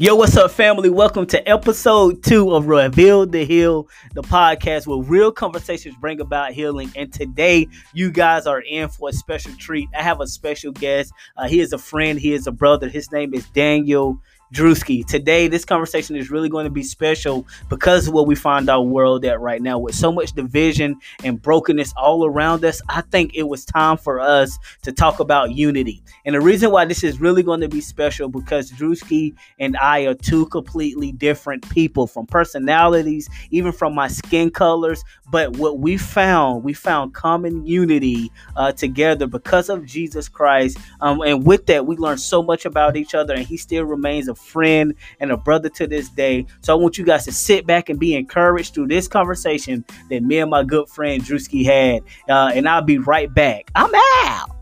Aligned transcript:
Yo, 0.00 0.14
what's 0.14 0.34
up, 0.34 0.50
family? 0.50 0.88
Welcome 0.88 1.26
to 1.26 1.46
episode 1.46 2.22
two 2.22 2.54
of 2.54 2.68
Reveal 2.68 3.26
to 3.26 3.44
Heal, 3.44 3.86
the 4.14 4.22
podcast 4.22 4.86
where 4.86 5.02
real 5.06 5.30
conversations 5.30 5.94
bring 6.00 6.22
about 6.22 6.52
healing. 6.52 6.90
And 6.96 7.12
today, 7.12 7.68
you 7.92 8.10
guys 8.10 8.46
are 8.46 8.62
in 8.62 8.88
for 8.88 9.10
a 9.10 9.12
special 9.12 9.52
treat. 9.58 9.90
I 9.94 10.02
have 10.02 10.22
a 10.22 10.26
special 10.26 10.72
guest. 10.72 11.12
Uh, 11.36 11.48
he 11.48 11.60
is 11.60 11.74
a 11.74 11.78
friend, 11.78 12.18
he 12.18 12.32
is 12.32 12.46
a 12.46 12.50
brother. 12.50 12.88
His 12.88 13.12
name 13.12 13.34
is 13.34 13.46
Daniel 13.50 14.18
Drewski. 14.52 15.06
Today, 15.06 15.46
this 15.46 15.64
conversation 15.64 16.16
is 16.16 16.30
really 16.30 16.48
going 16.48 16.64
to 16.64 16.70
be 16.70 16.82
special 16.82 17.46
because 17.68 18.08
of 18.08 18.14
what 18.14 18.26
we 18.26 18.34
find 18.34 18.68
our 18.68 18.82
world 18.82 19.24
at 19.24 19.40
right 19.40 19.62
now. 19.62 19.78
With 19.78 19.94
so 19.94 20.10
much 20.10 20.32
division 20.32 20.96
and 21.22 21.40
brokenness 21.40 21.92
all 21.96 22.26
around 22.26 22.64
us, 22.64 22.82
I 22.88 23.02
think 23.02 23.36
it 23.36 23.44
was 23.44 23.64
time 23.64 23.96
for 23.96 24.18
us 24.18 24.58
to 24.82 24.92
talk 24.92 25.20
about 25.20 25.52
unity. 25.52 26.02
And 26.24 26.34
the 26.34 26.40
reason 26.40 26.72
why 26.72 26.84
this 26.84 27.04
is 27.04 27.20
really 27.20 27.44
going 27.44 27.60
to 27.60 27.68
be 27.68 27.80
special 27.80 28.28
because 28.28 28.72
Drewski 28.72 29.34
and 29.60 29.76
I 29.76 30.06
are 30.06 30.14
two 30.14 30.46
completely 30.46 31.12
different 31.12 31.68
people 31.70 32.08
from 32.08 32.26
personalities, 32.26 33.28
even 33.50 33.70
from 33.70 33.94
my 33.94 34.08
skin 34.08 34.50
colors. 34.50 35.04
But 35.30 35.58
what 35.58 35.78
we 35.78 35.96
found, 35.96 36.64
we 36.64 36.72
found 36.72 37.14
common 37.14 37.64
unity 37.64 38.32
uh, 38.56 38.72
together 38.72 39.28
because 39.28 39.68
of 39.68 39.86
Jesus 39.86 40.28
Christ. 40.28 40.76
Um, 41.00 41.20
and 41.20 41.46
with 41.46 41.66
that, 41.66 41.86
we 41.86 41.96
learned 41.96 42.20
so 42.20 42.42
much 42.42 42.64
about 42.64 42.96
each 42.96 43.14
other, 43.14 43.34
and 43.34 43.46
he 43.46 43.56
still 43.56 43.84
remains 43.84 44.26
a 44.28 44.34
friend 44.40 44.94
and 45.20 45.30
a 45.30 45.36
brother 45.36 45.68
to 45.70 45.86
this 45.86 46.08
day. 46.08 46.46
So 46.60 46.72
I 46.72 46.76
want 46.80 46.98
you 46.98 47.04
guys 47.04 47.24
to 47.26 47.32
sit 47.32 47.66
back 47.66 47.88
and 47.88 47.98
be 47.98 48.14
encouraged 48.14 48.74
through 48.74 48.88
this 48.88 49.08
conversation 49.08 49.84
that 50.08 50.22
me 50.22 50.38
and 50.38 50.50
my 50.50 50.64
good 50.64 50.88
friend 50.88 51.22
Drewski 51.22 51.64
had. 51.64 52.02
Uh, 52.28 52.52
and 52.54 52.68
I'll 52.68 52.82
be 52.82 52.98
right 52.98 53.32
back. 53.32 53.70
I'm 53.74 53.90
out. 53.94 54.56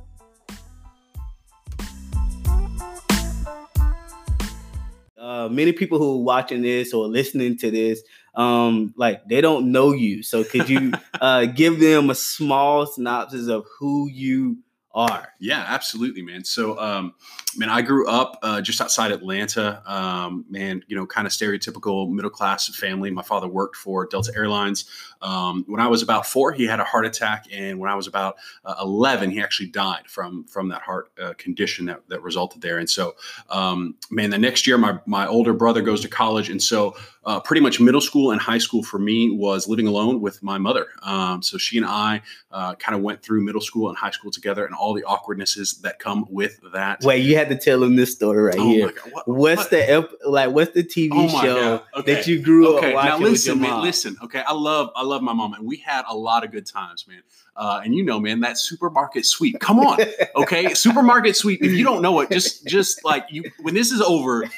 Uh, 5.16 5.48
many 5.48 5.73
people 5.73 5.98
who 5.98 6.20
are 6.20 6.23
watching 6.23 6.63
this 6.63 6.95
or 6.95 7.07
listening 7.07 7.57
to 7.59 7.70
this, 7.70 8.02
um, 8.35 8.95
like 8.96 9.26
they 9.29 9.40
don't 9.40 9.70
know 9.70 9.92
you. 9.92 10.23
So 10.23 10.42
could 10.42 10.70
you 10.70 10.92
uh, 11.20 11.46
give 11.46 11.80
them 11.80 12.09
a 12.09 12.15
small 12.15 12.87
synopsis 12.87 13.48
of 13.48 13.66
who 13.79 14.09
you 14.09 14.57
are. 14.99 15.32
Yeah, 15.38 15.65
absolutely, 15.66 16.23
man. 16.23 16.43
So, 16.43 16.77
um, 16.79 17.15
man, 17.57 17.71
I 17.71 17.82
grew 17.82 18.09
up 18.09 18.37
uh, 18.43 18.60
just 18.60 18.80
outside 18.80 19.13
Atlanta. 19.13 19.80
Um, 19.87 20.45
man, 20.51 20.82
you 20.88 20.96
know, 20.96 21.07
kind 21.07 21.24
of 21.24 21.32
stereotypical 21.32 22.10
middle 22.10 22.30
class 22.30 22.68
family. 22.74 23.10
My 23.13 23.23
father 23.23 23.46
worked 23.46 23.76
for 23.76 24.07
Delta 24.07 24.32
Airlines. 24.35 24.87
Um, 25.23 25.65
when 25.69 25.80
I 25.80 25.87
was 25.87 26.02
about 26.02 26.26
four, 26.26 26.52
he 26.52 26.66
had 26.66 26.80
a 26.80 26.85
heart 26.85 27.07
attack, 27.07 27.46
and 27.52 27.79
when 27.79 27.91
I 27.91 27.95
was 27.95 28.09
about 28.09 28.37
uh, 28.65 28.74
eleven, 28.80 29.30
he 29.30 29.41
actually 29.41 29.69
died 29.69 30.09
from 30.09 30.45
from 30.45 30.69
that 30.71 30.82
heart 30.82 31.10
uh, 31.23 31.35
condition 31.38 31.87
that 31.87 32.09
that 32.09 32.23
resulted 32.23 32.60
there. 32.60 32.79
And 32.79 32.91
so, 32.91 33.15
um, 33.51 33.95
man, 34.10 34.30
the 34.30 34.38
next 34.38 34.66
year, 34.66 34.79
my 34.79 34.99
my 35.07 35.26
older 35.26 35.52
brother 35.52 35.80
goes 35.80 36.01
to 36.02 36.09
college, 36.09 36.51
and 36.51 36.63
so 36.63 36.96
uh, 37.29 37.38
pretty 37.38 37.60
much 37.60 37.79
middle 37.79 38.01
school 38.01 38.30
and 38.30 38.40
high 38.40 38.57
school 38.57 38.82
for 38.82 38.98
me 38.98 39.30
was 39.30 39.68
living 39.68 39.87
alone 39.87 40.23
with 40.23 40.43
my 40.43 40.57
mother. 40.57 40.87
Um, 41.02 41.43
so 41.43 41.59
she 41.59 41.76
and 41.76 41.85
I 41.85 42.23
uh, 42.51 42.74
kind 42.76 42.96
of 42.96 43.02
went 43.02 43.23
through 43.23 43.45
middle 43.45 43.60
school 43.60 43.90
and 43.90 43.98
high 43.98 44.12
school 44.12 44.30
together, 44.30 44.65
and 44.65 44.74
all 44.74 44.95
the 44.95 45.04
awkwardnesses 45.04 45.80
that 45.82 45.98
come 45.98 46.24
with 46.30 46.59
that. 46.73 47.02
Wait, 47.02 47.18
you 47.18 47.37
had 47.37 47.51
to 47.51 47.57
tell 47.57 47.80
them 47.80 47.96
this 47.96 48.15
story 48.15 48.45
right 48.45 48.57
oh 48.59 48.68
here. 48.70 48.93
What, 49.12 49.29
what's 49.29 49.59
what? 49.59 49.70
the 49.70 50.09
like? 50.24 50.52
What's 50.52 50.73
the 50.73 50.82
TV 50.82 51.10
oh 51.12 51.43
show 51.43 51.82
okay. 51.98 52.15
that 52.15 52.26
you 52.26 52.40
grew 52.40 52.79
okay. 52.79 52.88
up 52.88 52.95
watching? 52.95 53.20
Now 53.20 53.29
listen, 53.29 53.60
man. 53.60 53.82
Listen, 53.82 54.16
okay. 54.23 54.42
I 54.46 54.54
love 54.54 54.90
I 54.96 55.02
love 55.02 55.20
my 55.20 55.35
mom, 55.35 55.52
and 55.52 55.66
we 55.66 55.76
had 55.76 56.07
a 56.09 56.16
lot 56.16 56.45
of 56.45 56.51
good 56.51 56.65
times, 56.65 57.07
man. 57.07 57.20
Uh, 57.59 57.80
and 57.84 57.92
you 57.92 58.04
know, 58.04 58.20
man, 58.20 58.38
that 58.38 58.56
supermarket 58.56 59.26
sweep. 59.26 59.59
Come 59.59 59.80
on, 59.80 59.98
okay, 60.37 60.73
supermarket 60.74 61.34
sweep. 61.34 61.60
If 61.60 61.73
you 61.73 61.82
don't 61.82 62.01
know 62.01 62.20
it, 62.20 62.30
just 62.30 62.64
just 62.68 63.04
like 63.04 63.26
you, 63.30 63.42
when 63.62 63.74
this 63.74 63.90
is 63.90 64.00
over, 64.00 64.48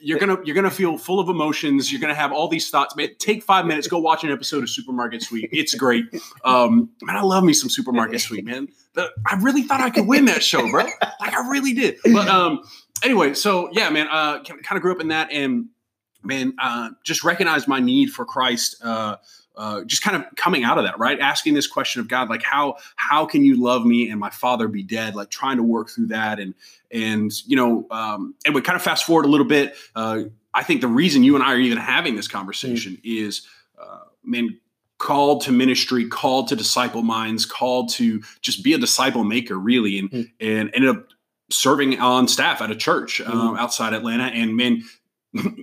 you're 0.00 0.20
gonna 0.20 0.38
you're 0.44 0.54
gonna 0.54 0.70
feel 0.70 0.96
full 0.96 1.18
of 1.18 1.28
emotions. 1.28 1.90
You're 1.90 2.00
gonna 2.00 2.14
have 2.14 2.30
all 2.30 2.46
these 2.46 2.70
thoughts. 2.70 2.94
Man, 2.94 3.08
take 3.18 3.42
five 3.42 3.66
minutes, 3.66 3.88
go 3.88 3.98
watch 3.98 4.22
an 4.22 4.30
episode 4.30 4.62
of 4.62 4.70
Supermarket 4.70 5.22
Sweep. 5.22 5.48
It's 5.50 5.74
great. 5.74 6.04
Um, 6.44 6.88
man, 7.02 7.16
I 7.16 7.22
love 7.22 7.42
me 7.42 7.52
some 7.52 7.68
Supermarket 7.68 8.20
Sweep, 8.20 8.44
man. 8.44 8.68
The, 8.92 9.10
I 9.26 9.34
really 9.40 9.62
thought 9.62 9.80
I 9.80 9.90
could 9.90 10.06
win 10.06 10.26
that 10.26 10.44
show, 10.44 10.70
bro. 10.70 10.84
Like 10.84 11.34
I 11.34 11.48
really 11.50 11.74
did. 11.74 11.98
But 12.04 12.28
um, 12.28 12.62
anyway, 13.02 13.34
so 13.34 13.70
yeah, 13.72 13.90
man, 13.90 14.06
uh, 14.08 14.44
kind 14.44 14.76
of 14.76 14.82
grew 14.82 14.92
up 14.92 15.00
in 15.00 15.08
that, 15.08 15.32
and 15.32 15.66
man, 16.22 16.54
uh, 16.60 16.90
just 17.04 17.24
recognized 17.24 17.66
my 17.66 17.80
need 17.80 18.10
for 18.10 18.24
Christ. 18.24 18.76
Uh, 18.82 19.16
uh, 19.56 19.84
just 19.84 20.02
kind 20.02 20.16
of 20.16 20.24
coming 20.36 20.64
out 20.64 20.78
of 20.78 20.84
that, 20.84 20.98
right? 20.98 21.18
Asking 21.18 21.54
this 21.54 21.66
question 21.66 22.00
of 22.00 22.08
God, 22.08 22.28
like 22.28 22.42
how 22.42 22.76
how 22.96 23.24
can 23.24 23.44
you 23.44 23.62
love 23.62 23.86
me 23.86 24.10
and 24.10 24.20
my 24.20 24.30
father 24.30 24.68
be 24.68 24.82
dead? 24.82 25.14
Like 25.14 25.30
trying 25.30 25.56
to 25.56 25.62
work 25.62 25.88
through 25.88 26.08
that, 26.08 26.38
and 26.38 26.54
and 26.90 27.32
you 27.46 27.56
know, 27.56 27.86
um, 27.90 28.34
and 28.44 28.54
we 28.54 28.60
kind 28.60 28.76
of 28.76 28.82
fast 28.82 29.04
forward 29.04 29.24
a 29.24 29.28
little 29.28 29.46
bit. 29.46 29.74
Uh, 29.94 30.24
I 30.52 30.62
think 30.62 30.80
the 30.80 30.88
reason 30.88 31.22
you 31.22 31.34
and 31.34 31.44
I 31.44 31.52
are 31.52 31.58
even 31.58 31.78
having 31.78 32.16
this 32.16 32.28
conversation 32.28 32.94
mm. 32.94 33.00
is, 33.28 33.46
uh, 33.78 34.00
man, 34.24 34.58
called 34.98 35.42
to 35.42 35.52
ministry, 35.52 36.08
called 36.08 36.48
to 36.48 36.56
disciple 36.56 37.02
minds, 37.02 37.44
called 37.44 37.90
to 37.90 38.22
just 38.40 38.64
be 38.64 38.72
a 38.72 38.78
disciple 38.78 39.24
maker, 39.24 39.56
really, 39.56 39.98
and 39.98 40.10
mm. 40.10 40.30
and 40.40 40.70
ended 40.74 40.90
up 40.90 41.08
serving 41.50 41.98
on 42.00 42.26
staff 42.26 42.60
at 42.60 42.70
a 42.70 42.76
church 42.76 43.20
um, 43.20 43.56
outside 43.56 43.92
Atlanta, 43.92 44.24
and 44.24 44.56
man, 44.56 44.82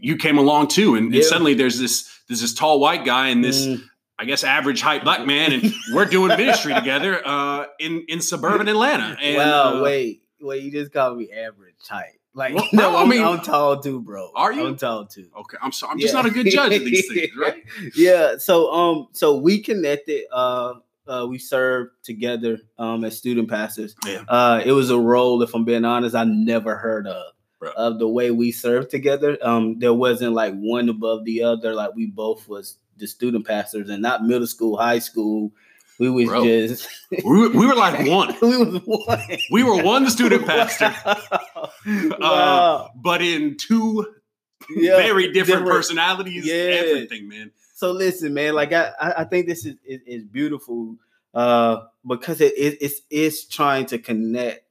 you 0.02 0.18
came 0.18 0.38
along 0.38 0.70
too, 0.70 0.96
and, 0.96 1.12
yeah. 1.12 1.18
and, 1.18 1.26
suddenly 1.26 1.54
there's 1.54 1.80
this 1.80 2.10
there's 2.28 2.42
this 2.42 2.54
tall 2.54 2.80
white 2.80 3.06
guy 3.06 3.30
and 3.30 3.44
this. 3.44 3.66
Mm. 3.66 3.84
I 4.20 4.26
guess 4.26 4.44
average 4.44 4.80
height 4.80 5.04
black 5.04 5.26
man, 5.26 5.52
and 5.52 5.74
we're 5.92 6.06
doing 6.06 6.28
ministry 6.30 6.74
together 6.76 7.28
uh, 7.28 7.66
in 7.80 8.06
in 8.08 8.22
suburban 8.22 8.68
Atlanta. 8.68 9.18
And, 9.20 9.38
well, 9.38 9.78
uh, 9.78 9.82
wait, 9.82 10.22
wait, 10.40 10.64
you 10.64 10.72
just 10.72 10.94
called 10.94 11.18
me 11.18 11.32
average 11.32 11.76
height. 11.90 12.20
Like, 12.36 12.56
well, 12.56 12.68
no, 12.74 12.98
I'm, 12.98 13.08
I 13.08 13.10
mean, 13.10 13.24
I'm 13.24 13.40
tall 13.42 13.80
too, 13.80 14.02
bro. 14.02 14.32
Are 14.36 14.52
you? 14.52 14.66
I'm 14.66 14.76
tall 14.76 15.06
too. 15.06 15.30
Okay, 15.38 15.58
I'm 15.62 15.72
sorry. 15.72 15.92
I'm 15.92 16.00
yeah. 16.00 16.04
just 16.04 16.14
not 16.14 16.26
a 16.26 16.32
good 16.32 16.48
judge 16.48 16.74
of 16.74 16.86
these 16.86 17.08
things, 17.08 17.32
right? 17.40 17.64
yeah. 17.96 18.38
So, 18.38 18.72
um, 18.72 19.08
so 19.12 19.38
we 19.38 19.62
connected. 19.62 20.24
Uh, 20.32 20.76
uh, 21.06 21.28
we 21.30 21.38
served 21.38 21.92
together 22.02 22.58
um 22.78 23.04
as 23.04 23.18
student 23.18 23.50
pastors. 23.50 23.96
Yeah. 24.06 24.24
Uh, 24.28 24.62
it 24.66 24.72
was 24.72 24.90
a 24.90 24.98
role, 24.98 25.42
if 25.42 25.54
I'm 25.54 25.66
being 25.66 25.86
honest, 25.86 26.16
I 26.16 26.24
never 26.24 26.78
heard 26.78 27.08
of 27.08 27.33
of 27.70 28.00
the 28.00 28.08
way 28.08 28.32
we 28.32 28.52
served 28.52 28.90
together. 28.90 29.38
Um, 29.42 29.80
there 29.80 29.94
wasn't 29.94 30.34
like 30.34 30.54
one 30.56 30.90
above 30.90 31.26
the 31.26 31.44
other. 31.44 31.74
Like 31.74 31.96
we 31.96 32.08
both 32.08 32.48
was 32.48 32.78
the 32.98 33.08
student 33.08 33.46
pastors, 33.46 33.90
and 33.90 34.02
not 34.02 34.24
middle 34.24 34.48
school, 34.48 34.78
high 34.78 35.00
school. 35.00 35.52
We 36.00 36.10
was 36.10 36.28
Bro, 36.28 36.44
just 36.44 36.88
we, 37.12 37.22
were, 37.24 37.50
we 37.50 37.68
were 37.68 37.76
like 37.76 38.08
one. 38.08 38.36
we 38.42 38.58
was 38.58 38.82
one. 38.86 39.20
We 39.52 39.64
were 39.64 39.84
one 39.84 40.10
student 40.10 40.46
pastor, 40.46 40.94
uh, 41.06 41.16
wow. 41.86 42.18
uh, 42.22 42.88
but 42.96 43.22
in 43.22 43.58
two 43.58 44.06
yeah, 44.70 44.98
very 44.98 45.32
different, 45.32 45.48
different, 45.48 45.68
personalities. 45.68 46.46
Yeah. 46.46 46.54
everything, 46.54 47.28
man. 47.28 47.52
So 47.76 47.92
listen, 47.92 48.34
man. 48.34 48.54
Like 48.54 48.74
I, 48.74 48.92
I 49.00 49.24
think 49.26 49.48
this 49.48 49.66
is 49.66 49.76
is, 49.86 50.02
is 50.06 50.24
beautiful 50.24 50.96
uh, 51.34 51.82
because 52.08 52.42
it, 52.42 52.54
it, 52.58 52.78
it's 52.82 53.02
it's 53.10 53.46
trying 53.46 53.86
to 53.88 53.98
connect 53.98 54.63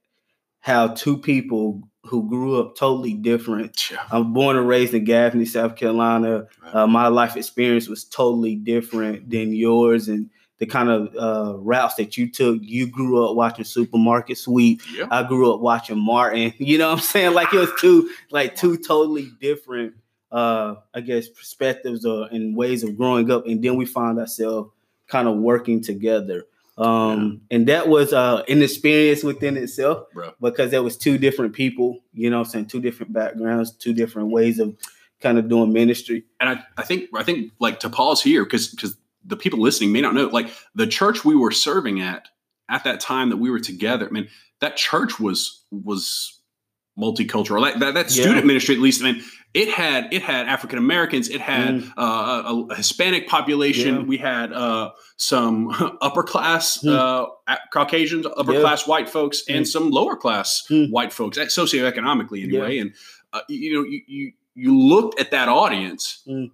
how 0.63 0.87
two 0.87 1.17
people 1.17 1.83
who 2.05 2.27
grew 2.29 2.57
up 2.57 2.77
totally 2.77 3.13
different. 3.13 3.91
Yeah. 3.91 4.01
I'm 4.11 4.31
born 4.31 4.55
and 4.55 4.65
raised 4.65 4.93
in 4.93 5.03
Gaffney, 5.03 5.45
South 5.45 5.75
Carolina. 5.75 6.47
Right. 6.63 6.75
Uh, 6.75 6.87
my 6.87 7.07
life 7.07 7.35
experience 7.35 7.89
was 7.89 8.05
totally 8.05 8.55
different 8.55 9.29
than 9.29 9.53
yours, 9.53 10.07
and 10.07 10.29
the 10.59 10.65
kind 10.65 10.87
of 10.87 11.15
uh, 11.17 11.57
routes 11.57 11.95
that 11.95 12.15
you 12.15 12.31
took. 12.31 12.59
You 12.61 12.87
grew 12.87 13.27
up 13.27 13.35
watching 13.35 13.65
Supermarket 13.65 14.37
Sweep. 14.37 14.81
Yeah. 14.93 15.07
I 15.11 15.23
grew 15.23 15.53
up 15.53 15.59
watching 15.59 15.99
Martin. 15.99 16.53
You 16.59 16.77
know 16.77 16.91
what 16.91 16.99
I'm 16.99 17.03
saying? 17.03 17.33
Like 17.33 17.53
it 17.53 17.59
was 17.59 17.71
two, 17.77 18.09
like 18.31 18.55
two 18.55 18.77
totally 18.77 19.31
different, 19.41 19.95
uh, 20.31 20.75
I 20.93 21.01
guess, 21.01 21.27
perspectives 21.27 22.05
or 22.05 22.27
and 22.27 22.55
ways 22.55 22.83
of 22.83 22.95
growing 22.95 23.29
up. 23.31 23.47
And 23.47 23.61
then 23.61 23.75
we 23.75 23.85
found 23.85 24.17
ourselves 24.17 24.69
kind 25.07 25.27
of 25.27 25.35
working 25.39 25.81
together. 25.81 26.45
Um, 26.77 27.41
yeah. 27.49 27.57
and 27.57 27.67
that 27.67 27.87
was 27.87 28.13
uh 28.13 28.43
an 28.49 28.63
experience 28.63 29.23
within 29.23 29.57
itself 29.57 30.05
Bro. 30.11 30.33
because 30.41 30.71
there 30.71 30.81
was 30.81 30.97
two 30.97 31.19
different 31.19 31.53
people, 31.53 31.99
you 32.13 32.29
know 32.29 32.39
I'm 32.39 32.45
saying, 32.45 32.65
two 32.65 32.81
different 32.81 33.13
backgrounds, 33.13 33.71
two 33.71 33.93
different 33.93 34.29
ways 34.29 34.57
of 34.59 34.75
kind 35.21 35.37
of 35.37 35.49
doing 35.49 35.71
ministry. 35.71 36.25
And 36.39 36.49
I, 36.49 36.63
I 36.77 36.83
think 36.83 37.09
I 37.15 37.23
think 37.23 37.51
like 37.59 37.79
to 37.81 37.89
pause 37.89 38.21
here, 38.21 38.43
because 38.43 38.67
because 38.67 38.97
the 39.25 39.37
people 39.37 39.59
listening 39.59 39.91
may 39.91 40.01
not 40.01 40.13
know, 40.13 40.27
like 40.27 40.49
the 40.75 40.87
church 40.87 41.23
we 41.23 41.35
were 41.35 41.51
serving 41.51 42.01
at 42.01 42.27
at 42.69 42.83
that 42.83 42.99
time 42.99 43.29
that 43.29 43.37
we 43.37 43.49
were 43.49 43.59
together, 43.59 44.07
I 44.07 44.09
mean, 44.11 44.27
that 44.59 44.75
church 44.75 45.19
was 45.19 45.63
was 45.71 46.39
multicultural. 46.97 47.61
Like 47.61 47.79
that, 47.79 47.93
that 47.93 48.11
student 48.11 48.37
yeah. 48.37 48.43
ministry, 48.43 48.75
at 48.75 48.81
least, 48.81 49.01
I 49.01 49.11
mean, 49.11 49.23
it 49.53 49.69
had 49.69 50.11
it 50.11 50.23
had 50.23 50.47
African 50.47 50.79
Americans, 50.79 51.29
it 51.29 51.41
had 51.41 51.75
mm. 51.75 51.91
uh, 51.95 52.43
a, 52.45 52.73
a, 52.73 52.75
Hispanic 52.75 53.27
population. 53.27 53.95
Yeah. 53.95 54.03
We 54.03 54.17
had 54.17 54.51
uh, 54.51 54.91
some 55.17 55.97
upper 56.01 56.23
class 56.23 56.79
mm. 56.83 56.91
uh, 56.91 57.55
Caucasians, 57.71 58.25
upper 58.25 58.53
yeah. 58.53 58.61
class 58.61 58.87
white 58.87 59.09
folks, 59.09 59.43
mm. 59.43 59.55
and 59.55 59.67
some 59.67 59.91
lower 59.91 60.15
class 60.15 60.63
mm. 60.69 60.89
white 60.89 61.13
folks, 61.13 61.37
socioeconomically 61.37 62.43
anyway. 62.43 62.79
And 62.79 62.93
uh, 63.31 63.41
you 63.47 63.73
know, 63.73 63.83
you, 63.83 64.01
you 64.07 64.31
you 64.55 64.79
looked 64.79 65.19
at 65.19 65.31
that 65.31 65.49
audience, 65.49 66.23
mm. 66.27 66.49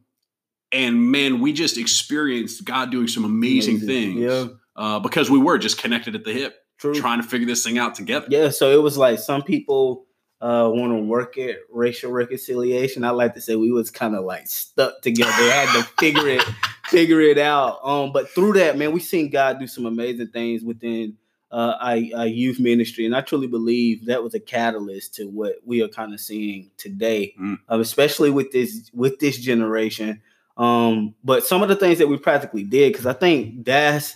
and 0.74 1.12
man, 1.12 1.40
we 1.40 1.54
just 1.54 1.78
experienced 1.78 2.66
God 2.66 2.92
doing 2.92 3.08
some 3.08 3.24
amazing, 3.24 3.78
amazing. 3.78 4.18
things. 4.18 4.56
Uh, 4.76 4.98
because 4.98 5.30
we 5.30 5.38
were 5.38 5.58
just 5.58 5.78
connected 5.78 6.16
at 6.16 6.24
the 6.24 6.32
hip, 6.32 6.56
True. 6.78 6.94
trying 6.94 7.22
to 7.22 7.28
figure 7.28 7.46
this 7.46 7.66
thing 7.66 7.78
out 7.78 7.96
together. 7.96 8.28
Yeah, 8.30 8.50
so 8.50 8.72
it 8.72 8.82
was 8.82 8.98
like 8.98 9.20
some 9.20 9.42
people 9.42 10.06
uh, 10.42 10.70
want 10.74 10.94
to 10.94 11.00
work 11.04 11.38
at 11.38 11.58
racial 11.70 12.12
reconciliation. 12.12 13.04
I 13.04 13.10
like 13.10 13.34
to 13.34 13.42
say 13.42 13.56
we 13.56 13.72
was 13.72 13.92
kind 13.92 14.16
of 14.16 14.24
like 14.24 14.48
stuck 14.48 15.02
together. 15.02 15.32
They 15.38 15.50
had 15.50 15.74
to 15.78 15.84
figure 16.00 16.28
it 16.30 16.42
figure 16.88 17.22
it 17.22 17.38
out. 17.38 17.80
Um, 17.84 18.12
but 18.14 18.30
through 18.30 18.54
that, 18.54 18.78
man, 18.78 18.92
we 18.94 19.00
seen 19.00 19.30
God 19.30 19.60
do 19.60 19.68
some 19.68 19.86
amazing 19.86 20.28
things 20.30 20.64
within 20.64 21.18
uh, 21.52 21.76
our, 21.82 21.98
our 22.22 22.28
youth 22.28 22.60
ministry, 22.60 23.06
and 23.06 23.16
I 23.16 23.22
truly 23.22 23.48
believe 23.48 24.06
that 24.06 24.24
was 24.24 24.34
a 24.36 24.40
catalyst 24.40 25.16
to 25.16 25.26
what 25.26 25.56
we 25.66 25.82
are 25.82 25.88
kind 25.88 26.14
of 26.14 26.20
seeing 26.20 26.70
today, 26.78 27.34
Mm. 27.40 27.58
um, 27.70 27.82
especially 27.82 28.30
with 28.30 28.52
this 28.52 28.90
with 28.94 29.20
this 29.20 29.38
generation. 29.38 30.22
Um, 30.58 31.16
but 31.24 31.46
some 31.46 31.64
of 31.64 31.70
the 31.70 31.76
things 31.76 31.98
that 32.00 32.08
we 32.08 32.18
practically 32.18 32.64
did, 32.64 32.92
because 32.94 33.06
I 33.06 33.14
think 33.14 33.66
that's 33.66 34.16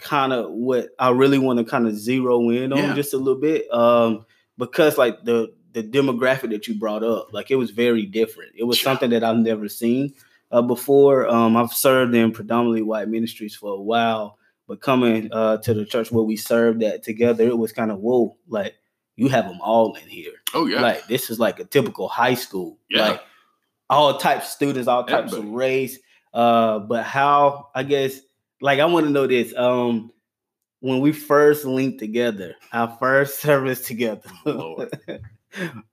kind 0.00 0.32
of 0.32 0.50
what 0.50 0.88
I 0.98 1.10
really 1.10 1.38
want 1.38 1.58
to 1.60 1.64
kind 1.64 1.86
of 1.86 1.94
zero 1.96 2.48
in 2.50 2.72
on 2.72 2.78
Yeah. 2.78 2.94
just 2.94 3.14
a 3.14 3.18
little 3.18 3.40
bit. 3.40 3.72
Um, 3.72 4.24
because 4.58 4.98
like 4.98 5.22
the 5.24 5.52
the 5.72 5.82
demographic 5.82 6.50
that 6.50 6.68
you 6.68 6.74
brought 6.74 7.02
up, 7.02 7.32
like 7.32 7.50
it 7.50 7.56
was 7.56 7.70
very 7.70 8.06
different. 8.06 8.52
It 8.54 8.64
was 8.64 8.80
something 8.80 9.10
that 9.10 9.24
I've 9.24 9.36
never 9.36 9.68
seen 9.68 10.14
uh, 10.50 10.62
before. 10.62 11.26
Um, 11.28 11.56
I've 11.56 11.72
served 11.72 12.14
in 12.14 12.32
predominantly 12.32 12.82
white 12.82 13.08
ministries 13.08 13.54
for 13.54 13.72
a 13.72 13.80
while, 13.80 14.38
but 14.68 14.80
coming 14.80 15.32
uh, 15.32 15.58
to 15.58 15.74
the 15.74 15.84
church 15.84 16.12
where 16.12 16.24
we 16.24 16.36
served 16.36 16.82
at 16.82 17.02
together, 17.02 17.44
it 17.44 17.58
was 17.58 17.72
kind 17.72 17.90
of 17.90 17.98
whoa, 18.00 18.36
like 18.48 18.74
you 19.16 19.28
have 19.28 19.46
them 19.46 19.60
all 19.60 19.94
in 19.94 20.08
here. 20.08 20.32
Oh 20.54 20.66
yeah. 20.66 20.80
Like 20.80 21.06
this 21.06 21.30
is 21.30 21.38
like 21.38 21.58
a 21.58 21.64
typical 21.64 22.08
high 22.08 22.34
school. 22.34 22.78
Yeah. 22.90 23.08
Like 23.08 23.22
all 23.88 24.18
types 24.18 24.46
of 24.46 24.50
students, 24.52 24.88
all 24.88 25.04
types 25.04 25.32
of 25.32 25.48
race. 25.48 25.98
Uh, 26.32 26.78
but 26.80 27.04
how 27.04 27.68
I 27.74 27.82
guess 27.82 28.20
like 28.60 28.78
I 28.80 28.84
want 28.86 29.06
to 29.06 29.12
know 29.12 29.26
this. 29.26 29.54
Um 29.56 30.12
when 30.80 31.00
we 31.00 31.12
first 31.12 31.64
linked 31.64 32.00
together, 32.00 32.56
our 32.72 32.96
first 32.98 33.40
service 33.40 33.86
together. 33.86 34.22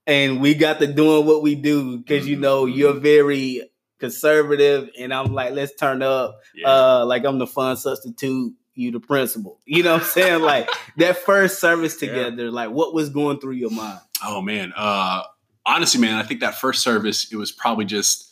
and 0.08 0.40
we 0.42 0.54
got 0.54 0.80
to 0.80 0.88
doing 0.88 1.26
what 1.26 1.42
we 1.42 1.56
do 1.56 1.98
because 1.98 2.28
you 2.28 2.36
know 2.38 2.66
Mhm. 2.66 2.76
you're 2.76 2.94
very 2.94 3.70
conservative, 4.00 4.90
and 4.98 5.14
I'm 5.14 5.34
like, 5.34 5.52
let's 5.54 5.76
turn 5.76 6.02
up. 6.02 6.40
Yeah. 6.56 6.70
Uh, 6.70 7.06
like 7.06 7.26
I'm 7.26 7.38
the 7.38 7.48
fun 7.48 7.76
substitute, 7.78 8.54
you 8.76 8.92
the 8.92 9.00
principal. 9.00 9.60
You 9.66 9.84
know 9.84 9.94
what 9.94 10.02
I'm 10.04 10.08
saying? 10.08 10.42
like 10.42 10.70
that 10.98 11.18
first 11.18 11.60
service 11.60 12.02
Yeah. 12.02 12.10
together, 12.10 12.52
like 12.52 12.70
what 12.72 12.94
was 12.94 13.10
going 13.10 13.40
through 13.40 13.54
your 13.56 13.72
mind? 13.72 14.00
Oh 14.26 14.42
man. 14.42 14.74
Uh 14.76 15.24
honestly, 15.66 16.00
man, 16.02 16.16
I 16.16 16.24
think 16.24 16.40
that 16.40 16.56
first 16.56 16.82
service, 16.82 17.32
it 17.32 17.36
was 17.36 17.52
probably 17.52 17.86
just 17.86 18.28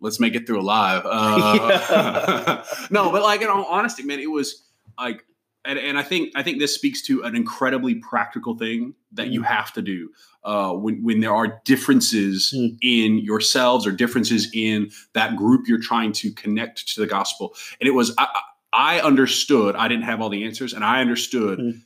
let's 0.00 0.18
make 0.18 0.34
it 0.34 0.46
through 0.46 0.60
alive. 0.60 1.02
Uh, 1.04 2.64
no, 2.90 3.12
but 3.12 3.22
like 3.22 3.40
in 3.42 3.48
all 3.48 3.64
honesty, 3.64 4.02
man, 4.02 4.18
it 4.18 4.30
was 4.30 4.64
like 4.98 5.24
and, 5.64 5.78
and 5.78 5.98
I 5.98 6.02
think 6.02 6.32
I 6.34 6.42
think 6.42 6.58
this 6.58 6.74
speaks 6.74 7.02
to 7.02 7.22
an 7.22 7.34
incredibly 7.36 7.94
practical 7.96 8.56
thing 8.56 8.94
that 9.12 9.28
you 9.28 9.42
have 9.42 9.72
to 9.74 9.82
do 9.82 10.10
uh, 10.44 10.72
when 10.72 11.02
when 11.02 11.20
there 11.20 11.34
are 11.34 11.60
differences 11.64 12.52
Mm. 12.56 12.78
in 12.82 13.18
yourselves 13.18 13.86
or 13.86 13.92
differences 13.92 14.50
in 14.54 14.90
that 15.14 15.36
group 15.36 15.66
you're 15.68 15.80
trying 15.80 16.12
to 16.12 16.32
connect 16.32 16.88
to 16.94 17.00
the 17.00 17.06
gospel. 17.06 17.54
And 17.80 17.86
it 17.88 17.92
was 17.92 18.14
I, 18.18 18.26
I 18.72 19.00
understood 19.00 19.76
I 19.76 19.88
didn't 19.88 20.04
have 20.04 20.20
all 20.20 20.28
the 20.30 20.44
answers, 20.44 20.72
and 20.72 20.84
I 20.84 21.00
understood 21.00 21.58
Mm. 21.58 21.82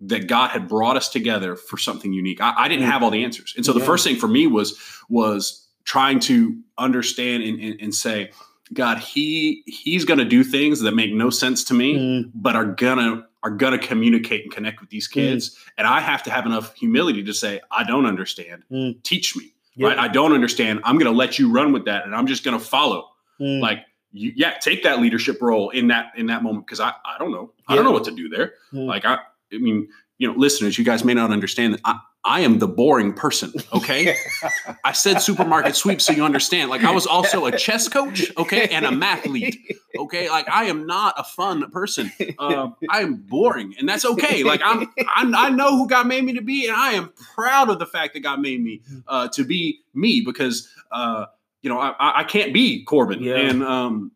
that 0.00 0.28
God 0.28 0.50
had 0.50 0.68
brought 0.68 0.96
us 0.96 1.08
together 1.08 1.56
for 1.56 1.76
something 1.76 2.12
unique. 2.12 2.40
I, 2.40 2.54
I 2.56 2.68
didn't 2.68 2.84
Mm. 2.86 2.92
have 2.92 3.02
all 3.02 3.10
the 3.10 3.24
answers, 3.24 3.52
and 3.56 3.66
so 3.66 3.72
the 3.72 3.80
Yeah. 3.80 3.86
first 3.86 4.04
thing 4.04 4.16
for 4.16 4.28
me 4.28 4.46
was 4.46 4.78
was 5.08 5.66
trying 5.84 6.20
to 6.20 6.56
understand 6.76 7.42
and, 7.42 7.58
and, 7.60 7.80
and 7.80 7.94
say, 7.94 8.30
God, 8.72 8.98
he 8.98 9.62
he's 9.66 10.04
going 10.04 10.18
to 10.18 10.24
do 10.24 10.44
things 10.44 10.80
that 10.80 10.94
make 10.94 11.12
no 11.12 11.30
sense 11.30 11.64
to 11.64 11.74
me, 11.74 11.96
Mm, 11.96 12.30
but 12.34 12.54
are 12.56 12.66
gonna 12.66 13.26
are 13.42 13.50
gonna 13.50 13.78
communicate 13.78 14.42
and 14.42 14.52
connect 14.52 14.80
with 14.80 14.90
these 14.90 15.06
kids, 15.08 15.56
and 15.78 15.86
I 15.86 16.00
have 16.00 16.22
to 16.24 16.30
have 16.30 16.44
enough 16.46 16.74
humility 16.74 17.22
to 17.24 17.32
say, 17.32 17.60
I 17.70 17.84
don't 17.84 18.04
understand. 18.06 18.64
Mm. 18.70 19.02
Teach 19.04 19.36
me, 19.36 19.54
yeah, 19.74 19.88
right? 19.88 19.98
I 19.98 20.08
don't 20.08 20.32
understand. 20.32 20.80
I'm 20.84 20.96
going 20.98 21.10
to 21.10 21.16
let 21.16 21.38
you 21.38 21.50
run 21.50 21.72
with 21.72 21.84
that, 21.84 22.04
and 22.04 22.14
I'm 22.14 22.26
just 22.26 22.42
going 22.44 22.58
to 22.58 22.64
follow. 22.64 23.08
mm, 23.40 23.60
Like, 23.60 23.80
you, 24.12 24.32
yeah, 24.34 24.54
take 24.58 24.82
that 24.82 25.00
leadership 25.00 25.40
role 25.40 25.70
in 25.70 25.88
that 25.88 26.06
in 26.16 26.26
that 26.26 26.42
moment 26.42 26.66
because 26.66 26.80
I 26.80 26.90
I 27.04 27.16
don't 27.18 27.30
know, 27.30 27.52
I 27.68 27.74
don't 27.76 27.84
know 27.84 27.92
what 27.92 28.04
to 28.04 28.10
do 28.10 28.28
there. 28.28 28.54
Mm. 28.72 28.86
Like 28.86 29.04
I, 29.04 29.18
I 29.52 29.58
mean, 29.58 29.88
you 30.18 30.26
know, 30.26 30.34
listeners, 30.36 30.76
you 30.78 30.84
guys 30.84 31.04
may 31.04 31.14
not 31.14 31.30
understand 31.30 31.74
that 31.74 31.80
I, 31.84 31.98
I 32.24 32.40
am 32.40 32.58
the 32.58 32.66
boring 32.68 33.12
person. 33.14 33.52
Okay, 33.72 34.14
I 34.84 34.92
said 34.92 35.18
supermarket 35.22 35.76
sweep 35.76 36.00
so 36.00 36.12
you 36.12 36.24
understand. 36.24 36.68
Like 36.68 36.82
I 36.84 36.90
was 36.90 37.06
also 37.06 37.46
a 37.46 37.56
chess 37.56 37.88
coach, 37.88 38.30
okay, 38.36 38.68
and 38.68 38.84
a 38.84 38.90
mathlete. 38.90 39.56
Okay, 39.96 40.28
like 40.28 40.48
I 40.48 40.64
am 40.64 40.86
not 40.86 41.14
a 41.16 41.24
fun 41.24 41.70
person. 41.70 42.10
Um, 42.38 42.76
I 42.90 43.00
am 43.00 43.14
boring, 43.16 43.74
and 43.78 43.88
that's 43.88 44.04
okay. 44.04 44.42
Like 44.42 44.60
I'm, 44.64 44.88
I'm, 45.14 45.34
I 45.34 45.48
know 45.50 45.76
who 45.76 45.86
God 45.88 46.06
made 46.06 46.24
me 46.24 46.32
to 46.34 46.42
be, 46.42 46.66
and 46.66 46.76
I 46.76 46.92
am 46.92 47.12
proud 47.34 47.70
of 47.70 47.78
the 47.78 47.86
fact 47.86 48.14
that 48.14 48.20
God 48.20 48.40
made 48.40 48.62
me 48.62 48.82
uh, 49.06 49.28
to 49.28 49.44
be 49.44 49.80
me 49.94 50.20
because 50.20 50.68
uh, 50.90 51.26
you 51.62 51.70
know 51.70 51.78
I, 51.78 51.90
I 51.98 52.20
I 52.20 52.24
can't 52.24 52.52
be 52.52 52.84
Corbin, 52.84 53.22
Yeah. 53.22 53.36
and 53.36 53.62
um, 53.62 54.12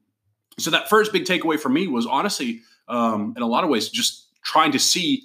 so 0.59 0.71
that 0.71 0.89
first 0.89 1.13
big 1.13 1.25
takeaway 1.25 1.59
for 1.59 1.69
me 1.69 1.87
was 1.87 2.07
honestly, 2.07 2.61
um, 2.89 3.33
in 3.37 3.43
a 3.43 3.47
lot 3.47 3.65
of 3.65 3.71
ways, 3.71 3.89
just 3.89 4.27
trying 4.43 4.73
to 4.73 4.79
see 4.79 5.23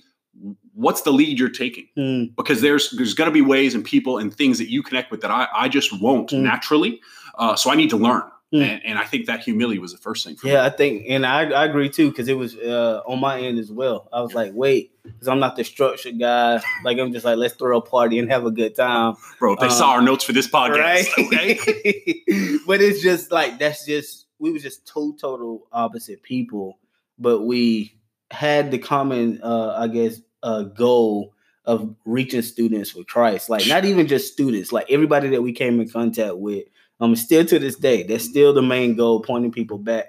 what's 0.78 1.02
the 1.02 1.12
lead 1.12 1.40
you're 1.40 1.50
taking 1.50 1.88
Mm, 1.98 2.36
because 2.36 2.62
there's 2.62 2.92
there's 2.92 3.14
going 3.14 3.28
to 3.30 3.34
be 3.34 3.42
ways 3.42 3.74
and 3.76 3.84
people 3.84 4.18
and 4.20 4.34
things 4.34 4.58
that 4.60 4.70
you 4.70 4.82
connect 4.84 5.10
with 5.12 5.22
that 5.22 5.32
I, 5.32 5.48
I 5.64 5.68
just 5.70 5.90
won't 6.02 6.30
Mm. 6.30 6.42
naturally. 6.42 7.02
Uh, 7.38 7.56
so 7.56 7.70
I 7.72 7.76
need 7.76 7.90
to 7.92 7.98
learn, 7.98 8.24
Mm. 8.54 8.62
and, 8.64 8.82
and 8.86 9.00
I 9.00 9.04
think 9.04 9.26
that 9.28 9.42
humility 9.42 9.78
was 9.80 9.92
the 9.92 9.98
first 9.98 10.26
thing. 10.26 10.36
For 10.38 10.48
yeah, 10.48 10.64
I 10.66 10.70
think, 10.70 11.06
and 11.10 11.26
I, 11.26 11.42
I 11.52 11.66
agree 11.66 11.90
too 11.90 12.10
because 12.10 12.28
it 12.30 12.38
was 12.38 12.56
uh, 12.56 13.02
on 13.06 13.20
my 13.20 13.40
end 13.42 13.60
as 13.60 13.72
well. 13.72 14.08
I 14.14 14.22
was 14.22 14.34
like, 14.34 14.52
wait, 14.54 14.92
because 15.04 15.28
I'm 15.28 15.40
not 15.40 15.56
the 15.58 15.64
structured 15.64 16.18
guy. 16.20 16.62
Like 16.86 16.98
I'm 17.00 17.12
just 17.12 17.26
like, 17.26 17.38
let's 17.38 17.56
throw 17.56 17.78
a 17.78 17.82
party 17.82 18.18
and 18.20 18.32
have 18.32 18.46
a 18.46 18.52
good 18.52 18.74
time. 18.76 19.16
bro. 19.40 19.54
If 19.54 19.60
they 19.60 19.68
uh, 19.68 19.70
saw 19.82 19.90
our 19.92 20.02
notes 20.02 20.24
for 20.24 20.32
this 20.34 20.48
podcast, 20.48 20.78
right? 20.80 21.06
okay, 21.20 22.24
but 22.68 22.82
it's 22.82 23.02
just 23.02 23.32
like 23.32 23.60
that's 23.60 23.86
just 23.86 24.28
we 24.40 24.52
were 24.52 24.60
just 24.60 24.86
two 24.88 25.16
total 25.20 25.68
opposite 25.72 26.24
people, 26.24 26.80
but 27.20 27.42
we 27.42 27.94
had 28.32 28.72
the 28.72 28.78
common, 28.78 29.40
uh, 29.44 29.76
I 29.78 29.88
guess, 29.88 30.22
uh, 30.44 30.64
goal 30.64 31.34
of 31.66 31.94
reaching 32.06 32.42
students 32.42 32.92
for 32.92 33.04
Christ. 33.04 33.50
Like 33.50 33.68
not 33.68 33.86
even 33.86 34.08
just 34.08 34.32
students, 34.32 34.72
like 34.72 34.90
everybody 34.90 35.30
that 35.30 35.42
we 35.42 35.52
came 35.52 35.80
in 35.80 35.90
contact 35.90 36.38
with. 36.38 36.66
Um, 37.00 37.16
still 37.16 37.46
to 37.46 37.60
this 37.60 37.76
day, 37.76 38.04
that's 38.04 38.24
still 38.26 38.54
the 38.54 38.62
main 38.62 38.96
goal, 38.96 39.22
pointing 39.22 39.52
people 39.52 39.78
back 39.78 40.06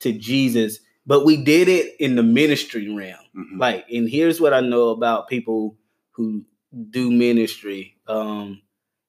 to 0.00 0.12
Jesus. 0.12 0.78
But 1.06 1.24
we 1.24 1.36
did 1.36 1.68
it 1.68 1.94
in 2.00 2.16
the 2.16 2.22
ministry 2.22 2.88
realm 2.92 3.16
Mhm. 3.36 3.58
like 3.60 3.86
and 3.90 4.08
here's 4.08 4.40
what 4.40 4.52
i 4.54 4.60
know 4.60 4.90
about 4.90 5.28
people 5.28 5.76
who 6.12 6.44
do 6.90 7.10
ministry 7.10 7.96
um 8.08 8.60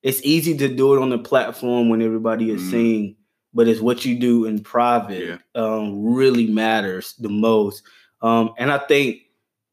it's 0.01 0.21
easy 0.23 0.57
to 0.57 0.67
do 0.73 0.95
it 0.95 1.01
on 1.01 1.09
the 1.09 1.17
platform 1.19 1.89
when 1.89 2.01
everybody 2.01 2.49
is 2.51 2.61
Mhm. 2.61 2.69
seeing 2.71 3.15
but 3.53 3.67
it's 3.67 3.81
what 3.81 4.05
you 4.05 4.15
do 4.17 4.45
in 4.45 4.59
private 4.63 5.39
um 5.55 6.03
really 6.03 6.47
matters 6.47 7.15
the 7.19 7.29
most 7.29 7.83
um 8.21 8.53
and 8.57 8.71
i 8.71 8.77
think 8.77 9.22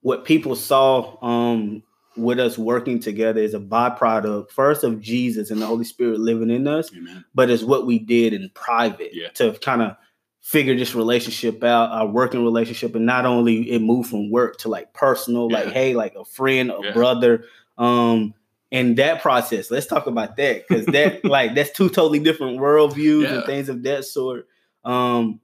what 0.03 0.25
people 0.25 0.57
saw 0.57 1.17
um 1.23 1.83
with 2.17 2.41
us 2.41 2.59
working 2.59 2.99
together 2.99 3.41
is 3.41 3.55
a 3.55 3.61
byproduct 3.61 4.51
first 4.51 4.83
of 4.85 5.01
jesus 5.01 5.51
and 5.51 5.63
the 5.63 5.67
holy 5.67 5.85
spirit 5.85 6.19
living 6.19 6.51
in 6.51 6.67
us 6.67 6.91
Amen. 6.95 7.25
but 7.35 7.51
it's 7.51 7.63
what 7.63 7.87
we 7.87 7.99
did 7.99 8.33
in 8.33 8.51
private 8.55 9.11
Yeah. 9.15 9.29
to 9.35 9.53
kind 9.61 9.83
of 9.83 9.97
figure 10.43 10.75
this 10.75 10.95
relationship 10.95 11.63
out, 11.63 11.91
our 11.91 12.07
working 12.07 12.43
relationship, 12.43 12.95
and 12.95 13.05
not 13.05 13.27
only 13.27 13.71
it 13.71 13.81
moved 13.83 14.09
from 14.09 14.31
work 14.31 14.57
to 14.57 14.71
like 14.71 14.93
personal, 14.95 15.51
like 15.51 15.69
hey, 15.69 15.95
like 15.95 16.15
a 16.15 16.25
friend, 16.25 16.71
a 16.71 16.81
Yeah. 16.83 16.93
brother. 16.93 17.45
Um, 17.77 18.33
and 18.73 18.97
that 18.97 19.21
process, 19.21 19.71
let's 19.71 19.87
talk 19.87 20.07
about 20.07 20.37
that 20.39 20.67
because 20.67 20.87
that 20.87 21.25
like 21.37 21.55
that's 21.55 21.71
two 21.73 21.91
totally 21.91 22.21
different 22.21 22.59
worldviews 22.59 23.25
Yeah. 23.25 23.35
and 23.35 23.45
things 23.45 23.69
of 23.69 23.83
that 23.83 24.07
sort. 24.07 24.49
Um, 24.83 25.41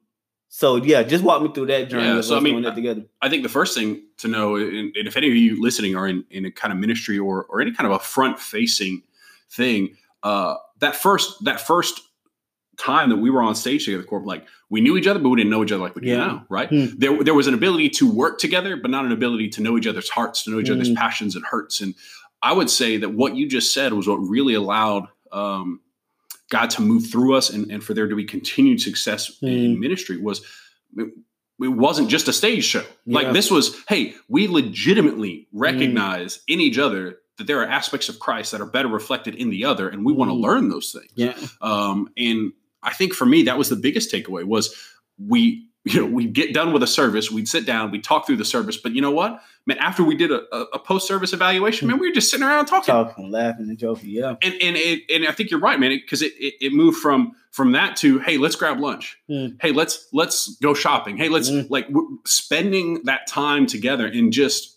so 0.58 0.76
yeah, 0.76 1.02
just 1.02 1.22
walk 1.22 1.42
me 1.42 1.52
through 1.52 1.66
that 1.66 1.90
journey 1.90 2.06
Yeah, 2.06 2.16
of 2.20 2.25
so 2.25 2.34
I 2.34 2.40
mean, 2.40 2.62
that 2.62 2.75
together. 2.75 3.04
I 3.20 3.28
think 3.28 3.42
the 3.42 3.50
first 3.50 3.76
thing 3.76 4.00
to 4.18 4.26
know, 4.28 4.56
and, 4.56 4.96
and 4.96 5.06
if 5.06 5.14
any 5.14 5.28
of 5.28 5.34
you 5.36 5.62
listening 5.62 5.94
are 5.96 6.08
in, 6.08 6.25
in 6.30 6.46
a 6.46 6.50
kind 6.50 6.72
of 6.72 6.78
ministry 6.78 7.18
or 7.18 7.44
or 7.50 7.60
any 7.60 7.72
kind 7.72 7.86
of 7.86 7.92
a 7.94 7.98
front 7.98 8.38
facing 8.40 9.02
thing, 9.50 9.98
uh, 10.22 10.54
that 10.80 10.96
first 10.96 11.44
that 11.44 11.60
first 11.60 12.00
time 12.78 13.10
that 13.10 13.16
we 13.18 13.28
were 13.28 13.42
on 13.42 13.54
stage 13.54 13.84
together, 13.84 14.02
Corb, 14.02 14.25
like 14.26 14.46
we 14.70 14.80
knew 14.80 14.96
each 14.96 15.06
other, 15.06 15.18
but 15.20 15.28
we 15.28 15.36
didn't 15.36 15.50
know 15.50 15.62
each 15.62 15.72
other 15.72 15.82
like 15.82 15.94
we 15.94 16.00
do 16.00 16.08
Yeah. 16.08 16.16
now, 16.26 16.46
right? 16.48 16.70
Hmm. 16.70 16.86
There 16.96 17.22
there 17.22 17.34
was 17.34 17.48
an 17.48 17.52
ability 17.52 17.90
to 17.90 18.10
work 18.10 18.38
together, 18.38 18.78
but 18.78 18.90
not 18.90 19.04
an 19.04 19.12
ability 19.12 19.50
to 19.50 19.60
know 19.60 19.76
each 19.76 19.86
other's 19.86 20.08
hearts, 20.08 20.44
to 20.44 20.50
know 20.52 20.58
each 20.60 20.70
other's 20.70 20.88
Hmm. 20.88 20.94
passions 20.94 21.36
and 21.36 21.44
hurts. 21.44 21.82
And 21.82 21.94
I 22.40 22.54
would 22.54 22.70
say 22.70 22.96
that 22.96 23.10
what 23.10 23.36
you 23.36 23.46
just 23.46 23.75
said 23.75 23.92
was 23.92 24.08
what 24.08 24.16
really 24.16 24.54
allowed 24.54 25.08
um, 25.32 25.80
God 26.50 26.70
to 26.70 26.82
move 26.82 27.06
through 27.10 27.34
us 27.34 27.50
and, 27.50 27.70
and 27.70 27.82
for 27.82 27.92
there 27.94 28.06
to 28.08 28.14
be 28.16 28.24
continued 28.24 28.80
success 28.80 29.36
in, 29.42 29.48
in 29.48 29.74
Hmm. 29.74 29.80
ministry 29.80 30.16
was 30.18 30.42
it, 30.96 31.08
it 31.60 31.68
wasn't 31.68 32.08
just 32.08 32.28
a 32.28 32.32
stage 32.32 32.64
show. 32.64 32.84
Yeah. 33.06 33.14
Like 33.18 33.32
this 33.32 33.50
was, 33.50 33.76
hey, 33.88 34.14
we 34.28 34.46
legitimately 34.46 35.48
recognize 35.52 36.40
in 36.46 36.60
each 36.60 36.78
other 36.78 37.18
that 37.38 37.46
there 37.46 37.60
are 37.62 37.66
aspects 37.66 38.08
of 38.08 38.18
Christ 38.18 38.52
that 38.52 38.60
are 38.60 38.66
better 38.66 38.88
reflected 38.88 39.34
in 39.34 39.50
the 39.50 39.64
other, 39.64 39.88
and 39.88 40.04
we 40.06 40.12
want 40.12 40.30
to 40.30 40.34
Mm. 40.34 40.40
learn 40.42 40.68
those 40.68 40.92
things. 40.92 41.10
Yeah. 41.14 41.34
Um, 41.60 42.10
and 42.16 42.52
I 42.82 42.92
think 42.94 43.12
for 43.14 43.26
me, 43.26 43.42
that 43.44 43.58
was 43.58 43.68
the 43.68 43.76
biggest 43.76 44.12
takeaway 44.12 44.44
was 44.44 44.74
we 45.18 45.66
you 45.86 46.00
know, 46.00 46.06
we'd 46.06 46.32
get 46.32 46.52
done 46.52 46.72
with 46.72 46.82
a 46.82 46.86
service, 46.86 47.30
we'd 47.30 47.48
sit 47.48 47.64
down, 47.64 47.90
we'd 47.92 48.02
talk 48.04 48.26
through 48.26 48.36
the 48.36 48.44
service. 48.44 48.76
But 48.76 48.92
you 48.92 49.00
know 49.00 49.12
what? 49.12 49.40
Man, 49.66 49.78
after 49.78 50.02
we 50.04 50.14
did 50.16 50.30
a, 50.30 50.42
a 50.74 50.78
post 50.78 51.08
service 51.08 51.32
evaluation, 51.32 51.88
man, 51.88 51.98
we 51.98 52.08
were 52.08 52.14
just 52.14 52.30
sitting 52.30 52.44
around 52.46 52.66
talking, 52.66 52.92
talking, 52.92 53.30
laughing, 53.30 53.68
and 53.68 53.78
joking. 53.78 54.10
Yeah, 54.10 54.34
and 54.42 54.54
and 54.54 54.76
it, 54.76 55.02
and 55.12 55.26
I 55.26 55.32
think 55.32 55.50
you're 55.50 55.60
right, 55.60 55.78
man, 55.80 55.90
because 55.90 56.22
it, 56.22 56.32
it, 56.38 56.54
it 56.60 56.72
moved 56.72 56.98
from 56.98 57.32
from 57.52 57.72
that 57.72 57.96
to 57.98 58.18
hey, 58.18 58.36
let's 58.38 58.54
grab 58.56 58.78
lunch. 58.80 59.16
Mm. 59.30 59.56
Hey, 59.60 59.72
let's 59.72 60.08
let's 60.12 60.56
go 60.56 60.74
shopping. 60.74 61.16
Hey, 61.16 61.28
let's 61.28 61.50
Mm. 61.50 61.70
like 61.70 61.88
spending 62.26 63.02
that 63.04 63.26
time 63.26 63.66
together 63.66 64.06
and 64.06 64.32
just 64.32 64.76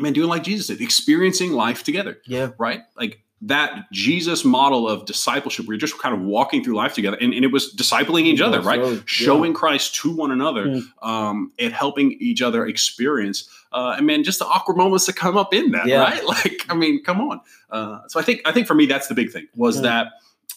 man 0.00 0.12
doing 0.14 0.28
like 0.28 0.42
Jesus 0.42 0.66
did, 0.68 0.80
experiencing 0.80 1.52
life 1.52 1.82
together 1.82 2.18
yeah, 2.26 2.50
right? 2.58 2.80
Like 2.96 3.21
that 3.44 3.90
Jesus 3.90 4.44
model 4.44 4.88
of 4.88 5.04
discipleship, 5.04 5.66
where 5.66 5.74
you're 5.74 5.80
just 5.80 5.98
kind 5.98 6.14
of 6.14 6.20
walking 6.22 6.62
through 6.62 6.74
life 6.76 6.94
together, 6.94 7.16
and, 7.20 7.34
and 7.34 7.44
it 7.44 7.50
was 7.52 7.74
discipling 7.74 8.22
each 8.22 8.40
other, 8.40 8.60
right? 8.60 8.80
Yeah. 8.80 8.98
Showing 9.06 9.52
Christ 9.52 9.96
to 9.96 10.14
one 10.14 10.30
another, 10.30 10.66
Mm. 10.66 10.82
um, 11.02 11.52
and 11.58 11.72
helping 11.72 12.12
each 12.20 12.40
other 12.40 12.64
experience. 12.66 13.48
Uh, 13.72 13.94
and 13.96 14.06
man, 14.06 14.22
just 14.22 14.38
the 14.38 14.46
awkward 14.46 14.76
moments 14.76 15.06
that 15.06 15.16
come 15.16 15.36
up 15.36 15.52
in 15.52 15.72
that, 15.72 15.86
Yeah. 15.86 16.02
right? 16.04 16.24
Like, 16.34 16.64
I 16.68 16.74
mean, 16.74 17.02
come 17.02 17.20
on. 17.20 17.40
Uh, 17.68 17.98
so 18.06 18.20
I 18.20 18.22
think, 18.22 18.42
I 18.44 18.52
think 18.52 18.66
for 18.68 18.74
me, 18.74 18.86
that's 18.86 19.08
the 19.08 19.14
big 19.14 19.32
thing 19.32 19.48
was 19.56 19.82
that 19.82 20.08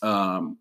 um, 0.03 0.57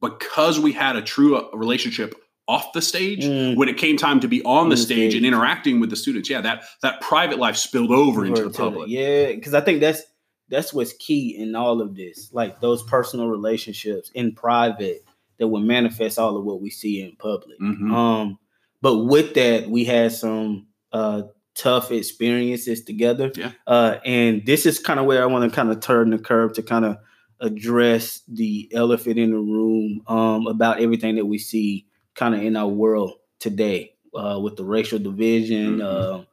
because 0.00 0.58
we 0.60 0.72
had 0.72 0.96
a 0.96 1.02
true 1.02 1.36
uh, 1.36 1.48
relationship 1.54 2.14
off 2.48 2.72
the 2.72 2.80
stage 2.82 3.24
Mm. 3.24 3.56
when 3.56 3.68
it 3.68 3.76
came 3.76 3.96
time 3.96 4.20
to 4.20 4.28
be 4.28 4.42
on 4.44 4.68
the 4.68 4.76
the 4.76 4.80
stage, 4.82 4.96
stage. 5.10 5.14
and 5.16 5.26
interacting 5.26 5.80
with 5.80 5.90
the 5.90 5.96
students 5.96 6.30
yeah 6.30 6.40
that 6.40 6.62
that 6.82 7.00
private 7.00 7.38
life 7.38 7.56
spilled 7.56 7.90
over 7.90 8.24
into 8.24 8.42
the 8.44 8.50
public 8.50 8.88
Yeah, 8.88 9.32
because 9.32 9.52
I 9.52 9.60
think 9.60 9.80
that's 9.80 10.02
that's 10.48 10.72
what's 10.72 10.92
key 10.94 11.36
in 11.36 11.54
all 11.54 11.80
of 11.80 11.94
this, 11.96 12.30
like 12.32 12.60
those 12.60 12.82
personal 12.84 13.28
relationships 13.28 14.10
in 14.14 14.32
private 14.32 15.04
that 15.38 15.48
will 15.48 15.60
manifest 15.60 16.18
all 16.18 16.36
of 16.36 16.44
what 16.44 16.60
we 16.60 16.70
see 16.70 17.02
in 17.02 17.14
public. 17.16 17.58
Mhm. 17.60 17.92
Um, 17.92 18.38
but 18.80 18.98
with 19.04 19.34
that, 19.34 19.68
we 19.68 19.84
had 19.84 20.12
some 20.12 20.66
uh 20.92 21.22
tough 21.54 21.90
experiences 21.90 22.84
together. 22.84 23.32
Yeah. 23.34 23.50
Uh, 23.66 23.96
and 24.04 24.44
this 24.44 24.66
is 24.66 24.78
kind 24.78 25.00
of 25.00 25.06
where 25.06 25.22
I 25.22 25.26
want 25.26 25.50
to 25.50 25.54
kind 25.54 25.70
of 25.70 25.80
turn 25.80 26.10
the 26.10 26.18
curve 26.18 26.52
to 26.54 26.62
kind 26.62 26.84
of 26.84 26.98
address 27.40 28.22
the 28.28 28.68
elephant 28.74 29.18
in 29.18 29.30
the 29.30 29.38
room 29.38 30.02
um, 30.06 30.46
about 30.46 30.80
everything 30.80 31.16
that 31.16 31.24
we 31.26 31.38
see 31.38 31.86
kind 32.14 32.34
of 32.34 32.42
in 32.42 32.56
our 32.56 32.68
world 32.68 33.12
today 33.40 33.94
uh, 34.14 34.38
with 34.42 34.56
the 34.56 34.64
racial 34.64 34.98
division, 34.98 35.78
Mhm. 35.78 35.82
uh, 35.84 36.24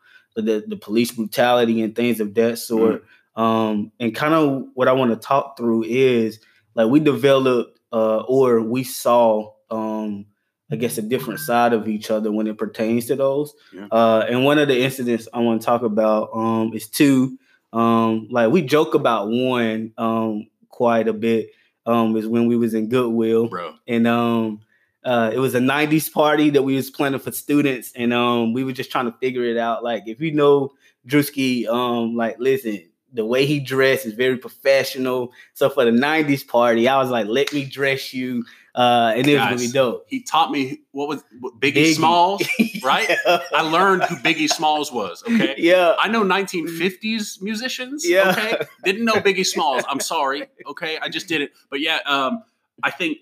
the 0.41 0.63
the 0.67 0.77
police 0.77 1.11
brutality, 1.11 1.81
and 1.81 1.95
things 1.95 2.19
of 2.19 2.33
that 2.35 2.57
sort. 2.57 3.03
Um, 3.35 3.91
and 3.99 4.13
kind 4.13 4.33
of 4.33 4.67
what 4.73 4.87
I 4.87 4.93
want 4.93 5.11
to 5.11 5.17
talk 5.17 5.57
through 5.57 5.83
is 5.83 6.39
like 6.75 6.87
we 6.89 6.99
developed 6.99 7.79
uh, 7.91 8.19
or 8.21 8.61
we 8.61 8.83
saw, 8.83 9.53
um, 9.69 10.25
I 10.71 10.75
guess, 10.75 10.97
a 10.97 11.01
different 11.01 11.39
side 11.39 11.73
of 11.73 11.87
each 11.87 12.09
other 12.11 12.31
when 12.31 12.47
it 12.47 12.57
pertains 12.57 13.05
to 13.07 13.15
those. 13.15 13.53
Yeah. 13.71 13.87
Uh, 13.91 14.25
and 14.27 14.43
one 14.43 14.59
of 14.59 14.67
the 14.67 14.81
incidents 14.81 15.27
I 15.33 15.39
want 15.39 15.61
to 15.61 15.65
talk 15.65 15.83
about 15.83 16.29
um, 16.33 16.73
is 16.73 16.87
two. 16.87 17.37
Um, 17.71 18.27
like 18.29 18.51
we 18.51 18.61
joke 18.61 18.93
about 18.93 19.29
one 19.29 19.93
um, 19.97 20.47
quite 20.69 21.07
a 21.07 21.13
bit. 21.13 21.51
Um, 21.85 22.15
is 22.15 22.27
when 22.27 22.47
we 22.47 22.55
was 22.55 22.73
in 22.73 22.87
Goodwill 22.87 23.49
bro 23.49 23.75
and 23.89 24.07
um 24.07 24.61
uh 25.03 25.31
it 25.33 25.39
was 25.39 25.53
a 25.53 25.59
90s 25.59 26.09
party 26.09 26.49
that 26.51 26.63
we 26.63 26.77
was 26.77 26.89
planning 26.89 27.19
for 27.19 27.33
students 27.33 27.91
and 27.93 28.13
um 28.13 28.53
we 28.53 28.63
were 28.63 28.71
just 28.71 28.89
trying 28.89 29.11
to 29.11 29.17
figure 29.19 29.43
it 29.43 29.57
out 29.57 29.83
like 29.83 30.03
if 30.05 30.21
you 30.21 30.31
know 30.31 30.71
Drewski 31.05 31.67
um 31.67 32.15
like 32.15 32.39
listen 32.39 32.83
the 33.13 33.25
way 33.25 33.45
he 33.45 33.59
dressed 33.59 34.05
is 34.05 34.13
very 34.13 34.37
professional 34.37 35.31
so 35.53 35.69
for 35.69 35.85
the 35.85 35.91
90s 35.91 36.45
party 36.45 36.87
I 36.87 36.97
was 36.97 37.09
like 37.09 37.27
let 37.27 37.53
me 37.53 37.63
dress 37.65 38.13
you 38.13 38.43
uh 38.75 39.13
and 39.15 39.27
it 39.27 39.33
was 39.33 39.43
gonna 39.43 39.57
be 39.57 39.71
dope 39.71 40.05
he 40.07 40.21
taught 40.21 40.51
me 40.51 40.81
what 40.91 41.07
was 41.07 41.23
what, 41.39 41.59
Biggie, 41.59 41.75
Biggie. 41.75 41.95
Smalls, 41.95 42.43
right? 42.83 43.07
yeah. 43.09 43.39
I 43.53 43.61
learned 43.61 44.03
who 44.03 44.15
Biggie 44.17 44.49
Smalls 44.49 44.91
was. 44.91 45.23
Okay, 45.23 45.55
yeah 45.57 45.95
I 45.99 46.07
know 46.07 46.23
1950s 46.23 47.41
musicians. 47.41 48.07
Yeah. 48.07 48.31
Okay, 48.31 48.65
didn't 48.83 49.05
know 49.05 49.13
Biggie 49.13 49.45
Smalls. 49.45 49.83
I'm 49.87 49.99
sorry. 49.99 50.47
Okay, 50.65 50.97
I 50.99 51.09
just 51.09 51.27
didn't. 51.27 51.51
But 51.69 51.79
yeah, 51.79 51.99
um, 52.05 52.43
I 52.81 52.91
think 52.91 53.19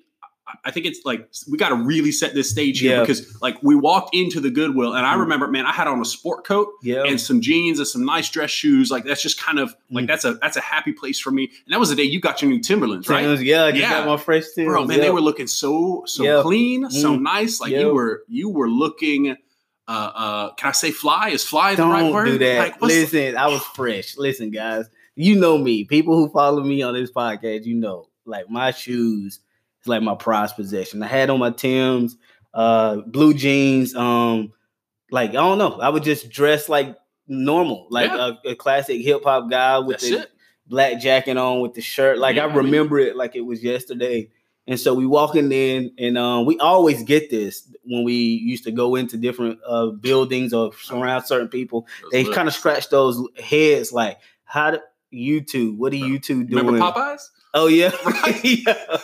I 0.65 0.71
think 0.71 0.85
it's 0.85 1.01
like 1.05 1.27
we 1.49 1.57
got 1.57 1.69
to 1.69 1.75
really 1.75 2.11
set 2.11 2.33
this 2.33 2.49
stage 2.49 2.79
here 2.79 2.95
Yeah. 2.95 2.99
because 3.01 3.41
like 3.41 3.61
we 3.63 3.75
walked 3.75 4.15
into 4.15 4.39
the 4.39 4.49
Goodwill 4.49 4.93
and 4.93 5.05
I 5.05 5.15
Mm. 5.15 5.19
remember, 5.21 5.47
man, 5.47 5.65
I 5.65 5.71
had 5.71 5.87
on 5.87 5.99
a 6.01 6.05
sport 6.05 6.45
coat 6.45 6.69
yeah 6.81 7.03
and 7.03 7.19
some 7.19 7.41
jeans 7.41 7.79
and 7.79 7.87
some 7.87 8.05
nice 8.05 8.29
dress 8.29 8.49
shoes. 8.51 8.91
Like 8.91 9.03
that's 9.05 9.21
just 9.21 9.39
kind 9.39 9.59
of 9.59 9.75
like 9.89 10.05
Mm. 10.05 10.07
that's 10.07 10.25
a 10.25 10.33
that's 10.35 10.57
a 10.57 10.61
happy 10.61 10.93
place 10.93 11.19
for 11.19 11.31
me. 11.31 11.45
And 11.65 11.73
that 11.73 11.79
was 11.79 11.89
the 11.89 11.95
day 11.95 12.03
you 12.03 12.19
got 12.19 12.41
your 12.41 12.49
new 12.51 12.59
Timberlands, 12.59 13.07
right? 13.09 13.21
Tim's, 13.23 13.43
yeah 13.43 13.65
I 13.65 13.71
just 13.71 13.81
Yeah. 13.81 13.89
got 13.89 14.07
my 14.07 14.17
fresh 14.17 14.43
Tim's, 14.55 14.67
bro 14.67 14.85
man 14.85 14.97
yeah. 14.97 15.03
they 15.05 15.09
were 15.11 15.21
looking 15.21 15.47
so 15.47 16.03
so 16.05 16.41
clean 16.41 16.89
so 16.89 17.15
Mm. 17.17 17.21
nice 17.21 17.59
like 17.61 17.71
you 17.71 17.93
were 17.93 18.23
you 18.27 18.49
were 18.49 18.69
looking 18.69 19.35
uh 19.87 19.91
uh 19.91 20.53
can 20.53 20.69
i 20.69 20.71
say 20.71 20.91
fly 20.91 21.29
is 21.29 21.43
fly 21.43 21.73
the 21.75 21.83
right 21.83 22.01
Don't 22.01 22.13
word 22.13 22.25
do 22.25 22.37
that. 22.37 22.57
like 22.59 22.81
Listen, 22.81 23.35
I 23.35 23.47
was 23.47 23.61
fresh. 23.75 24.15
Listen, 24.17 24.51
guys, 24.51 24.85
you 25.15 25.35
know 25.39 25.57
me. 25.57 25.83
People 25.85 26.15
who 26.15 26.29
follow 26.29 26.63
me 26.63 26.81
on 26.83 26.93
this 26.93 27.11
podcast, 27.11 27.65
you 27.65 27.75
know, 27.75 28.07
like 28.25 28.49
my 28.49 28.71
shoes 28.71 29.39
is 29.81 29.87
like 29.87 30.01
my 30.01 30.15
prized 30.15 30.55
possession. 30.55 31.01
I 31.03 31.07
had 31.07 31.29
on 31.29 31.39
my 31.39 31.51
Tim's, 31.51 32.17
uh, 32.53 32.97
blue 33.07 33.33
jeans. 33.33 33.95
Um, 33.95 34.53
like 35.11 35.31
I 35.31 35.33
don't 35.33 35.57
know, 35.57 35.79
I 35.79 35.89
would 35.89 36.03
just 36.03 36.29
dress 36.29 36.69
like 36.69 36.95
normal, 37.27 37.87
like 37.89 38.09
Yeah. 38.11 38.31
a, 38.45 38.49
a 38.51 38.55
classic 38.55 39.01
hip 39.01 39.23
hop 39.23 39.49
guy 39.49 39.79
with 39.79 39.97
that's 39.99 40.09
the 40.09 40.19
it 40.21 40.31
black 40.67 40.99
jacket 41.01 41.35
on 41.37 41.59
with 41.61 41.73
the 41.73 41.81
shirt. 41.81 42.17
Like 42.17 42.35
Yeah, 42.37 42.43
I 42.43 42.45
I 42.45 42.47
mean- 42.49 42.57
remember 42.65 42.97
it 42.99 43.15
like 43.15 43.35
it 43.35 43.41
was 43.41 43.63
yesterday. 43.63 44.29
And 44.67 44.79
so 44.79 44.93
we 44.93 45.07
walking 45.07 45.51
in, 45.51 45.91
and 45.97 46.19
um, 46.19 46.45
we 46.45 46.57
always 46.59 47.01
get 47.03 47.31
this 47.31 47.67
when 47.83 48.03
we 48.03 48.13
used 48.13 48.63
to 48.65 48.71
go 48.71 48.95
into 48.95 49.17
different 49.17 49.57
uh, 49.67 49.87
buildings 49.87 50.53
or 50.53 50.71
surround 50.83 51.25
certain 51.25 51.47
people. 51.47 51.87
They 52.11 52.23
kind 52.23 52.47
of 52.47 52.53
scratch 52.53 52.87
those 52.89 53.19
heads, 53.43 53.91
like, 53.91 54.19
"How 54.45 54.69
do 54.71 54.79
you 55.09 55.41
two? 55.41 55.73
What 55.73 55.91
are 55.93 55.97
you 55.97 56.19
two 56.19 56.43
doing?" 56.43 56.63
remember 56.67 56.79
popeyes 56.79 57.27
Oh 57.53 57.67
yeah, 57.67 57.91
Right. 58.05 58.39
yeah. 58.43 58.97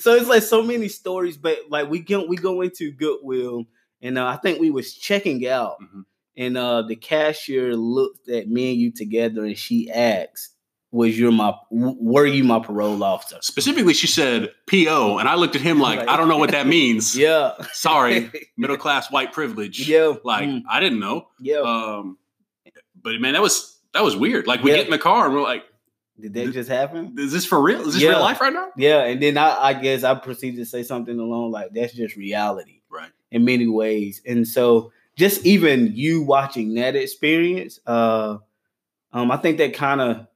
So 0.00 0.14
it's 0.14 0.28
like 0.28 0.42
so 0.42 0.62
many 0.62 0.88
stories, 0.88 1.36
but 1.36 1.58
like 1.70 1.88
we 1.88 2.00
go 2.00 2.26
we 2.26 2.36
go 2.36 2.60
into 2.62 2.90
Goodwill, 2.92 3.64
and 4.00 4.18
uh, 4.18 4.26
I 4.26 4.36
think 4.36 4.60
we 4.60 4.70
was 4.70 4.94
checking 4.94 5.46
out, 5.46 5.76
Mhm. 5.80 6.04
and 6.36 6.56
uh, 6.58 6.82
the 6.82 6.96
cashier 6.96 7.76
looked 7.76 8.28
at 8.28 8.48
me 8.48 8.72
and 8.72 8.80
you 8.80 8.90
together, 8.92 9.44
and 9.44 9.56
she 9.56 9.88
asked, 9.90 10.50
"Was 10.90 11.16
you 11.16 11.30
my 11.30 11.54
were 11.70 12.26
you 12.26 12.42
my 12.42 12.58
parole 12.58 13.04
officer?" 13.04 13.38
specifically 13.40 13.94
she 13.94 14.06
said 14.08 14.50
po 14.68 15.18
and 15.18 15.28
i 15.28 15.34
looked 15.36 15.54
at 15.56 15.62
him 15.62 15.78
like 15.78 15.98
Like- 16.00 16.08
i 16.08 16.16
don't 16.16 16.28
know 16.28 16.38
what 16.38 16.50
that 16.50 16.66
means 16.66 17.16
Yeah, 17.26 17.52
sorry 17.72 18.30
middle 18.56 18.76
class 18.76 19.10
white 19.12 19.32
privilege 19.32 19.88
yeah, 19.88 20.14
like 20.24 20.48
mm, 20.48 20.62
i 20.68 20.80
didn't 20.80 20.98
know 21.00 21.28
yeah. 21.40 21.60
um 21.60 22.18
but 23.02 23.20
man 23.20 23.32
that 23.34 23.42
was 23.42 23.78
that 23.94 24.02
was 24.04 24.16
weird 24.16 24.46
like 24.46 24.62
we 24.62 24.70
Yeah. 24.70 24.76
get 24.78 24.84
in 24.86 24.90
the 24.90 24.98
car 24.98 25.26
and 25.26 25.34
we're 25.34 25.42
like 25.42 25.64
Did 26.22 26.34
that 26.34 26.52
just 26.52 26.68
happen? 26.70 27.14
is 27.18 27.32
this 27.32 27.44
for 27.44 27.60
real 27.60 27.80
is 27.86 27.94
this 27.94 28.02
Yeah. 28.02 28.10
real 28.10 28.20
life 28.20 28.40
right 28.40 28.52
now 28.52 28.68
Yeah, 28.76 29.04
and 29.04 29.20
then 29.22 29.36
I, 29.36 29.56
I 29.60 29.72
guess 29.74 30.04
I 30.04 30.14
proceeded 30.14 30.58
to 30.58 30.64
say 30.66 30.82
something 30.82 31.18
along 31.18 31.50
like 31.50 31.72
that's 31.74 31.92
just 31.92 32.16
reality. 32.16 32.80
right 32.88 33.10
in 33.30 33.44
many 33.44 33.66
ways. 33.66 34.20
And 34.26 34.46
so 34.46 34.92
just 35.16 35.44
even 35.44 35.90
you 35.94 36.22
watching 36.22 36.74
that 36.74 36.94
experience, 36.96 37.80
uh 37.86 38.38
um 39.12 39.30
I 39.30 39.36
think 39.36 39.58
that 39.58 39.74
kind 39.74 40.00
of 40.00 40.26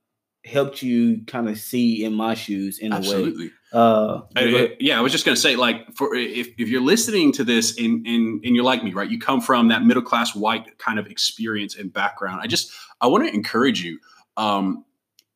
helped 0.45 0.81
you 0.83 1.23
kind 1.27 1.49
of 1.49 1.59
see 1.59 2.05
in 2.05 2.15
my 2.15 2.35
shoes 2.35 2.79
in 2.79 2.93
a 2.93 2.97
way. 2.97 2.99
absolutely 2.99 3.51
Uh 3.73 4.23
I- 4.37 4.43
I- 4.45 4.77
yeah, 4.81 4.97
I 4.99 5.03
was 5.03 5.13
just 5.13 5.25
gonna 5.25 5.37
say, 5.37 5.57
like, 5.57 5.95
for 5.97 6.15
if, 6.15 6.49
if 6.57 6.69
you're 6.69 6.81
listening 6.95 7.33
to 7.33 7.45
this 7.45 7.77
and 7.79 8.07
and 8.07 8.45
and 8.45 8.55
you're 8.57 8.65
like 8.65 8.83
me, 8.85 8.93
right? 8.93 9.11
You 9.11 9.19
come 9.19 9.41
from 9.41 9.69
that 9.69 9.85
middle 9.85 10.03
class 10.03 10.35
white 10.35 10.79
kind 10.79 10.99
of 11.01 11.07
experience 11.09 11.75
and 11.77 11.93
background. 11.93 12.41
I 12.43 12.47
just 12.47 12.71
I 13.01 13.09
want 13.09 13.27
to 13.27 13.35
encourage 13.35 13.83
you. 13.85 13.99
Um, 14.39 14.85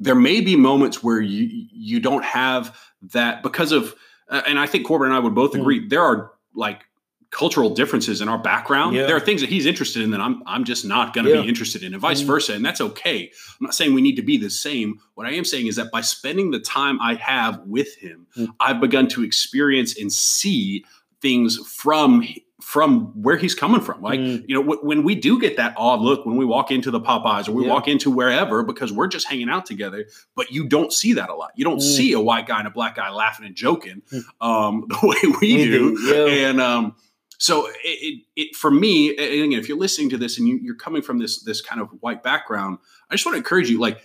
there 0.01 0.15
may 0.17 0.41
be 0.41 0.57
moments 0.57 1.03
where 1.03 1.21
you 1.21 1.67
you 1.71 2.01
don't 2.01 2.25
have 2.25 2.77
that 3.03 3.43
because 3.43 3.71
of, 3.73 3.95
uh, 4.31 4.43
and 4.47 4.59
I 4.59 4.67
think 4.67 4.87
Corbin 4.87 5.07
and 5.09 5.15
I 5.15 5.19
would 5.21 5.35
both 5.35 5.53
Mm. 5.53 5.61
agree 5.61 5.89
there 5.89 6.03
are 6.03 6.33
like 6.55 6.85
cultural 7.31 7.71
differences 7.71 8.21
in 8.21 8.29
our 8.29 8.39
background. 8.39 8.97
Yeah. 8.97 9.07
There 9.07 9.15
are 9.15 9.21
things 9.21 9.41
that 9.41 9.49
he's 9.51 9.65
interested 9.65 10.03
in 10.03 10.11
that 10.11 10.21
I'm 10.21 10.43
I'm 10.47 10.65
just 10.65 10.85
not 10.85 11.15
going 11.15 11.27
to 11.27 11.33
Yeah. 11.35 11.43
be 11.43 11.49
interested 11.49 11.83
in, 11.85 11.93
and 11.93 12.01
vice 12.01 12.23
Mhm. 12.23 12.27
versa, 12.27 12.55
and 12.55 12.65
that's 12.65 12.81
okay. 12.81 13.31
I'm 13.61 13.65
not 13.67 13.75
saying 13.75 13.95
we 13.95 14.03
need 14.03 14.17
to 14.17 14.23
be 14.23 14.37
the 14.37 14.51
same. 14.51 14.99
What 15.15 15.27
I 15.29 15.33
am 15.35 15.45
saying 15.45 15.69
is 15.69 15.77
that 15.77 15.93
by 15.93 16.01
spending 16.01 16.51
the 16.51 16.59
time 16.59 16.99
I 17.01 17.15
have 17.15 17.61
with 17.67 17.95
him, 17.97 18.27
Mm. 18.37 18.49
I've 18.59 18.81
begun 18.81 19.07
to 19.09 19.23
experience 19.23 19.97
and 19.97 20.13
see 20.13 20.85
things 21.23 21.59
from 21.69 22.27
from 22.61 23.07
where 23.23 23.37
he's 23.37 23.55
coming 23.55 23.81
from. 23.81 24.01
Like 24.03 24.21
Mm. 24.21 24.45
you 24.49 24.55
know, 24.55 24.63
wh- 24.75 24.85
when 24.85 25.03
we 25.03 25.15
do 25.15 25.41
get 25.41 25.57
that 25.57 25.75
odd 25.77 26.01
look 26.01 26.27
when 26.27 26.37
we 26.37 26.45
walk 26.45 26.71
into 26.71 26.91
the 26.91 27.01
Popeyes 27.01 27.49
or 27.49 27.53
we 27.53 27.65
Yeah. 27.65 27.71
walk 27.71 27.89
into 27.89 28.11
wherever 28.11 28.63
because 28.63 28.93
we're 28.93 29.07
just 29.09 29.27
hanging 29.27 29.49
out 29.49 29.67
together, 29.67 30.07
but 30.37 30.53
you 30.53 30.67
don't 30.69 30.93
see 30.93 31.13
that 31.15 31.31
a 31.31 31.35
lot. 31.35 31.51
You 31.57 31.65
don't 31.65 31.79
Mm. 31.79 31.97
see 31.97 32.13
a 32.13 32.21
white 32.21 32.47
guy 32.47 32.59
and 32.59 32.69
a 32.69 32.71
black 32.71 32.97
guy 32.97 33.11
laughing 33.11 33.47
and 33.47 33.55
joking 33.55 34.03
Mm. 34.13 34.23
um, 34.41 34.85
the 34.89 34.99
way 35.07 35.17
we, 35.41 35.57
We 35.57 35.65
do. 35.65 35.97
do, 35.97 36.03
yeah. 36.15 36.49
And 36.51 36.61
um, 36.61 36.95
so 37.39 37.67
it, 37.69 37.75
it, 37.85 38.23
it 38.37 38.57
for 38.57 38.71
me, 38.71 39.11
and 39.17 39.45
again, 39.45 39.53
if 39.59 39.69
you're 39.69 39.79
listening 39.79 40.11
to 40.11 40.19
this 40.19 40.39
and 40.39 40.47
you, 40.47 40.59
you're 40.63 40.75
coming 40.75 41.01
from 41.03 41.19
this 41.19 41.43
this 41.43 41.61
kind 41.63 41.81
of 41.81 41.89
white 42.01 42.23
background, 42.23 42.79
I 43.11 43.15
just 43.15 43.25
want 43.25 43.35
to 43.35 43.39
encourage 43.39 43.71
you, 43.71 43.81
like 43.81 43.99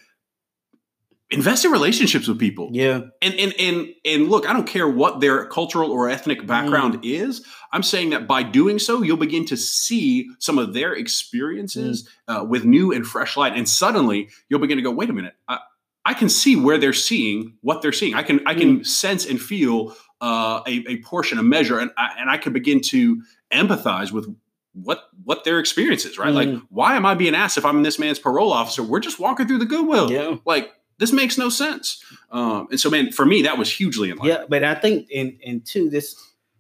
invest 1.32 1.66
in 1.66 1.72
relationships 1.72 2.28
with 2.28 2.40
people. 2.40 2.70
Yeah. 2.72 3.02
And 3.22 3.34
and 3.36 3.54
and 3.60 3.88
and 4.06 4.30
look, 4.30 4.48
I 4.48 4.54
don't 4.54 4.68
care 4.68 4.88
what 4.88 5.20
their 5.22 5.46
cultural 5.48 5.92
or 5.92 6.10
ethnic 6.10 6.46
background 6.46 7.00
is. 7.04 7.46
I'm 7.72 7.84
saying 7.84 8.12
that 8.12 8.28
by 8.28 8.44
doing 8.44 8.80
so, 8.80 9.02
you'll 9.02 9.18
begin 9.18 9.46
to 9.48 9.58
see 9.58 10.30
some 10.40 10.58
of 10.58 10.74
their 10.74 10.94
experiences 10.94 12.08
uh, 12.28 12.46
with 12.48 12.64
new 12.64 12.92
and 12.94 13.06
fresh 13.06 13.36
light, 13.36 13.54
and 13.56 13.68
suddenly 13.68 14.30
you'll 14.50 14.60
begin 14.62 14.78
to 14.78 14.84
go, 14.84 14.92
wait 14.92 15.10
a 15.10 15.14
minute, 15.14 15.34
I, 15.48 15.60
I 16.06 16.14
can 16.14 16.30
see 16.30 16.56
where 16.56 16.78
they're 16.78 16.94
seeing 16.94 17.58
what 17.62 17.82
they're 17.82 17.92
seeing. 17.92 18.14
I 18.14 18.24
can 18.24 18.40
I 18.46 18.54
can 18.54 18.84
sense 18.84 19.26
and 19.26 19.42
feel 19.42 19.96
uh, 20.22 20.62
a, 20.68 20.84
a 20.88 20.98
portion, 21.02 21.40
a 21.40 21.44
measure, 21.44 21.80
and 21.80 21.92
I, 21.98 22.12
and 22.20 22.30
I 22.30 22.38
can 22.38 22.54
begin 22.54 22.82
to 22.82 23.22
empathize 23.52 24.12
with 24.12 24.28
what 24.74 25.10
what 25.24 25.44
their 25.44 25.60
experience 25.60 26.06
is. 26.06 26.18
Right? 26.20 26.34
Like, 26.34 26.50
Mm. 26.50 26.62
why 26.70 26.96
am 26.96 27.06
I 27.06 27.16
being 27.16 27.34
asked 27.36 27.58
if 27.58 27.66
I'm 27.66 27.82
this 27.84 27.98
man's 27.98 28.20
parole 28.20 28.54
officer? 28.54 28.84
We're 28.84 29.00
just 29.00 29.20
walking 29.20 29.48
through 29.48 29.58
the 29.60 29.66
Goodwill. 29.66 30.12
Yeah. 30.12 30.36
Like 30.46 30.72
this 30.98 31.12
makes 31.12 31.38
no 31.38 31.50
sense. 31.50 32.04
Um, 32.32 32.68
and 32.72 32.80
so, 32.80 32.90
man, 32.90 33.12
for 33.12 33.26
me, 33.26 33.44
that 33.44 33.58
was 33.58 33.72
hugely 33.72 34.12
enlightening. 34.12 34.38
Yeah, 34.42 34.46
but 34.50 34.64
I 34.64 34.76
think 34.76 35.10
and 35.14 35.38
and 35.46 35.66
two 35.66 35.90
this 35.90 36.16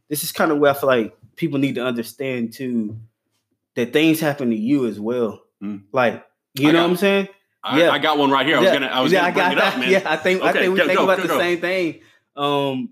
this 0.09 0.23
is 0.23 0.31
kind 0.31 0.51
of 0.51 0.59
where 0.59 0.71
I 0.71 0.73
feel 0.73 0.87
like 0.87 1.17
people 1.35 1.59
need 1.59 1.75
to 1.75 1.85
understand 1.85 2.53
too 2.53 2.97
that 3.75 3.91
things 3.93 4.19
happen 4.19 4.49
to 4.51 4.55
you 4.55 4.85
as 4.87 4.99
well. 4.99 5.41
Mm. 5.61 5.83
Like 5.91 6.25
you 6.53 6.69
I 6.69 6.71
know 6.71 6.79
got- 6.79 6.83
what 6.83 6.89
I'm 6.91 6.97
saying? 6.97 7.27
I, 7.63 7.79
Yeah. 7.79 7.89
I 7.89 7.97
got 7.99 8.17
one 8.19 8.29
right 8.29 8.45
here. 8.45 8.57
I 8.57 8.61
was 8.61 8.71
gonna, 8.71 8.85
I 8.87 9.01
was 9.01 9.11
gonna 9.11 9.31
bring 9.33 9.51
it 9.53 9.57
up, 9.57 9.79
man. 9.79 9.89
Yeah, 9.91 10.03
I 10.05 10.17
think 10.17 10.43
I 10.43 10.51
think 10.53 10.73
we 10.73 10.79
go, 10.79 10.85
think 10.85 10.97
go, 10.99 11.03
about 11.05 11.17
go, 11.17 11.27
the 11.27 11.37
same 11.39 11.59
thing. 11.61 12.01
Um, 12.35 12.89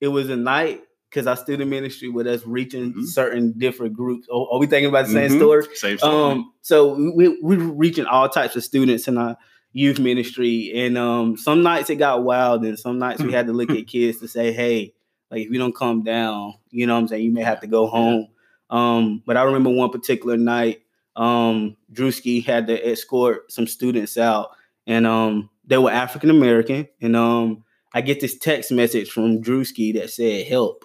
it 0.00 0.08
was 0.08 0.30
a 0.30 0.36
night 0.36 0.80
because 1.10 1.26
I 1.26 1.34
student 1.34 1.68
ministry 1.70 2.08
with 2.08 2.26
us 2.26 2.44
reaching 2.46 2.94
Mhm. 2.94 3.04
certain 3.06 3.52
different 3.58 3.92
groups. 3.94 4.26
Oh, 4.30 4.48
are 4.52 4.58
we 4.58 4.66
thinking 4.66 4.88
about 4.88 5.06
the 5.06 5.12
same 5.12 5.32
Mhm. 5.32 5.36
story? 5.38 5.66
Same 5.74 5.98
story. 5.98 6.32
Um, 6.32 6.52
so 6.62 6.94
we 7.14 7.28
we 7.42 7.56
were 7.58 7.72
reaching 7.74 8.06
all 8.06 8.28
types 8.28 8.56
of 8.56 8.64
students 8.64 9.06
and 9.06 9.18
our 9.18 9.36
youth 9.76 9.98
ministry, 9.98 10.72
and 10.74 10.96
um, 10.96 11.36
some 11.36 11.62
nights 11.62 11.90
it 11.90 11.96
got 11.96 12.24
wild, 12.24 12.64
and 12.64 12.78
some 12.78 12.98
nights 12.98 13.22
we 13.22 13.30
had 13.30 13.46
to 13.46 13.52
look 13.52 13.70
at 13.70 13.86
kids 13.86 14.18
to 14.20 14.28
say, 14.28 14.50
"Hey, 14.50 14.94
like 15.30 15.42
if 15.42 15.52
you 15.52 15.58
don't 15.58 15.76
come 15.76 16.02
down, 16.02 16.54
you 16.70 16.86
know 16.86 16.94
what 16.94 17.00
I'm 17.00 17.08
saying, 17.08 17.24
you 17.24 17.32
may 17.32 17.42
have 17.42 17.60
to 17.60 17.66
go 17.66 17.86
home." 17.86 18.28
Um, 18.70 19.22
but 19.26 19.36
I 19.36 19.42
remember 19.42 19.70
one 19.70 19.90
particular 19.90 20.38
night, 20.38 20.80
um, 21.14 21.76
Drewski 21.92 22.44
had 22.44 22.66
to 22.68 22.90
escort 22.90 23.52
some 23.52 23.66
students 23.66 24.16
out, 24.16 24.48
and 24.86 25.06
um, 25.06 25.50
they 25.66 25.76
were 25.76 25.90
African 25.90 26.30
American, 26.30 26.88
and 27.02 27.14
um, 27.14 27.62
I 27.92 28.00
get 28.00 28.20
this 28.20 28.38
text 28.38 28.72
message 28.72 29.10
from 29.10 29.42
Drewski 29.42 29.92
that 29.94 30.08
said, 30.08 30.46
"Help." 30.46 30.84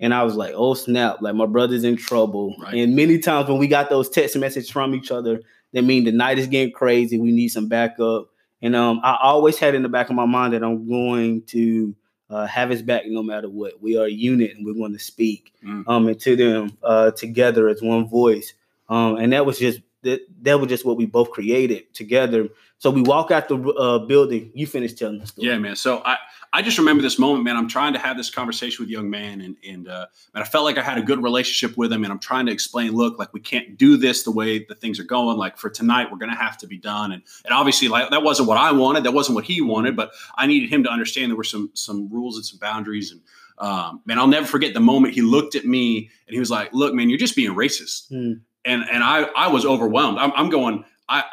And 0.00 0.12
I 0.12 0.24
was 0.24 0.34
like, 0.34 0.52
oh 0.56 0.74
snap, 0.74 1.18
like 1.22 1.36
my 1.36 1.46
brother's 1.46 1.84
in 1.84 1.96
trouble. 1.96 2.56
Right. 2.60 2.74
And 2.74 2.96
many 2.96 3.20
times 3.20 3.48
when 3.48 3.58
we 3.58 3.68
got 3.68 3.88
those 3.88 4.10
text 4.10 4.36
messages 4.36 4.68
from 4.68 4.96
each 4.96 5.12
other, 5.12 5.42
that 5.72 5.82
mean 5.82 6.02
the 6.02 6.10
night 6.10 6.40
is 6.40 6.48
getting 6.48 6.72
crazy. 6.72 7.20
We 7.20 7.30
need 7.30 7.50
some 7.50 7.68
backup. 7.68 8.31
And 8.62 8.76
um, 8.76 9.00
I 9.02 9.18
always 9.20 9.58
had 9.58 9.74
in 9.74 9.82
the 9.82 9.88
back 9.88 10.08
of 10.08 10.16
my 10.16 10.24
mind 10.26 10.54
that 10.54 10.62
I'm 10.62 10.88
going 10.88 11.42
to 11.46 11.94
uh, 12.30 12.46
have 12.46 12.70
his 12.70 12.80
back 12.80 13.02
no 13.06 13.22
matter 13.22 13.48
what. 13.48 13.82
We 13.82 13.96
are 13.98 14.06
a 14.06 14.10
unit 14.10 14.56
and 14.56 14.64
we're 14.64 14.74
going 14.74 14.92
to 14.92 14.98
speak 14.98 15.52
Mm. 15.64 15.84
um, 15.86 16.08
and 16.08 16.18
to 16.20 16.34
them 16.34 16.76
uh, 16.82 17.10
together 17.12 17.68
as 17.68 17.80
one 17.82 18.08
voice. 18.08 18.54
Um, 18.88 19.16
and 19.16 19.32
that 19.32 19.46
was 19.46 19.58
just 19.58 19.80
that, 20.02 20.20
that 20.42 20.58
was 20.58 20.68
just 20.68 20.84
what 20.84 20.96
we 20.96 21.06
both 21.06 21.30
created 21.30 21.92
together. 21.94 22.48
So 22.78 22.90
we 22.90 23.02
walk 23.02 23.30
out 23.30 23.48
the 23.48 23.56
uh, 23.56 23.98
building. 24.00 24.50
You 24.54 24.66
finish 24.66 24.94
telling 24.94 25.18
the 25.20 25.26
story. 25.28 25.46
Yeah, 25.48 25.58
man. 25.58 25.76
So 25.76 26.02
I, 26.04 26.16
I 26.54 26.60
just 26.60 26.76
remember 26.76 27.02
this 27.02 27.18
moment, 27.18 27.44
man. 27.44 27.56
I'm 27.56 27.68
trying 27.68 27.94
to 27.94 27.98
have 27.98 28.16
this 28.18 28.28
conversation 28.28 28.82
with 28.82 28.90
young 28.90 29.08
man, 29.08 29.40
and 29.40 29.56
and 29.66 29.88
uh, 29.88 30.06
and 30.34 30.44
I 30.44 30.46
felt 30.46 30.64
like 30.64 30.76
I 30.76 30.82
had 30.82 30.98
a 30.98 31.02
good 31.02 31.22
relationship 31.22 31.78
with 31.78 31.90
him, 31.92 32.04
and 32.04 32.12
I'm 32.12 32.18
trying 32.18 32.44
to 32.46 32.52
explain, 32.52 32.92
look, 32.92 33.18
like 33.18 33.32
we 33.32 33.40
can't 33.40 33.78
do 33.78 33.96
this 33.96 34.22
the 34.22 34.30
way 34.32 34.64
the 34.64 34.74
things 34.74 35.00
are 35.00 35.04
going. 35.04 35.38
Like 35.38 35.56
for 35.56 35.70
tonight, 35.70 36.08
we're 36.12 36.18
gonna 36.18 36.36
have 36.36 36.58
to 36.58 36.66
be 36.66 36.76
done, 36.76 37.12
and 37.12 37.22
and 37.46 37.54
obviously, 37.54 37.88
like 37.88 38.10
that 38.10 38.22
wasn't 38.22 38.48
what 38.48 38.58
I 38.58 38.72
wanted, 38.72 39.04
that 39.04 39.12
wasn't 39.12 39.36
what 39.36 39.44
he 39.44 39.60
wanted, 39.62 39.96
but 39.96 40.12
I 40.36 40.46
needed 40.46 40.68
him 40.70 40.82
to 40.84 40.90
understand 40.90 41.30
there 41.30 41.36
were 41.36 41.44
some 41.44 41.70
some 41.74 42.08
rules 42.10 42.36
and 42.36 42.44
some 42.44 42.58
boundaries, 42.58 43.12
and 43.12 43.22
um, 43.58 44.02
man, 44.04 44.18
I'll 44.18 44.26
never 44.26 44.46
forget 44.46 44.74
the 44.74 44.80
moment 44.80 45.14
he 45.14 45.22
looked 45.22 45.54
at 45.54 45.64
me 45.64 46.10
and 46.26 46.34
he 46.34 46.38
was 46.40 46.50
like, 46.50 46.72
look, 46.74 46.92
man, 46.94 47.08
you're 47.08 47.18
just 47.18 47.36
being 47.36 47.52
racist, 47.54 48.10
Mm. 48.12 48.40
and 48.66 48.82
and 48.92 49.02
I 49.02 49.22
I 49.36 49.48
was 49.48 49.64
overwhelmed. 49.64 50.18
I'm, 50.18 50.32
I'm 50.36 50.50
going, 50.50 50.84
I 51.08 51.24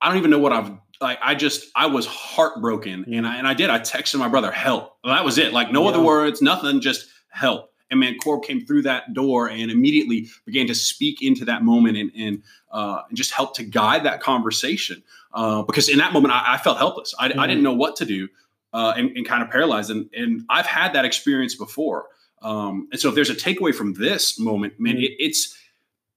I 0.00 0.08
don't 0.08 0.18
even 0.18 0.30
know 0.30 0.38
what 0.38 0.52
I've 0.52 0.70
like. 1.04 1.18
I 1.22 1.34
just 1.36 1.70
I 1.76 1.86
was 1.86 2.06
heartbroken, 2.06 3.04
and 3.12 3.26
I 3.26 3.36
and 3.36 3.46
I 3.46 3.54
did. 3.54 3.70
I 3.70 3.78
texted 3.78 4.18
my 4.18 4.28
brother, 4.28 4.50
help. 4.50 4.96
And 5.04 5.12
that 5.12 5.24
was 5.24 5.38
it. 5.38 5.52
Like 5.52 5.70
no 5.70 5.86
other 5.86 6.00
words, 6.00 6.42
nothing, 6.42 6.80
just 6.80 7.06
help. 7.28 7.70
And 7.90 8.00
man, 8.00 8.16
Corb 8.18 8.42
came 8.42 8.64
through 8.66 8.82
that 8.82 9.12
door 9.14 9.48
and 9.48 9.70
immediately 9.70 10.28
began 10.46 10.66
to 10.66 10.74
speak 10.74 11.22
into 11.22 11.44
that 11.44 11.62
moment 11.62 11.96
and 11.96 12.10
and, 12.16 12.42
uh, 12.72 13.02
and 13.08 13.16
just 13.16 13.30
help 13.32 13.54
to 13.56 13.62
guide 13.62 14.04
that 14.04 14.20
conversation. 14.20 15.02
Uh, 15.32 15.62
because 15.62 15.88
in 15.88 15.98
that 15.98 16.12
moment, 16.12 16.32
I, 16.34 16.54
I 16.54 16.58
felt 16.58 16.78
helpless. 16.78 17.14
I, 17.18 17.26
I 17.26 17.28
Mhm. 17.30 17.48
didn't 17.48 17.62
know 17.62 17.74
what 17.74 17.96
to 17.96 18.04
do, 18.04 18.28
uh, 18.72 18.94
and, 18.96 19.16
and 19.16 19.26
kind 19.26 19.42
of 19.42 19.50
paralyzed. 19.50 19.90
And 19.90 20.08
and 20.14 20.42
I've 20.48 20.66
had 20.66 20.92
that 20.94 21.04
experience 21.04 21.54
before. 21.54 22.06
Um, 22.42 22.88
and 22.92 23.00
so 23.00 23.08
if 23.08 23.14
there's 23.14 23.30
a 23.30 23.34
takeaway 23.34 23.74
from 23.74 23.94
this 23.94 24.38
moment, 24.38 24.74
man, 24.78 24.96
Mhm. 24.96 25.04
it, 25.04 25.12
it's 25.18 25.56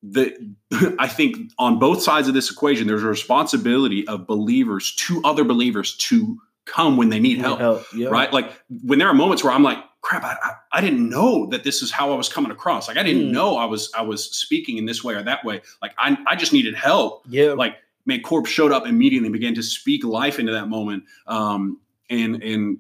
the 0.03 0.55
I 0.99 1.07
think 1.07 1.51
on 1.57 1.79
both 1.79 2.01
sides 2.01 2.27
of 2.27 2.33
this 2.33 2.51
equation, 2.51 2.87
there's 2.87 3.03
a 3.03 3.07
responsibility 3.07 4.07
of 4.07 4.27
believers 4.27 4.95
to 5.07 5.21
other 5.23 5.43
believers 5.43 5.95
to 5.97 6.37
come 6.65 6.97
when 6.97 7.09
they 7.09 7.19
need 7.19 7.37
help, 7.39 7.85
Yeah. 7.93 8.09
right? 8.09 8.31
Like 8.31 8.51
when 8.83 8.99
there 8.99 9.07
are 9.07 9.13
moments 9.13 9.43
where 9.43 9.53
I'm 9.53 9.63
like, 9.63 9.77
crap, 10.01 10.23
I, 10.23 10.35
I, 10.43 10.51
I 10.73 10.81
didn't 10.81 11.09
know 11.09 11.47
that 11.47 11.63
this 11.63 11.81
is 11.81 11.91
how 11.91 12.11
I 12.11 12.15
was 12.15 12.27
coming 12.29 12.51
across. 12.51 12.87
Like 12.87 12.97
I 12.97 13.03
didn't 13.03 13.29
Mm. 13.29 13.31
know 13.31 13.57
I 13.57 13.65
was 13.65 13.91
I 13.97 14.01
was 14.01 14.23
speaking 14.35 14.77
in 14.77 14.85
this 14.85 15.03
way 15.03 15.13
or 15.15 15.23
that 15.23 15.43
way. 15.45 15.61
Like 15.81 15.93
I 15.97 16.17
I 16.27 16.35
just 16.35 16.53
needed 16.53 16.75
help. 16.75 17.23
Yeah. 17.29 17.53
Like 17.53 17.75
man, 18.05 18.21
Corb 18.21 18.47
showed 18.47 18.71
up 18.71 18.85
immediately 18.85 19.27
and 19.27 19.33
began 19.33 19.55
to 19.55 19.63
speak 19.63 20.03
life 20.03 20.39
into 20.39 20.51
that 20.53 20.67
moment. 20.67 21.03
Um, 21.25 21.79
and 22.09 22.41
and 22.43 22.77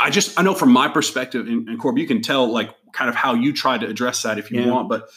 I 0.00 0.10
just 0.10 0.38
I 0.38 0.42
know 0.42 0.54
from 0.54 0.70
my 0.72 0.88
perspective, 0.88 1.46
and, 1.48 1.68
and 1.68 1.78
Corb, 1.80 1.98
you 1.98 2.06
can 2.06 2.22
tell 2.22 2.50
like 2.50 2.70
kind 2.92 3.10
of 3.10 3.16
how 3.16 3.34
you 3.34 3.52
tried 3.52 3.80
to 3.82 3.86
address 3.88 4.22
that 4.22 4.38
if 4.38 4.50
you 4.50 4.60
Yeah. 4.60 4.70
want, 4.70 4.88
but 4.88 5.08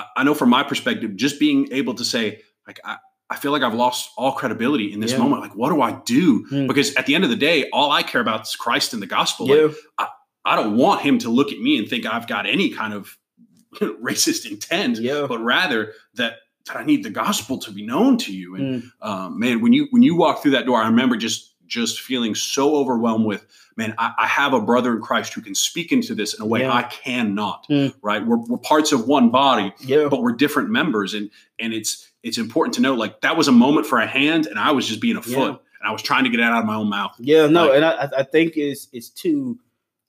I, 0.00 0.20
I 0.20 0.24
know 0.24 0.34
from 0.34 0.50
my 0.50 0.62
perspective, 0.62 1.16
just 1.16 1.38
being 1.40 1.68
able 1.72 1.94
to 1.94 2.04
say 2.04 2.40
like 2.66 2.80
I. 2.84 2.96
I 3.32 3.36
feel 3.36 3.52
like 3.52 3.62
I've 3.62 3.74
lost 3.74 4.10
all 4.18 4.32
credibility 4.32 4.92
in 4.92 4.98
this 4.98 5.12
Yeah. 5.12 5.18
moment. 5.18 5.40
Like, 5.40 5.54
what 5.54 5.68
do 5.70 5.80
I 5.80 5.92
do? 6.04 6.44
Mm. 6.48 6.66
Because 6.66 6.92
at 6.96 7.06
the 7.06 7.14
end 7.14 7.22
of 7.22 7.30
the 7.30 7.36
day, 7.36 7.70
all 7.72 7.92
I 7.92 8.02
care 8.02 8.20
about 8.20 8.42
is 8.42 8.56
Christ 8.56 8.92
and 8.92 9.00
the 9.00 9.06
gospel. 9.06 9.46
Like, 9.46 9.70
yeah. 10.00 10.06
I 10.44 10.56
don't 10.56 10.76
want 10.76 11.02
him 11.02 11.16
to 11.18 11.28
look 11.30 11.52
at 11.52 11.60
me 11.60 11.78
and 11.78 11.86
think 11.88 12.06
I've 12.06 12.26
got 12.26 12.44
any 12.46 12.70
kind 12.70 12.92
of 12.92 13.16
racist 13.80 14.50
intent, 14.50 14.98
Yeah. 14.98 15.26
but 15.28 15.38
rather 15.38 15.92
that 16.14 16.38
that 16.66 16.76
I 16.76 16.84
need 16.84 17.04
the 17.04 17.10
gospel 17.10 17.58
to 17.58 17.70
be 17.70 17.86
known 17.86 18.16
to 18.18 18.32
you. 18.34 18.56
And 18.56 18.82
Mm. 18.82 18.90
um, 19.08 19.38
man, 19.38 19.60
when 19.60 19.72
you 19.72 19.86
when 19.90 20.02
you 20.02 20.16
walk 20.16 20.42
through 20.42 20.50
that 20.52 20.66
door, 20.66 20.82
I 20.82 20.86
remember 20.88 21.16
just 21.16 21.54
just 21.68 22.00
feeling 22.00 22.34
so 22.34 22.74
overwhelmed 22.74 23.24
with, 23.26 23.46
man, 23.80 23.94
I, 23.98 24.12
I 24.18 24.26
have 24.26 24.52
a 24.52 24.60
brother 24.60 24.92
in 24.94 25.00
Christ 25.02 25.34
who 25.34 25.40
can 25.40 25.54
speak 25.54 25.90
into 25.92 26.14
this 26.14 26.34
in 26.34 26.42
a 26.42 26.46
way 26.46 26.60
Yeah. 26.60 26.72
I 26.72 26.82
cannot. 26.84 27.66
Mm. 27.68 27.94
Right? 28.02 28.24
We're, 28.24 28.36
we're 28.38 28.58
parts 28.58 28.92
of 28.92 29.06
one 29.08 29.30
body, 29.30 29.72
Yeah. 29.80 30.08
but 30.08 30.22
we're 30.22 30.32
different 30.32 30.70
members, 30.70 31.14
and 31.14 31.30
and 31.58 31.72
it's 31.72 32.08
it's 32.22 32.38
important 32.38 32.74
to 32.74 32.82
know 32.82 32.94
like 32.94 33.20
that 33.22 33.36
was 33.36 33.48
a 33.48 33.52
moment 33.52 33.86
for 33.86 33.98
a 33.98 34.06
hand, 34.06 34.46
and 34.46 34.58
I 34.58 34.70
was 34.72 34.86
just 34.86 35.00
being 35.00 35.16
a 35.16 35.22
Yeah. 35.26 35.34
foot, 35.36 35.50
and 35.80 35.88
I 35.88 35.90
was 35.92 36.02
trying 36.02 36.24
to 36.24 36.30
get 36.30 36.40
it 36.40 36.44
out 36.44 36.60
of 36.60 36.66
my 36.66 36.76
own 36.76 36.88
mouth. 36.90 37.14
Yeah, 37.18 37.46
no, 37.46 37.66
Like- 37.66 37.76
and 37.76 37.84
I, 37.84 38.08
I- 38.18 38.22
think 38.24 38.56
it's 38.56 38.88
it's 38.92 39.08
too 39.10 39.58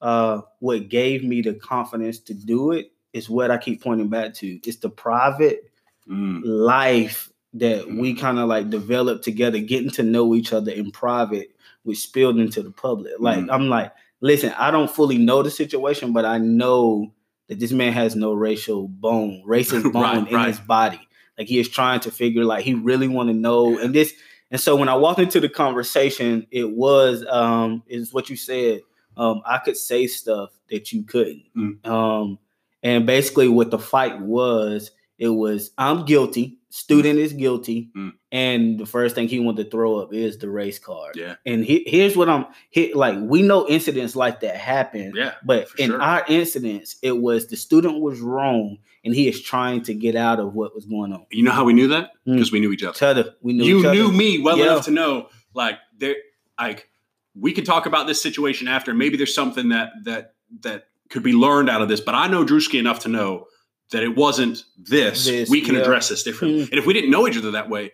uh 0.02 0.42
what 0.60 0.90
gave 0.90 1.24
me 1.24 1.42
the 1.42 1.54
confidence 1.54 2.20
to 2.20 2.34
do 2.34 2.72
it 2.72 2.92
is 3.14 3.30
what 3.30 3.52
I 3.52 3.58
keep 3.58 3.82
pointing 3.84 4.08
back 4.10 4.34
to. 4.36 4.48
It's 4.68 4.78
the 4.78 4.90
private 4.90 5.68
Mm, 6.10 6.42
life 6.44 7.32
that 7.54 7.88
we 7.88 8.14
kind 8.16 8.40
of 8.40 8.48
like 8.50 8.70
developed 8.72 9.24
together, 9.24 9.60
getting 9.60 9.92
to 9.92 10.04
know 10.04 10.34
each 10.34 10.52
other 10.52 10.72
in 10.72 10.90
private, 10.92 11.52
which 11.84 12.00
spilled 12.00 12.38
into 12.40 12.62
the 12.62 12.72
public. 12.72 13.14
Like 13.20 13.40
Mm. 13.40 13.52
I'm 13.52 13.70
like, 13.70 13.92
listen, 14.22 14.54
I 14.58 14.72
don't 14.72 14.90
fully 14.90 15.18
know 15.18 15.42
the 15.44 15.52
situation, 15.52 16.14
but 16.14 16.26
I 16.26 16.38
know 16.38 17.14
that 17.48 17.60
this 17.60 17.72
man 17.72 17.92
has 17.94 18.16
no 18.16 18.34
racial 18.34 18.88
bone, 18.88 19.44
racist 19.48 19.84
bone 19.94 20.02
Right, 20.04 20.28
in 20.28 20.36
right. 20.36 20.48
his 20.48 20.60
body. 20.60 21.00
Like 21.38 21.48
he 21.48 21.60
is 21.60 21.70
trying 21.70 22.00
to 22.02 22.12
figure, 22.12 22.44
like 22.46 22.64
he 22.64 22.74
really 22.76 23.08
want 23.08 23.30
to 23.30 23.34
know. 23.34 23.78
And 23.80 23.94
this, 23.96 24.14
and 24.52 24.60
so 24.60 24.76
when 24.76 24.90
I 24.90 24.96
walked 24.96 25.20
into 25.20 25.40
the 25.40 25.50
conversation, 25.50 26.46
it 26.52 26.70
was 26.72 27.26
um 27.28 27.84
is 27.88 28.14
what 28.14 28.30
you 28.30 28.36
said. 28.36 28.82
Um, 29.18 29.42
I 29.46 29.58
could 29.58 29.76
say 29.78 30.08
stuff 30.08 30.52
that 30.70 30.92
you 30.94 31.04
couldn't. 31.04 31.44
Mm. 31.58 31.86
Um, 31.88 32.40
and 32.84 33.06
basically 33.06 33.48
what 33.50 33.70
the 33.72 33.80
fight 33.80 34.20
was, 34.22 34.92
it 35.22 35.30
was 35.30 35.70
I'm 35.78 36.04
guilty, 36.06 36.58
student 36.70 37.20
is 37.20 37.32
guilty, 37.34 37.90
Mm. 37.96 38.14
and 38.32 38.80
the 38.80 38.86
first 38.88 39.14
thing 39.16 39.28
he 39.28 39.40
wanted 39.40 39.66
to 39.66 39.70
throw 39.70 40.00
up 40.00 40.14
is 40.14 40.38
the 40.40 40.50
race 40.50 40.80
card. 40.80 41.16
yeah, 41.16 41.36
And 41.46 41.64
he, 41.64 41.84
here's 41.86 42.18
what 42.18 42.28
I'm 42.30 42.46
he, 42.72 42.94
like. 42.94 43.18
We 43.22 43.42
know 43.44 43.68
incidents 43.68 44.16
like 44.16 44.40
that 44.42 44.56
happen, 44.58 45.14
yeah. 45.16 45.34
but 45.46 45.68
in 45.78 45.92
sure. 45.92 46.02
our 46.02 46.26
incidents, 46.28 46.96
it 47.04 47.12
was 47.18 47.48
the 47.48 47.56
student 47.56 48.02
was 48.02 48.20
wrong, 48.20 48.78
and 49.06 49.14
he 49.14 49.28
is 49.28 49.42
trying 49.42 49.84
to 49.84 49.94
get 49.94 50.16
out 50.16 50.40
of 50.40 50.54
what 50.56 50.74
was 50.74 50.86
going 50.86 51.14
on. 51.14 51.26
You 51.32 51.44
know 51.44 51.52
how 51.52 51.66
we 51.66 51.74
knew 51.74 51.88
that? 51.90 52.12
Mm. 52.28 52.34
Because 52.34 52.52
we 52.52 52.60
knew 52.60 52.72
each 52.72 52.84
other. 52.84 52.96
Each 52.98 53.04
other, 53.04 53.36
we 53.42 53.54
knew 53.54 53.64
you 53.66 53.80
each 53.80 53.86
other. 53.86 53.96
knew 53.96 54.12
me 54.12 54.40
well 54.40 54.58
Yeah. 54.58 54.64
enough 54.72 54.86
to 54.86 54.92
know, 54.92 55.28
like, 55.54 55.78
there, 55.98 56.16
like, 56.60 56.88
we 57.36 57.54
could 57.54 57.66
talk 57.66 57.86
about 57.86 58.08
this 58.08 58.22
situation 58.22 58.68
after. 58.68 58.94
Maybe 58.94 59.18
there's 59.18 59.36
something 59.36 59.70
that 59.70 59.92
that 60.06 60.34
that 60.62 60.88
could 61.10 61.24
be 61.24 61.34
learned 61.34 61.70
out 61.70 61.82
of 61.82 61.90
this. 61.90 62.00
But 62.02 62.16
I 62.16 62.28
know 62.28 62.44
Drewski 62.46 62.80
enough 62.80 63.00
to 63.02 63.10
know 63.10 63.48
that 63.92 64.04
it 64.04 64.16
wasn't 64.16 64.64
this. 64.78 65.26
This, 65.26 65.50
we 65.50 65.62
can 65.62 65.76
yeah. 65.76 65.82
address 65.82 66.10
this 66.10 66.24
differently. 66.24 66.64
Mm. 66.66 66.70
And 66.72 66.80
if 66.80 66.86
we 66.86 66.94
didn't 66.94 67.12
know 67.12 67.28
each 67.28 67.38
other 67.38 67.52
that 67.52 67.70
way, 67.70 67.92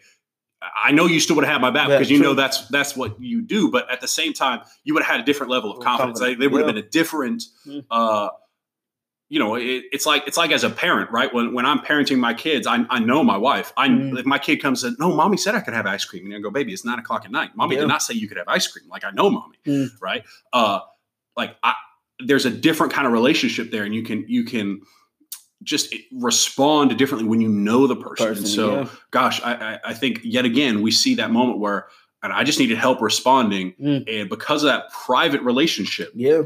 I 0.76 0.92
know 0.92 1.06
you 1.06 1.20
still 1.20 1.36
would 1.36 1.46
have 1.46 1.54
had 1.54 1.62
my 1.62 1.70
back 1.72 1.88
Yeah, 1.90 1.96
because 1.98 2.10
you 2.10 2.18
true. 2.18 2.28
know 2.28 2.34
that's 2.34 2.68
that's 2.70 2.96
what 2.96 3.20
you 3.22 3.42
do. 3.42 3.70
But 3.72 3.90
at 3.92 4.02
the 4.02 4.08
same 4.08 4.34
time, 4.34 4.62
you 4.84 4.94
would 4.96 5.04
have 5.04 5.12
had 5.12 5.22
a 5.22 5.24
different 5.24 5.52
level 5.52 5.72
of 5.72 5.84
confidence. 5.84 6.20
Confidence, 6.20 6.22
Like, 6.22 6.40
there 6.40 6.50
would 6.50 6.62
have 6.66 6.68
been 6.74 6.84
a 6.84 6.88
different, 6.90 7.44
Mm. 7.68 7.84
uh, 7.92 8.30
you 9.30 9.40
know, 9.40 9.56
it, 9.56 9.84
it's 9.92 10.06
like 10.06 10.24
it's 10.28 10.38
like 10.38 10.52
as 10.52 10.64
a 10.64 10.70
parent, 10.70 11.12
right? 11.12 11.32
When 11.34 11.54
when 11.54 11.66
I'm 11.66 11.80
parenting 11.80 12.18
my 12.18 12.34
kids, 12.34 12.66
I, 12.66 12.86
I 12.90 13.00
know 13.00 13.24
my 13.24 13.38
wife. 13.38 13.72
I 13.78 13.88
Mm. 13.88 14.18
if 14.18 14.26
my 14.26 14.40
kid 14.40 14.58
comes 14.58 14.84
and 14.84 14.96
no, 15.00 15.14
mommy 15.14 15.38
said 15.38 15.54
I 15.54 15.60
could 15.62 15.74
have 15.76 15.86
ice 15.86 16.06
cream, 16.06 16.26
and 16.26 16.34
I 16.36 16.40
go, 16.40 16.50
baby, 16.50 16.74
it's 16.74 16.86
nine 16.86 16.98
o'clock 17.00 17.26
at 17.26 17.32
night. 17.32 17.56
Mommy 17.56 17.76
Yeah. 17.76 17.82
did 17.82 17.88
not 17.90 18.02
say 18.02 18.14
you 18.16 18.28
could 18.28 18.38
have 18.38 18.48
ice 18.48 18.68
cream. 18.68 18.88
Like 18.90 19.04
I 19.04 19.12
know, 19.12 19.30
mommy, 19.30 19.58
Mm. 19.68 19.90
right? 20.02 20.24
Uh, 20.54 20.80
like 21.36 21.56
I, 21.62 21.74
there's 22.20 22.46
a 22.46 22.52
different 22.52 22.94
kind 22.94 23.06
of 23.06 23.14
relationship 23.14 23.70
there, 23.70 23.84
and 23.84 23.94
you 23.94 24.02
can 24.04 24.26
you 24.28 24.44
can 24.46 24.82
just 25.64 25.94
respond 26.12 26.96
differently 26.98 27.28
when 27.28 27.42
you 27.42 27.50
know 27.50 27.88
the 27.88 27.96
person. 27.96 28.28
Person, 28.28 28.44
and 28.44 28.48
so, 28.54 28.76
yeah. 28.82 28.90
gosh, 29.12 29.42
I, 29.42 29.54
I 29.54 29.80
I 29.86 29.94
think 29.94 30.22
yet 30.24 30.46
again 30.46 30.82
we 30.82 30.92
see 30.92 31.16
that 31.16 31.32
moment 31.32 31.60
where. 31.60 31.88
And 32.24 32.34
I 32.34 32.44
just 32.44 32.58
needed 32.60 32.80
help 32.80 33.00
responding, 33.00 33.74
Mm. 33.80 34.04
and 34.22 34.28
because 34.28 34.64
of 34.64 34.68
that 34.70 34.92
private 34.92 35.40
relationship, 35.44 36.12
Yeah. 36.16 36.42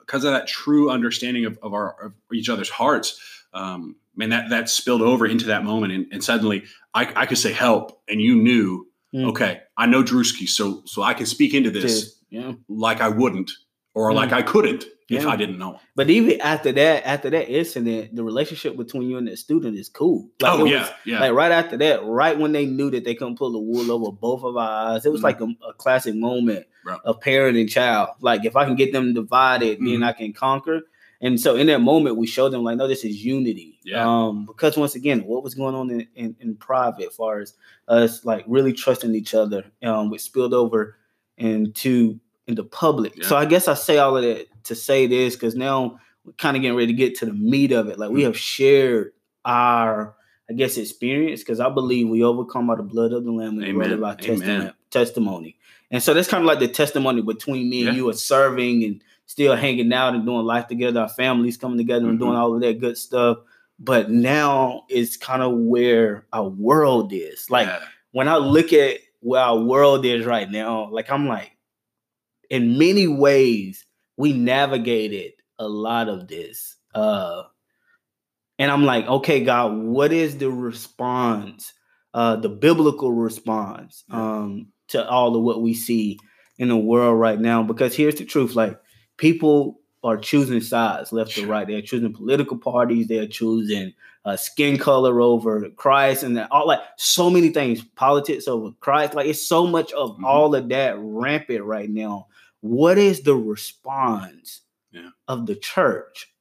because 0.00 0.24
of 0.24 0.32
that 0.32 0.48
true 0.48 0.90
understanding 0.90 1.44
of, 1.44 1.56
of 1.62 1.72
our 1.72 1.94
of 2.06 2.12
each 2.32 2.48
other's 2.48 2.68
hearts, 2.68 3.18
um, 3.54 3.94
man, 4.16 4.30
that 4.30 4.50
that 4.50 4.68
spilled 4.68 5.02
over 5.02 5.24
into 5.24 5.46
that 5.46 5.62
moment, 5.64 5.92
and, 5.92 6.06
and 6.10 6.22
suddenly 6.22 6.64
I, 6.94 7.10
I 7.14 7.26
could 7.26 7.38
say 7.38 7.52
help, 7.52 8.02
and 8.08 8.20
you 8.20 8.34
knew, 8.34 8.88
Mm. 9.14 9.28
okay, 9.30 9.60
I 9.76 9.86
know 9.86 10.02
Drewski, 10.02 10.48
so 10.48 10.82
so 10.84 11.00
I 11.02 11.14
can 11.14 11.26
speak 11.26 11.54
into 11.54 11.70
this 11.70 12.16
yeah. 12.30 12.52
like 12.68 13.00
I 13.00 13.08
wouldn't, 13.08 13.52
or 13.94 14.10
Mm. 14.10 14.14
like 14.16 14.32
I 14.32 14.42
couldn't 14.42 14.84
if 15.10 15.22
Yeah. 15.22 15.28
I 15.28 15.36
didn't 15.36 15.58
know. 15.58 15.78
But 15.96 16.08
even 16.10 16.40
after 16.40 16.72
that, 16.72 17.06
after 17.06 17.28
that 17.30 17.48
incident, 17.50 18.14
the 18.16 18.24
relationship 18.24 18.76
between 18.76 19.08
you 19.08 19.18
and 19.18 19.28
the 19.28 19.36
student 19.36 19.76
is 19.78 19.88
cool. 19.88 20.30
Like, 20.40 20.58
oh 20.60 20.64
yeah, 20.64 20.80
was- 20.80 20.90
yeah, 21.04 21.20
Like 21.20 21.32
right 21.32 21.52
after 21.52 21.76
that, 21.76 22.04
right 22.04 22.38
when 22.38 22.52
they 22.52 22.66
knew 22.66 22.90
that 22.90 23.04
they 23.04 23.14
couldn't 23.14 23.36
pull 23.38 23.52
the 23.52 23.58
wool 23.58 23.90
over 23.92 24.10
both 24.12 24.42
of 24.44 24.56
our 24.56 24.92
eyes, 24.94 25.04
it 25.04 25.12
was 25.12 25.20
Mhm. 25.20 25.24
like 25.24 25.40
a, 25.40 25.48
a 25.68 25.72
classic 25.74 26.14
moment 26.14 26.66
Right. 26.86 27.00
of 27.04 27.20
parent 27.20 27.56
and 27.56 27.68
child. 27.68 28.10
Like 28.20 28.44
if 28.44 28.56
I 28.56 28.64
can 28.64 28.76
get 28.76 28.92
them 28.92 29.12
divided, 29.14 29.78
then 29.78 30.00
Mhm. 30.00 30.04
I 30.06 30.12
can 30.12 30.32
conquer. 30.32 30.82
And 31.20 31.40
so 31.40 31.56
in 31.56 31.68
that 31.68 31.80
moment, 31.80 32.16
we 32.18 32.26
showed 32.26 32.50
them 32.50 32.62
like, 32.64 32.76
no, 32.76 32.86
this 32.86 33.04
is 33.04 33.24
unity. 33.24 33.78
Yeah. 33.84 34.04
Um, 34.06 34.44
because 34.44 34.76
once 34.76 34.94
again, 34.94 35.20
what 35.20 35.42
was 35.42 35.54
going 35.54 35.74
on 35.74 35.90
in, 35.90 36.06
in, 36.14 36.36
in 36.40 36.56
private, 36.56 37.08
as 37.08 37.14
far 37.16 37.40
as 37.40 37.54
us 37.88 38.24
like 38.26 38.44
really 38.46 38.72
trusting 38.74 39.14
each 39.14 39.32
other, 39.34 39.64
um, 39.82 40.10
which 40.10 40.20
spilled 40.22 40.52
over 40.52 40.96
into 41.38 42.18
into 42.46 42.64
public. 42.64 43.16
Yeah. 43.16 43.26
So 43.26 43.36
I 43.36 43.44
guess 43.46 43.68
I 43.68 43.74
say 43.74 43.98
all 43.98 44.16
of 44.16 44.22
that 44.22 44.46
to 44.64 44.74
say 44.74 45.06
this 45.06 45.34
because 45.34 45.54
now 45.54 45.98
we're 46.24 46.32
kind 46.34 46.56
of 46.56 46.62
getting 46.62 46.76
ready 46.76 46.88
to 46.88 46.92
get 46.92 47.16
to 47.18 47.26
the 47.26 47.32
meat 47.32 47.72
of 47.72 47.88
it. 47.88 47.98
Like 47.98 48.10
we 48.10 48.22
Mhm. 48.22 48.24
have 48.26 48.38
shared 48.38 49.12
our, 49.44 50.14
I 50.48 50.52
guess, 50.54 50.76
experience 50.76 51.40
because 51.40 51.60
I 51.60 51.68
believe 51.68 52.08
we 52.08 52.22
overcome 52.22 52.66
by 52.66 52.76
the 52.76 52.82
blood 52.82 53.12
of 53.12 53.24
the 53.24 53.30
Lamb 53.32 53.58
and 53.62 53.80
the 53.80 53.94
of 53.94 54.02
our 54.02 54.16
testimony. 54.90 55.56
And 55.90 56.02
so 56.02 56.12
that's 56.14 56.28
kind 56.28 56.42
of 56.42 56.46
like 56.46 56.58
the 56.58 56.68
testimony 56.68 57.22
between 57.22 57.68
me 57.70 57.86
and 57.86 57.96
you 57.96 58.08
of 58.08 58.18
serving 58.18 58.84
and 58.84 59.02
still 59.26 59.54
hanging 59.56 59.92
out 59.92 60.14
and 60.14 60.24
doing 60.26 60.44
life 60.44 60.66
together, 60.66 61.00
our 61.00 61.08
families 61.08 61.56
coming 61.56 61.78
together 61.78 62.06
and 62.08 62.18
Mhm. 62.18 62.22
doing 62.22 62.36
all 62.36 62.54
of 62.54 62.60
that 62.62 62.80
good 62.80 62.98
stuff. 62.98 63.38
But 63.78 64.10
now 64.10 64.84
it's 64.88 65.16
kind 65.16 65.42
of 65.42 65.52
where 65.52 66.26
our 66.32 66.48
world 66.48 67.12
is. 67.12 67.50
Like 67.50 67.66
yeah. 67.66 67.80
when 68.12 68.28
I 68.28 68.36
look 68.36 68.72
at 68.72 68.98
where 69.20 69.40
our 69.42 69.58
world 69.58 70.04
is 70.04 70.26
right 70.26 70.50
now, 70.50 70.88
like 70.90 71.10
I'm 71.10 71.26
like, 71.26 71.52
in 72.54 72.78
many 72.78 73.06
ways, 73.08 73.84
we 74.16 74.32
navigated 74.32 75.32
a 75.58 75.68
lot 75.68 76.08
of 76.08 76.28
this. 76.28 76.76
Uh 76.94 77.42
and 78.58 78.70
I'm 78.70 78.84
like, 78.84 79.06
okay, 79.06 79.42
God, 79.42 79.76
what 79.76 80.12
is 80.12 80.38
the 80.38 80.50
response, 80.50 81.72
uh, 82.12 82.36
the 82.36 82.48
biblical 82.48 83.12
response 83.12 84.04
um 84.10 84.68
to 84.88 85.08
all 85.08 85.34
of 85.36 85.42
what 85.42 85.62
we 85.62 85.74
see 85.74 86.18
in 86.58 86.68
the 86.68 86.76
world 86.76 87.18
right 87.18 87.40
now? 87.40 87.62
Because 87.62 87.96
here's 87.96 88.16
the 88.16 88.24
truth: 88.24 88.54
like 88.54 88.78
people 89.16 89.80
are 90.04 90.16
choosing 90.18 90.60
sides 90.60 91.12
left 91.12 91.36
or 91.38 91.46
right. 91.46 91.66
They're 91.66 91.82
choosing 91.82 92.12
political 92.12 92.58
parties, 92.58 93.08
they're 93.08 93.26
choosing 93.26 93.92
uh, 94.26 94.36
skin 94.36 94.78
color 94.78 95.20
over 95.20 95.68
Christ, 95.70 96.22
and 96.22 96.38
all 96.50 96.66
like 96.68 96.80
so 96.98 97.30
many 97.30 97.48
things, 97.48 97.82
politics 97.96 98.46
over 98.46 98.70
Christ. 98.80 99.14
Like 99.14 99.26
it's 99.26 99.46
so 99.46 99.66
much 99.66 99.92
of 99.92 100.16
Mhm. 100.18 100.24
all 100.24 100.54
of 100.54 100.68
that 100.68 100.96
rampant 100.98 101.64
right 101.64 101.90
now. 101.90 102.26
What 102.64 102.96
is 102.96 103.20
the 103.20 103.34
response 103.34 104.62
Yeah. 104.90 105.10
of 105.28 105.44
the 105.44 105.54
church? 105.54 106.32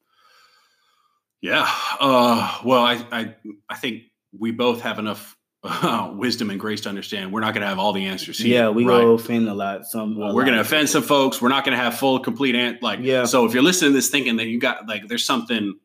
Yeah. 1.42 1.70
Uh, 2.00 2.60
well, 2.64 2.82
I, 2.82 3.06
I 3.12 3.36
I 3.68 3.76
think 3.76 4.04
we 4.40 4.52
both 4.52 4.80
have 4.82 5.00
enough 5.00 5.36
uh, 5.64 6.14
wisdom 6.16 6.50
and 6.50 6.58
grace 6.58 6.80
to 6.82 6.90
understand 6.90 7.34
we're 7.34 7.42
not 7.42 7.54
going 7.54 7.62
to 7.64 7.68
have 7.68 7.78
all 7.78 7.92
the 7.92 8.06
answers. 8.06 8.38
Here, 8.38 8.54
yeah, 8.64 8.70
we 8.70 8.86
right? 8.86 9.02
go 9.02 9.14
offend 9.16 9.50
a 9.50 9.54
lot. 9.54 9.84
Some 9.86 10.16
a 10.22 10.34
we're 10.34 10.44
going 10.46 10.56
to 10.56 10.62
offend 10.62 10.90
some 10.90 11.04
folks. 11.04 11.42
We're 11.42 11.50
not 11.50 11.66
going 11.66 11.78
to 11.78 11.84
have 11.84 11.98
full, 11.98 12.20
complete 12.20 12.56
ant. 12.56 12.82
Like, 12.82 13.00
Yeah. 13.02 13.26
So 13.26 13.44
if 13.46 13.54
you're 13.54 13.62
listening 13.64 13.92
to 13.92 13.96
this 13.96 14.10
thinking 14.10 14.38
that 14.38 14.48
you 14.48 14.60
got 14.62 14.88
like 14.88 15.10
there's 15.10 15.26
something 15.26 15.78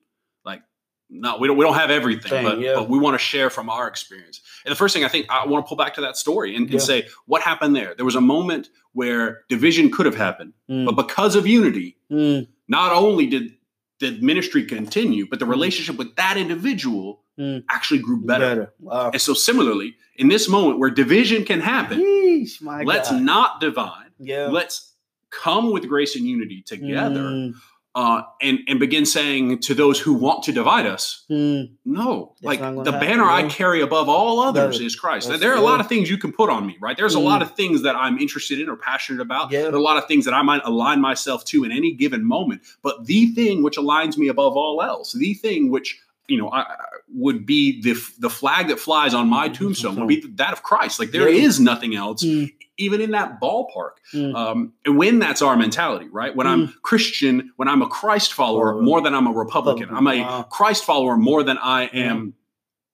no, 1.10 1.38
we 1.38 1.48
don't 1.48 1.56
we 1.56 1.64
don't 1.64 1.74
have 1.74 1.90
everything, 1.90 2.30
Thing, 2.30 2.44
but 2.44 2.60
yeah. 2.60 2.74
but 2.74 2.88
we 2.88 2.98
want 2.98 3.14
to 3.14 3.18
share 3.18 3.48
from 3.50 3.70
our 3.70 3.88
experience. 3.88 4.40
And 4.64 4.70
the 4.72 4.76
first 4.76 4.94
thing 4.94 5.04
I 5.04 5.08
think 5.08 5.26
I 5.30 5.46
want 5.46 5.64
to 5.64 5.68
pull 5.68 5.76
back 5.76 5.94
to 5.94 6.00
that 6.02 6.16
story 6.16 6.54
and, 6.54 6.64
and 6.66 6.74
Yeah. 6.74 6.78
say 6.80 7.06
what 7.26 7.42
happened 7.42 7.74
there. 7.74 7.94
There 7.94 8.04
was 8.04 8.14
a 8.16 8.20
moment 8.20 8.68
where 8.92 9.42
division 9.48 9.90
could 9.90 10.06
have 10.06 10.16
happened, 10.16 10.52
Mm, 10.68 10.84
but 10.86 10.96
because 10.96 11.34
of 11.36 11.46
unity, 11.46 11.96
mm, 12.10 12.46
not 12.68 12.92
only 12.92 13.26
did 13.26 13.52
did 14.00 14.22
ministry 14.22 14.64
continue, 14.64 15.26
but 15.28 15.38
the 15.40 15.46
relationship 15.46 15.96
with 15.96 16.14
that 16.16 16.36
individual 16.36 17.24
Mm. 17.38 17.62
actually 17.70 18.00
grew 18.00 18.20
better. 18.24 18.48
better. 18.48 18.72
Wow. 18.80 19.10
And 19.12 19.20
so 19.22 19.32
similarly, 19.32 19.94
in 20.16 20.28
this 20.28 20.48
moment 20.48 20.78
where 20.80 20.90
division 20.90 21.44
can 21.44 21.60
happen, 21.60 22.00
Yeesh, 22.00 22.60
let's 22.84 23.10
God. 23.10 23.22
not 23.22 23.60
divide. 23.60 24.10
Yeah. 24.18 24.48
Let's 24.48 24.92
come 25.30 25.70
with 25.72 25.86
grace 25.88 26.16
and 26.16 26.26
unity 26.26 26.62
together 26.62 27.20
Mm, 27.20 27.54
uh, 27.94 28.22
and, 28.40 28.60
and 28.68 28.78
begin 28.78 29.04
saying 29.04 29.58
to 29.58 29.74
those 29.74 29.98
who 29.98 30.12
want 30.12 30.44
to 30.44 30.52
divide 30.52 30.86
us, 30.86 31.24
mm, 31.30 31.68
no, 31.84 32.34
That's 32.42 32.60
like 32.60 32.60
the 32.60 32.92
happen, 32.92 33.00
banner 33.08 33.24
I 33.24 33.40
yeah. 33.40 33.48
carry 33.48 33.80
above 33.80 34.08
all 34.08 34.40
others 34.40 34.78
No, 34.78 34.86
is 34.86 34.94
Christ. 34.94 35.28
there 35.40 35.52
are 35.52 35.56
a 35.56 35.60
lot 35.62 35.80
of 35.80 35.88
things 35.88 36.08
you 36.08 36.18
can 36.18 36.30
put 36.32 36.48
on 36.50 36.66
me, 36.66 36.76
right? 36.80 36.96
There's 36.96 37.14
a 37.16 37.18
Mm. 37.18 37.24
lot 37.24 37.42
of 37.42 37.56
things 37.56 37.82
that 37.82 37.96
I'm 37.96 38.18
interested 38.18 38.60
in 38.60 38.68
or 38.68 38.76
passionate 38.76 39.20
about. 39.20 39.50
Yeah. 39.50 39.62
There 39.62 39.72
are 39.72 39.76
a 39.76 39.82
lot 39.82 39.96
of 39.96 40.06
things 40.06 40.24
that 40.26 40.34
I 40.34 40.42
might 40.42 40.62
align 40.64 41.00
myself 41.00 41.44
to 41.46 41.64
in 41.64 41.72
any 41.72 41.92
given 41.92 42.24
moment. 42.24 42.62
But 42.82 43.06
the 43.06 43.32
thing 43.32 43.62
which 43.62 43.76
aligns 43.76 44.16
me 44.16 44.28
above 44.28 44.56
all 44.56 44.80
else, 44.82 45.12
the 45.14 45.34
thing 45.34 45.70
which 45.70 45.98
you 46.28 46.36
know, 46.36 46.48
I, 46.50 46.60
I- 46.60 46.74
would 47.14 47.46
be 47.46 47.80
the 47.80 47.94
the 48.18 48.28
flag 48.28 48.68
that 48.68 48.78
flies 48.78 49.14
on 49.14 49.30
my 49.30 49.48
tombstone 49.48 49.96
would 49.96 50.08
be 50.08 50.20
that 50.34 50.52
of 50.52 50.62
Christ. 50.62 50.98
Like 51.00 51.10
there 51.10 51.26
Yeah. 51.26 51.42
is 51.46 51.58
nothing 51.58 51.96
else, 51.96 52.22
Mm. 52.22 52.52
Even 52.78 53.00
in 53.00 53.10
that 53.10 53.40
ballpark. 53.40 53.92
Mm. 54.14 54.34
Um, 54.34 54.72
and 54.86 54.96
when 54.96 55.18
that's 55.18 55.42
our 55.42 55.56
mentality, 55.56 56.06
right? 56.10 56.34
When 56.34 56.46
I'm 56.46 56.72
Christian, 56.82 57.52
when 57.56 57.68
I'm 57.68 57.82
a 57.82 57.88
Christ 57.88 58.32
follower, 58.32 58.80
more 58.80 59.00
than 59.00 59.14
I'm 59.14 59.26
a 59.26 59.32
Republican. 59.32 59.88
I'm 59.90 60.06
a 60.06 60.20
Wow. 60.20 60.42
Christ 60.44 60.84
follower 60.84 61.16
more 61.16 61.42
than 61.42 61.58
I 61.58 61.86
am 61.86 62.34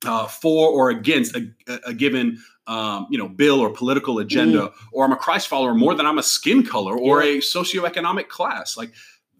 uh, 0.06 0.26
for 0.26 0.68
or 0.70 0.90
against 0.90 1.36
a, 1.36 1.50
a- 1.86 1.94
given 1.94 2.38
um, 2.66 3.06
you 3.10 3.18
know 3.18 3.28
bill 3.28 3.60
or 3.60 3.68
political 3.70 4.18
agenda, 4.18 4.72
or 4.92 5.04
I'm 5.04 5.12
a 5.12 5.16
Christ 5.16 5.48
follower 5.48 5.74
more 5.74 5.94
than 5.94 6.06
I'm 6.06 6.18
a 6.18 6.22
skin 6.22 6.64
color 6.64 6.96
or 6.98 7.22
Yeah. 7.22 7.36
a 7.36 7.36
socioeconomic 7.40 8.28
class. 8.28 8.76
Like 8.76 8.92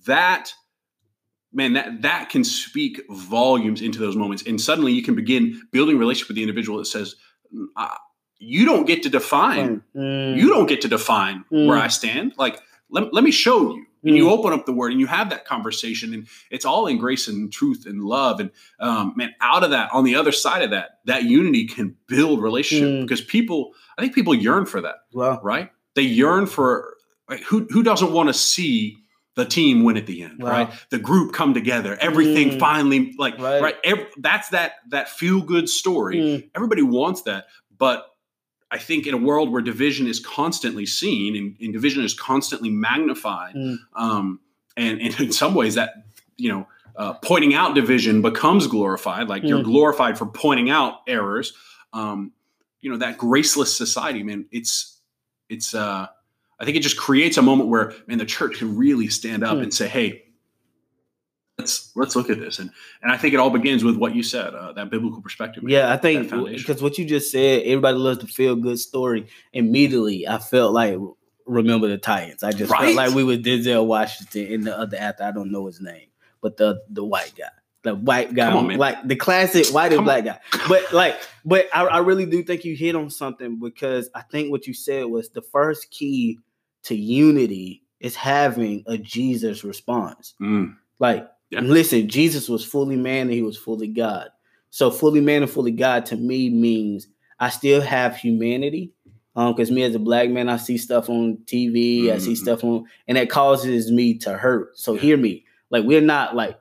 that, 0.07 0.53
man, 1.55 1.73
that 1.73 2.03
that 2.03 2.29
can 2.29 2.45
speak 2.45 3.01
volumes 3.11 3.81
into 3.81 3.99
those 3.99 4.15
moments, 4.15 4.43
and 4.47 4.61
suddenly 4.61 4.93
you 4.93 5.03
can 5.03 5.15
begin 5.15 5.63
building 5.73 5.99
relationship 5.99 6.29
with 6.29 6.37
the 6.37 6.43
individual 6.43 6.77
that 6.79 6.85
says. 6.87 7.17
"Mm, 8.41 8.45
I, 8.45 8.47
you 8.47 8.65
don't 8.65 8.87
get 8.87 9.03
to 9.05 9.09
define 9.09 9.83
Mm. 9.97 10.37
you 10.37 10.49
don't 10.49 10.67
get 10.67 10.81
to 10.83 10.89
define 10.89 11.45
Mm. 11.53 11.67
where 11.67 11.79
I 11.79 11.89
stand. 11.89 12.33
Like, 12.39 12.61
let, 12.91 13.13
let 13.13 13.25
me 13.25 13.31
show 13.31 13.75
you. 13.75 13.87
And 14.07 14.15
you 14.17 14.27
Mm. 14.27 14.33
open 14.33 14.53
up 14.53 14.67
the 14.67 14.73
word 14.73 14.93
and 14.93 15.01
you 15.01 15.07
have 15.07 15.31
that 15.31 15.47
conversation, 15.47 16.13
and 16.13 16.27
it's 16.51 16.67
all 16.67 16.87
in 16.87 16.99
grace 16.99 17.27
and 17.27 17.51
truth 17.51 17.87
and 17.87 18.03
love. 18.05 18.39
And 18.39 18.51
um, 18.79 19.15
man, 19.17 19.35
out 19.41 19.65
of 19.65 19.71
that, 19.71 19.89
on 19.95 20.05
the 20.05 20.15
other 20.17 20.31
side 20.33 20.61
of 20.63 20.71
that, 20.71 20.99
that 21.07 21.25
unity 21.25 21.65
can 21.67 21.97
build 22.07 22.43
relationship 22.43 22.89
Mm. 22.89 23.03
because 23.03 23.23
people, 23.23 23.73
I 23.97 24.03
think 24.03 24.15
people 24.15 24.35
yearn 24.35 24.67
for 24.67 24.83
that, 24.83 24.97
Wow. 25.15 25.41
right? 25.43 25.71
They 25.95 26.03
yearn 26.03 26.47
for 26.47 26.97
like, 27.31 27.41
who 27.45 27.67
who 27.71 27.83
doesn't 27.83 28.13
want 28.13 28.29
to 28.29 28.35
see 28.35 28.99
the 29.37 29.47
team 29.47 29.83
win 29.85 29.97
at 29.97 30.07
the 30.07 30.23
end, 30.23 30.43
Wow. 30.43 30.51
right? 30.51 30.71
The 30.91 30.99
group 30.99 31.33
come 31.33 31.55
together, 31.55 31.97
everything 32.01 32.51
Mm. 32.51 32.61
finally 32.61 33.15
like 33.19 33.39
Right. 33.39 33.63
right. 33.63 33.77
ev- 33.85 34.07
that's 34.19 34.51
that 34.51 34.73
that 34.91 35.09
feel 35.09 35.41
good 35.41 35.69
story 35.71 36.17
Mm. 36.19 36.51
everybody 36.55 36.83
wants 36.83 37.23
that 37.23 37.47
but 37.79 38.07
i 38.75 38.79
think 38.79 39.07
in 39.07 39.15
a 39.15 39.23
world 39.29 39.47
where 39.53 39.63
division 39.63 40.07
is 40.07 40.19
constantly 40.21 40.87
seen 40.87 41.31
and, 41.39 41.57
and 41.61 41.73
division 41.73 42.03
is 42.05 42.15
constantly 42.31 42.71
magnified 42.71 43.55
Mm. 43.55 43.77
um, 44.05 44.41
and, 44.77 45.01
and 45.01 45.21
in 45.21 45.33
some 45.33 45.55
ways 45.55 45.75
that 45.77 45.91
you 46.37 46.51
know 46.53 46.67
uh, 46.97 47.13
pointing 47.31 47.55
out 47.55 47.75
division 47.75 48.23
becomes 48.23 48.67
glorified 48.67 49.29
like 49.29 49.43
you're 49.45 49.61
Mm. 49.61 49.65
glorified 49.73 50.15
for 50.19 50.27
pointing 50.27 50.69
out 50.71 50.93
errors 51.07 51.53
um, 51.93 52.33
you 52.81 52.91
know 52.91 52.99
that 52.99 53.17
graceless 53.19 53.77
society 53.77 54.23
man 54.23 54.47
it's 54.51 55.01
it's 55.49 55.75
uh 55.75 56.07
i 56.61 56.65
think 56.65 56.77
it 56.77 56.83
just 56.89 56.97
creates 57.07 57.37
a 57.39 57.43
moment 57.43 57.69
where 57.69 57.93
man 58.09 58.19
the 58.19 58.25
church 58.39 58.59
can 58.59 58.77
really 58.77 59.09
stand 59.09 59.43
up 59.45 59.57
Mm. 59.57 59.63
and 59.65 59.75
say 59.75 59.89
hey 59.89 60.09
let's 61.59 61.93
let's 61.95 62.17
look 62.17 62.31
at 62.31 62.41
this 62.41 62.59
and 62.59 62.71
and 63.03 63.13
i 63.13 63.17
think 63.17 63.33
it 63.33 63.39
all 63.39 63.51
begins 63.51 63.85
with 63.85 63.97
what 63.97 64.15
you 64.15 64.23
said 64.23 64.55
uh, 64.55 64.73
that 64.73 64.91
biblical 64.91 65.21
perspective 65.23 65.63
Yeah, 65.67 65.93
I 65.93 65.97
think 65.97 66.31
because 66.31 66.83
what 66.83 66.99
you 66.99 67.05
just 67.05 67.31
said, 67.31 67.63
everybody 67.63 67.97
loves 67.97 68.19
to 68.19 68.27
feel 68.27 68.57
good 68.57 68.79
story. 68.79 69.27
Immediately, 69.53 70.27
I 70.27 70.39
felt 70.39 70.73
like 70.73 70.99
remember 71.47 71.89
the 71.89 71.99
Titans. 71.99 72.43
I 72.43 72.53
just 72.53 72.73
Right? 72.73 72.85
felt 72.87 72.97
like 72.97 73.15
we 73.15 73.23
were 73.25 73.37
Denzel 73.37 73.87
Washington 73.87 74.53
and 74.53 74.67
the 74.67 74.77
other 74.79 74.97
actor. 74.97 75.25
I 75.25 75.31
don't 75.31 75.53
know 75.53 75.67
his 75.67 75.81
name, 75.81 76.09
but 76.41 76.57
the 76.57 76.81
the 76.91 77.05
white 77.05 77.35
guy, 77.37 77.45
the 77.83 77.95
white 77.95 78.35
guy, 78.35 78.51
on, 78.51 78.77
like 78.77 79.07
the 79.07 79.15
classic 79.17 79.69
white 79.73 79.93
and 79.93 79.99
Come 79.99 80.05
black 80.07 80.25
guy. 80.25 80.41
But 80.69 80.93
like, 80.93 81.17
but 81.45 81.69
I, 81.73 81.85
I 81.85 81.99
really 81.99 82.27
do 82.27 82.43
think 82.43 82.65
you 82.65 82.75
hit 82.75 82.97
on 82.97 83.11
something 83.11 83.61
because 83.61 84.11
I 84.15 84.23
think 84.23 84.51
what 84.51 84.67
you 84.67 84.75
said 84.75 85.07
was 85.07 85.29
the 85.31 85.43
first 85.43 85.91
key 85.91 86.39
to 86.85 86.95
unity 86.97 87.83
is 88.01 88.17
having 88.17 88.83
a 88.87 88.99
Jesus 88.99 89.63
response. 89.65 90.35
Mm, 90.41 90.77
Like, 90.99 91.27
Yeah. 91.55 91.61
listen, 91.61 92.09
Jesus 92.09 92.49
was 92.49 92.65
fully 92.65 92.97
man 92.97 93.23
and 93.23 93.33
he 93.33 93.43
was 93.43 93.57
fully 93.57 93.89
God. 93.89 94.29
So 94.71 94.91
fully 94.91 95.21
man 95.21 95.43
and 95.43 95.51
fully 95.51 95.71
God 95.73 96.07
to 96.07 96.17
me 96.17 96.51
means 96.51 97.07
I 97.39 97.49
still 97.51 97.81
have 97.81 98.17
humanity. 98.17 98.93
Um, 99.37 99.53
because 99.53 99.71
me 99.71 99.83
as 99.83 99.95
a 99.97 99.99
black 99.99 100.31
man, 100.31 100.49
I 100.49 100.57
see 100.59 100.79
stuff 100.79 101.11
on 101.11 101.39
TV, 101.47 102.11
I 102.13 102.19
see 102.19 102.35
Mhm. 102.35 102.37
stuff 102.37 102.63
on, 102.63 102.85
and 103.09 103.17
that 103.17 103.29
causes 103.29 103.91
me 103.91 104.15
to 104.19 104.35
hurt. 104.37 104.79
So 104.79 104.95
hear 104.95 105.17
me. 105.17 105.45
Like 105.71 105.85
we're 105.85 106.01
not 106.01 106.37
like 106.37 106.57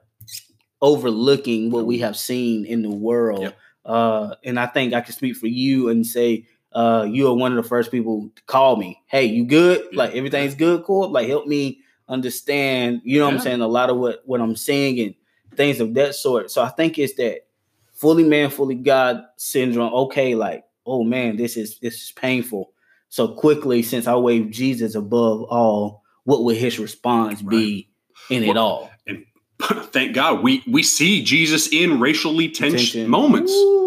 overlooking 0.81 1.71
what 1.71 1.85
we 1.85 1.99
have 1.99 2.17
seen 2.17 2.65
in 2.65 2.81
the 2.81 2.89
world. 2.89 3.41
Yep. 3.41 3.57
Uh, 3.85 4.35
and 4.43 4.59
I 4.59 4.65
think 4.65 4.93
I 4.93 5.01
can 5.01 5.13
speak 5.13 5.35
for 5.35 5.47
you 5.47 5.89
and 5.89 6.05
say, 6.05 6.47
uh, 6.73 7.07
you 7.09 7.27
are 7.27 7.33
one 7.35 7.51
of 7.55 7.61
the 7.61 7.67
first 7.67 7.91
people 7.91 8.29
to 8.35 8.41
call 8.43 8.75
me. 8.75 8.99
Hey, 9.05 9.25
you 9.25 9.45
good? 9.45 9.95
Like 9.95 10.15
everything's 10.15 10.55
good, 10.55 10.83
cool. 10.83 11.09
Like 11.09 11.27
help 11.27 11.45
me 11.47 11.81
understand, 12.13 13.01
you 13.03 13.19
know 13.19 13.25
what 13.25 13.35
I'm 13.35 13.39
saying, 13.39 13.61
a 13.61 13.67
lot 13.67 13.89
of 13.89 13.97
what 13.97 14.21
what 14.25 14.41
I'm 14.41 14.55
saying 14.55 14.99
and 14.99 15.15
things 15.55 15.79
of 15.79 15.93
that 15.95 16.15
sort. 16.15 16.51
So 16.51 16.61
I 16.61 16.69
think 16.69 16.97
it's 16.97 17.15
that 17.15 17.47
fully 17.91 18.23
man, 18.23 18.49
fully 18.49 18.75
God 18.75 19.23
syndrome. 19.37 19.93
Okay, 19.93 20.35
like, 20.35 20.63
oh 20.85 21.03
man, 21.03 21.37
this 21.37 21.57
is 21.57 21.79
this 21.79 21.95
is 21.95 22.11
painful. 22.11 22.71
So 23.09 23.27
quickly, 23.27 23.83
since 23.83 24.07
I 24.07 24.15
wave 24.15 24.51
Jesus 24.51 24.95
above 24.95 25.43
all, 25.43 26.03
what 26.23 26.43
would 26.43 26.57
his 26.57 26.79
response 26.79 27.41
be 27.41 27.89
in 28.29 28.43
it 28.43 28.57
all? 28.57 28.91
And 29.07 29.25
thank 29.91 30.13
god 30.13 30.43
we 30.43 30.63
we 30.67 30.83
see 30.83 31.23
jesus 31.23 31.71
in 31.71 31.99
racially 31.99 32.49
tense 32.49 32.73
Tension. 32.73 33.09
moments 33.09 33.51
Ooh. 33.51 33.82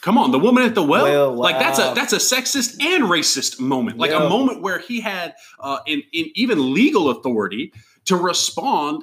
Come 0.00 0.16
on, 0.18 0.30
the 0.30 0.38
woman 0.38 0.64
at 0.64 0.74
the 0.74 0.82
well, 0.82 1.04
Well, 1.04 1.34
like 1.34 1.58
that's 1.58 1.78
a 1.78 1.92
that's 1.94 2.12
a 2.12 2.16
sexist 2.16 2.82
and 2.82 3.04
racist 3.04 3.60
moment, 3.60 3.98
like 3.98 4.10
Yeah. 4.10 4.26
a 4.26 4.28
moment 4.28 4.62
where 4.62 4.78
he 4.78 5.00
had 5.00 5.34
uh, 5.60 5.78
in 5.86 6.02
in 6.12 6.26
even 6.34 6.72
legal 6.72 7.10
authority 7.10 7.72
to 8.06 8.16
respond 8.16 9.02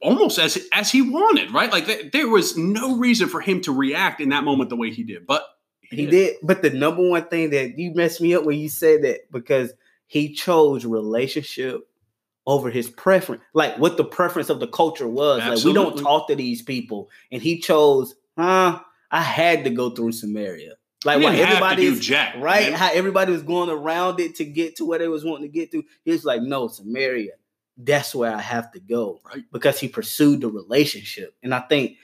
almost 0.00 0.38
as 0.38 0.58
as 0.72 0.90
he 0.90 1.02
wanted, 1.02 1.50
right? 1.52 1.70
Like 1.70 1.86
th- 1.86 2.12
there 2.12 2.28
was 2.28 2.56
no 2.56 2.96
reason 2.96 3.28
for 3.28 3.40
him 3.40 3.60
to 3.62 3.72
react 3.72 4.20
in 4.20 4.30
that 4.30 4.44
moment 4.44 4.70
the 4.70 4.76
way 4.76 4.90
he 4.90 5.02
did, 5.02 5.26
but 5.26 5.44
He 5.90 6.06
did, 6.06 6.36
but 6.42 6.62
the 6.62 6.70
number 6.70 7.06
one 7.08 7.24
thing 7.24 7.50
that 7.50 7.76
you 7.76 7.92
messed 7.94 8.20
me 8.20 8.34
up 8.34 8.44
when 8.44 8.58
you 8.58 8.68
said 8.68 9.02
that 9.02 9.30
because 9.32 9.72
he 10.06 10.32
chose 10.32 10.84
relationship 10.86 11.86
over 12.46 12.70
his 12.70 12.88
preference, 12.88 13.42
like 13.54 13.76
what 13.78 13.96
the 13.96 14.04
preference 14.04 14.48
of 14.50 14.60
the 14.60 14.66
culture 14.68 15.06
was. 15.08 15.38
Like 15.40 15.64
we 15.64 15.72
don't 15.72 15.98
talk 15.98 16.28
to 16.28 16.36
these 16.36 16.62
people, 16.62 17.10
and 17.30 17.42
he 17.42 17.58
chose, 17.60 18.14
huh? 18.38 18.80
I 19.10 19.20
had 19.22 19.64
to 19.64 19.70
go 19.70 19.90
through 19.90 20.12
Samaria, 20.12 20.74
like 21.04 21.18
He 21.18 21.24
while 21.24 21.32
didn't 21.32 21.48
have 21.48 21.58
to 21.58 21.64
everybody 21.64 21.86
is 21.86 22.00
jack, 22.00 22.36
right, 22.38 22.70
man. 22.70 22.78
how 22.78 22.90
everybody 22.92 23.32
was 23.32 23.42
going 23.42 23.70
around 23.70 24.20
it 24.20 24.36
to 24.36 24.44
get 24.44 24.76
to 24.76 24.84
where 24.84 24.98
they 24.98 25.08
was 25.08 25.24
wanting 25.24 25.50
to 25.50 25.52
get 25.52 25.70
to. 25.72 25.82
He 26.04 26.12
was 26.12 26.24
like, 26.24 26.42
no, 26.42 26.68
Samaria, 26.68 27.32
that's 27.76 28.14
where 28.14 28.34
I 28.34 28.40
have 28.40 28.70
to 28.72 28.80
go, 28.80 29.20
Right. 29.24 29.44
Because 29.52 29.80
he 29.80 29.88
pursued 29.88 30.42
the 30.42 30.48
relationship, 30.48 31.34
and 31.42 31.54
I 31.54 31.60
think 31.60 31.96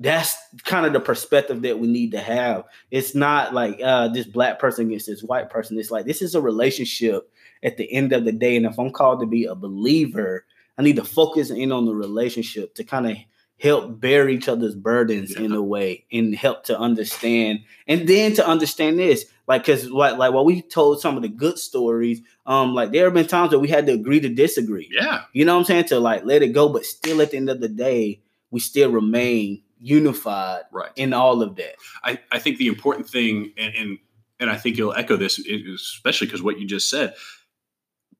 that's 0.00 0.36
kind 0.64 0.86
of 0.86 0.92
the 0.92 1.00
perspective 1.00 1.62
that 1.62 1.78
we 1.78 1.86
need 1.86 2.12
to 2.12 2.18
have. 2.18 2.64
It's 2.90 3.14
not 3.14 3.54
like 3.54 3.80
uh, 3.82 4.08
this 4.08 4.26
black 4.26 4.58
person 4.58 4.86
against 4.86 5.06
this 5.06 5.22
white 5.22 5.50
person. 5.50 5.78
It's 5.78 5.90
like 5.90 6.04
this 6.04 6.20
is 6.20 6.34
a 6.34 6.40
relationship 6.40 7.30
at 7.62 7.76
the 7.76 7.90
end 7.92 8.12
of 8.12 8.24
the 8.24 8.32
day. 8.32 8.56
And 8.56 8.66
if 8.66 8.78
I'm 8.78 8.90
called 8.90 9.20
to 9.20 9.26
be 9.26 9.44
a 9.44 9.54
believer, 9.54 10.44
I 10.76 10.82
need 10.82 10.96
to 10.96 11.04
focus 11.04 11.50
in 11.50 11.70
on 11.70 11.86
the 11.86 11.94
relationship 11.94 12.74
to 12.74 12.84
kind 12.84 13.06
of 13.06 13.16
help 13.64 13.98
bear 13.98 14.28
each 14.28 14.46
other's 14.46 14.74
burdens 14.74 15.34
in 15.34 15.52
a 15.52 15.62
way 15.62 16.04
and 16.12 16.34
help 16.34 16.64
to 16.64 16.78
understand. 16.78 17.60
And 17.88 18.06
then 18.06 18.34
to 18.34 18.46
understand 18.46 18.98
this, 18.98 19.24
like, 19.48 19.62
because 19.62 19.90
like, 19.90 20.18
like 20.18 20.34
while 20.34 20.44
we 20.44 20.60
told 20.60 21.00
some 21.00 21.16
of 21.16 21.22
the 21.22 21.30
good 21.30 21.58
stories, 21.58 22.20
um, 22.44 22.74
like 22.74 22.92
there 22.92 23.06
have 23.06 23.14
been 23.14 23.26
times 23.26 23.52
that 23.52 23.60
we 23.60 23.68
had 23.68 23.86
to 23.86 23.92
agree 23.92 24.20
to 24.20 24.28
disagree. 24.28 24.90
yeah, 24.92 25.22
You 25.32 25.46
know 25.46 25.54
what 25.54 25.60
I'm 25.60 25.64
saying? 25.64 25.84
To 25.84 25.98
like 25.98 26.26
let 26.26 26.42
it 26.42 26.48
go, 26.52 26.68
but 26.68 26.84
still 26.84 27.22
at 27.22 27.30
the 27.30 27.38
end 27.38 27.48
of 27.48 27.60
the 27.60 27.68
day, 27.68 28.20
we 28.50 28.60
still 28.60 28.90
remain 28.90 29.62
unified 29.78 30.64
right. 30.70 30.92
in 30.96 31.14
all 31.14 31.40
of 31.40 31.56
that. 31.56 31.76
I, 32.02 32.18
I 32.30 32.38
think 32.40 32.58
the 32.58 32.68
important 32.68 33.08
thing, 33.08 33.54
and, 33.56 33.74
and 33.74 33.98
and 34.40 34.50
I 34.50 34.56
think 34.56 34.76
you'll 34.76 34.92
echo 34.92 35.16
this, 35.16 35.38
especially 35.38 36.26
because 36.26 36.42
what 36.42 36.58
you 36.58 36.66
just 36.66 36.90
said. 36.90 37.14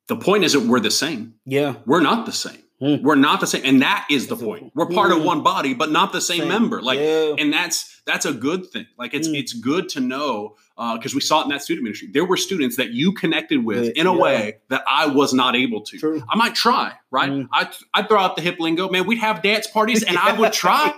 The 0.06 0.16
point 0.16 0.44
isn't 0.44 0.68
we're 0.68 0.80
the 0.80 0.90
same. 0.90 1.34
Yeah. 1.44 1.74
We're 1.86 2.00
not 2.00 2.24
the 2.24 2.32
same. 2.32 2.63
Hmm. 2.80 2.96
We're 3.02 3.14
not 3.14 3.40
the 3.40 3.46
same, 3.46 3.62
and 3.64 3.82
that 3.82 4.06
is 4.10 4.26
the 4.26 4.36
point. 4.36 4.72
We're 4.74 4.86
part 4.86 5.12
of 5.12 5.18
Hmm. 5.18 5.24
one 5.24 5.42
body, 5.42 5.74
but 5.74 5.90
not 5.92 6.12
the 6.12 6.20
same, 6.20 6.40
Same. 6.40 6.48
member. 6.48 6.82
Like, 6.82 6.98
Yeah. 6.98 7.34
and 7.38 7.52
that's 7.52 7.90
that's 8.06 8.26
a 8.26 8.32
good 8.34 8.66
thing. 8.70 8.86
Like, 8.98 9.14
it's 9.14 9.28
Mm. 9.28 9.38
it's 9.38 9.52
good 9.54 9.88
to 9.90 10.00
know 10.00 10.56
because 10.94 11.14
we 11.14 11.20
saw 11.20 11.40
it 11.40 11.44
in 11.44 11.50
that 11.50 11.62
student 11.62 11.84
ministry. 11.84 12.08
There 12.12 12.24
were 12.24 12.36
students 12.36 12.76
that 12.76 12.90
you 12.90 13.12
connected 13.12 13.64
with 13.64 13.78
With, 13.80 13.96
in 13.96 14.06
a 14.06 14.12
yeah. 14.14 14.20
way 14.20 14.56
that 14.68 14.82
I 14.88 15.06
was 15.06 15.32
not 15.32 15.54
able 15.56 15.82
to. 15.82 15.98
True. 15.98 16.22
I 16.28 16.36
might 16.36 16.54
try, 16.54 16.92
right? 17.10 17.30
Mm. 17.30 17.48
I 17.52 17.68
I 17.94 18.02
throw 18.02 18.18
out 18.20 18.34
the 18.36 18.42
hip 18.42 18.58
lingo, 18.60 18.90
man. 18.90 19.06
We'd 19.06 19.18
have 19.18 19.40
dance 19.40 19.66
parties, 19.68 20.02
and 20.02 20.18
I 20.18 20.32
would 20.38 20.52
try. 20.64 20.92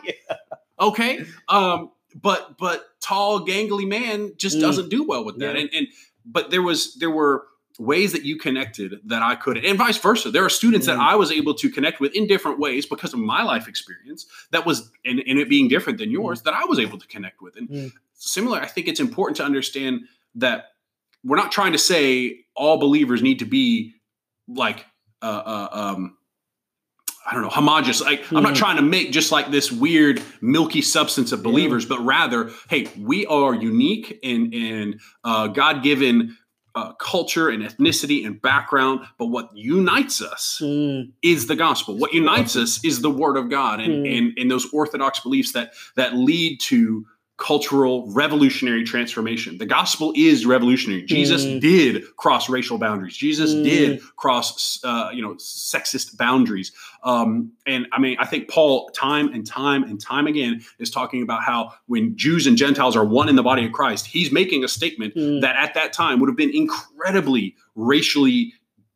Okay. 0.81 1.25
Um, 1.49 1.91
but 2.21 2.57
but 2.59 2.87
tall, 3.01 3.47
gangly 3.47 3.87
man 3.87 4.33
just 4.37 4.57
Mm. 4.57 4.61
doesn't 4.63 4.89
do 4.89 5.05
well 5.05 5.25
with 5.25 5.39
that. 5.39 5.55
Yeah. 5.55 5.61
And 5.61 5.71
and 5.75 5.87
but 6.25 6.51
there 6.51 6.63
was 6.63 6.95
there 6.95 7.11
were 7.11 7.47
ways 7.79 8.13
that 8.13 8.23
you 8.25 8.37
connected 8.39 9.01
that 9.05 9.23
I 9.23 9.35
could 9.35 9.59
and 9.65 9.77
vice 9.77 9.99
versa. 9.99 10.31
There 10.31 10.45
are 10.45 10.49
students 10.49 10.87
that 10.87 10.97
Mm. 10.99 11.13
I 11.13 11.15
was 11.17 11.31
able 11.31 11.55
to 11.55 11.69
connect 11.71 12.01
with 12.01 12.15
in 12.15 12.27
different 12.27 12.59
ways 12.59 12.87
because 12.87 13.13
of 13.13 13.21
my 13.21 13.43
life 13.43 13.69
experience 13.69 14.27
that 14.51 14.65
was 14.65 14.91
and, 15.05 15.21
and 15.27 15.39
it 15.39 15.49
being 15.49 15.69
different 15.69 15.99
than 15.99 16.11
yours 16.11 16.43
that 16.43 16.55
I 16.55 16.65
was 16.65 16.79
able 16.79 16.99
to 16.99 17.07
connect 17.07 17.43
with. 17.43 17.57
And 17.57 17.69
Mm. 17.69 17.93
similar, 18.15 18.59
I 18.61 18.67
think 18.67 18.89
it's 18.89 19.01
important 19.01 19.37
to 19.39 19.45
understand 19.45 20.03
that 20.37 20.73
we're 21.23 21.37
not 21.37 21.53
trying 21.53 21.73
to 21.73 21.79
say 21.79 22.45
all 22.55 22.79
believers 22.79 23.23
need 23.23 23.41
to 23.41 23.45
be 23.47 23.95
like 24.49 24.87
uh, 25.23 25.27
uh 25.27 25.69
um 25.73 26.17
I 27.29 27.33
don't 27.35 27.43
know, 27.43 27.49
homogenous. 27.51 28.01
Like 28.01 28.23
I'm 28.33 28.45
not 28.45 28.53
Mhm. 28.55 28.59
trying 28.59 28.77
to 28.77 28.83
make 28.83 29.11
just 29.11 29.33
like 29.33 29.51
this 29.51 29.73
weird 29.73 30.23
milky 30.41 30.81
substance 30.81 31.33
of 31.33 31.43
believers, 31.43 31.85
but 31.85 31.99
rather, 32.05 32.53
hey, 32.71 32.89
we 33.01 33.27
are 33.27 33.53
unique 33.53 34.21
and 34.23 34.55
and 34.55 35.01
uh, 35.25 35.49
God 35.49 35.83
given 35.83 36.37
uh, 36.77 36.93
culture 36.95 37.49
and 37.49 37.63
ethnicity 37.63 38.25
and 38.27 38.41
background. 38.41 39.01
But 39.19 39.27
what 39.27 39.51
unites 39.57 40.21
us 40.23 40.61
Mm, 40.63 41.11
is 41.23 41.47
the 41.47 41.57
gospel. 41.57 41.97
What 41.97 42.13
unites 42.13 42.55
us 42.55 42.85
is 42.85 43.01
the 43.01 43.11
word 43.11 43.37
of 43.37 43.49
God 43.51 43.81
and 43.81 44.07
Hmm. 44.07 44.13
and, 44.13 44.39
and 44.39 44.51
those 44.51 44.67
orthodox 44.73 45.19
beliefs 45.21 45.53
that 45.53 45.73
that 45.97 46.15
lead 46.15 46.61
to 46.61 47.07
cultural 47.39 48.11
revolutionary 48.13 48.83
transformation. 48.83 49.59
The 49.59 49.67
gospel 49.67 50.13
is 50.17 50.47
revolutionary. 50.47 51.03
Jesus 51.03 51.45
Hmm. 51.45 51.59
did 51.59 52.03
cross 52.17 52.49
racial 52.49 52.79
boundaries. 52.79 53.15
Jesus 53.15 53.53
Hmm. 53.53 53.63
did 53.63 54.01
cross 54.17 54.81
uh, 54.85 55.11
you 55.13 55.21
know 55.21 55.35
sexist 55.35 56.17
boundaries. 56.17 56.73
Um, 57.05 57.53
and 57.67 57.87
I 57.93 58.01
mean, 58.01 58.17
I 58.19 58.25
think 58.27 58.49
Paul 58.49 58.89
time 58.95 59.29
and 59.35 59.47
time 59.47 59.83
and 59.85 60.01
time 60.01 60.27
again 60.27 60.63
is 60.79 60.91
talking 60.91 61.23
about 61.23 61.43
how 61.45 61.73
when 61.87 62.17
Jews 62.17 62.47
and 62.47 62.57
Gentiles 62.57 62.97
are 62.97 63.05
one 63.05 63.29
in 63.29 63.37
the 63.37 63.43
body 63.43 63.67
of 63.67 63.73
Christ, 63.73 64.07
he's 64.07 64.33
making 64.33 64.65
a 64.65 64.69
statement 64.69 65.15
mm, 65.15 65.41
that 65.43 65.57
at 65.57 65.75
that 65.75 65.93
time 65.93 66.21
would 66.21 66.29
have 66.31 66.37
been 66.39 66.55
incredibly 66.55 67.55
racially 67.75 68.55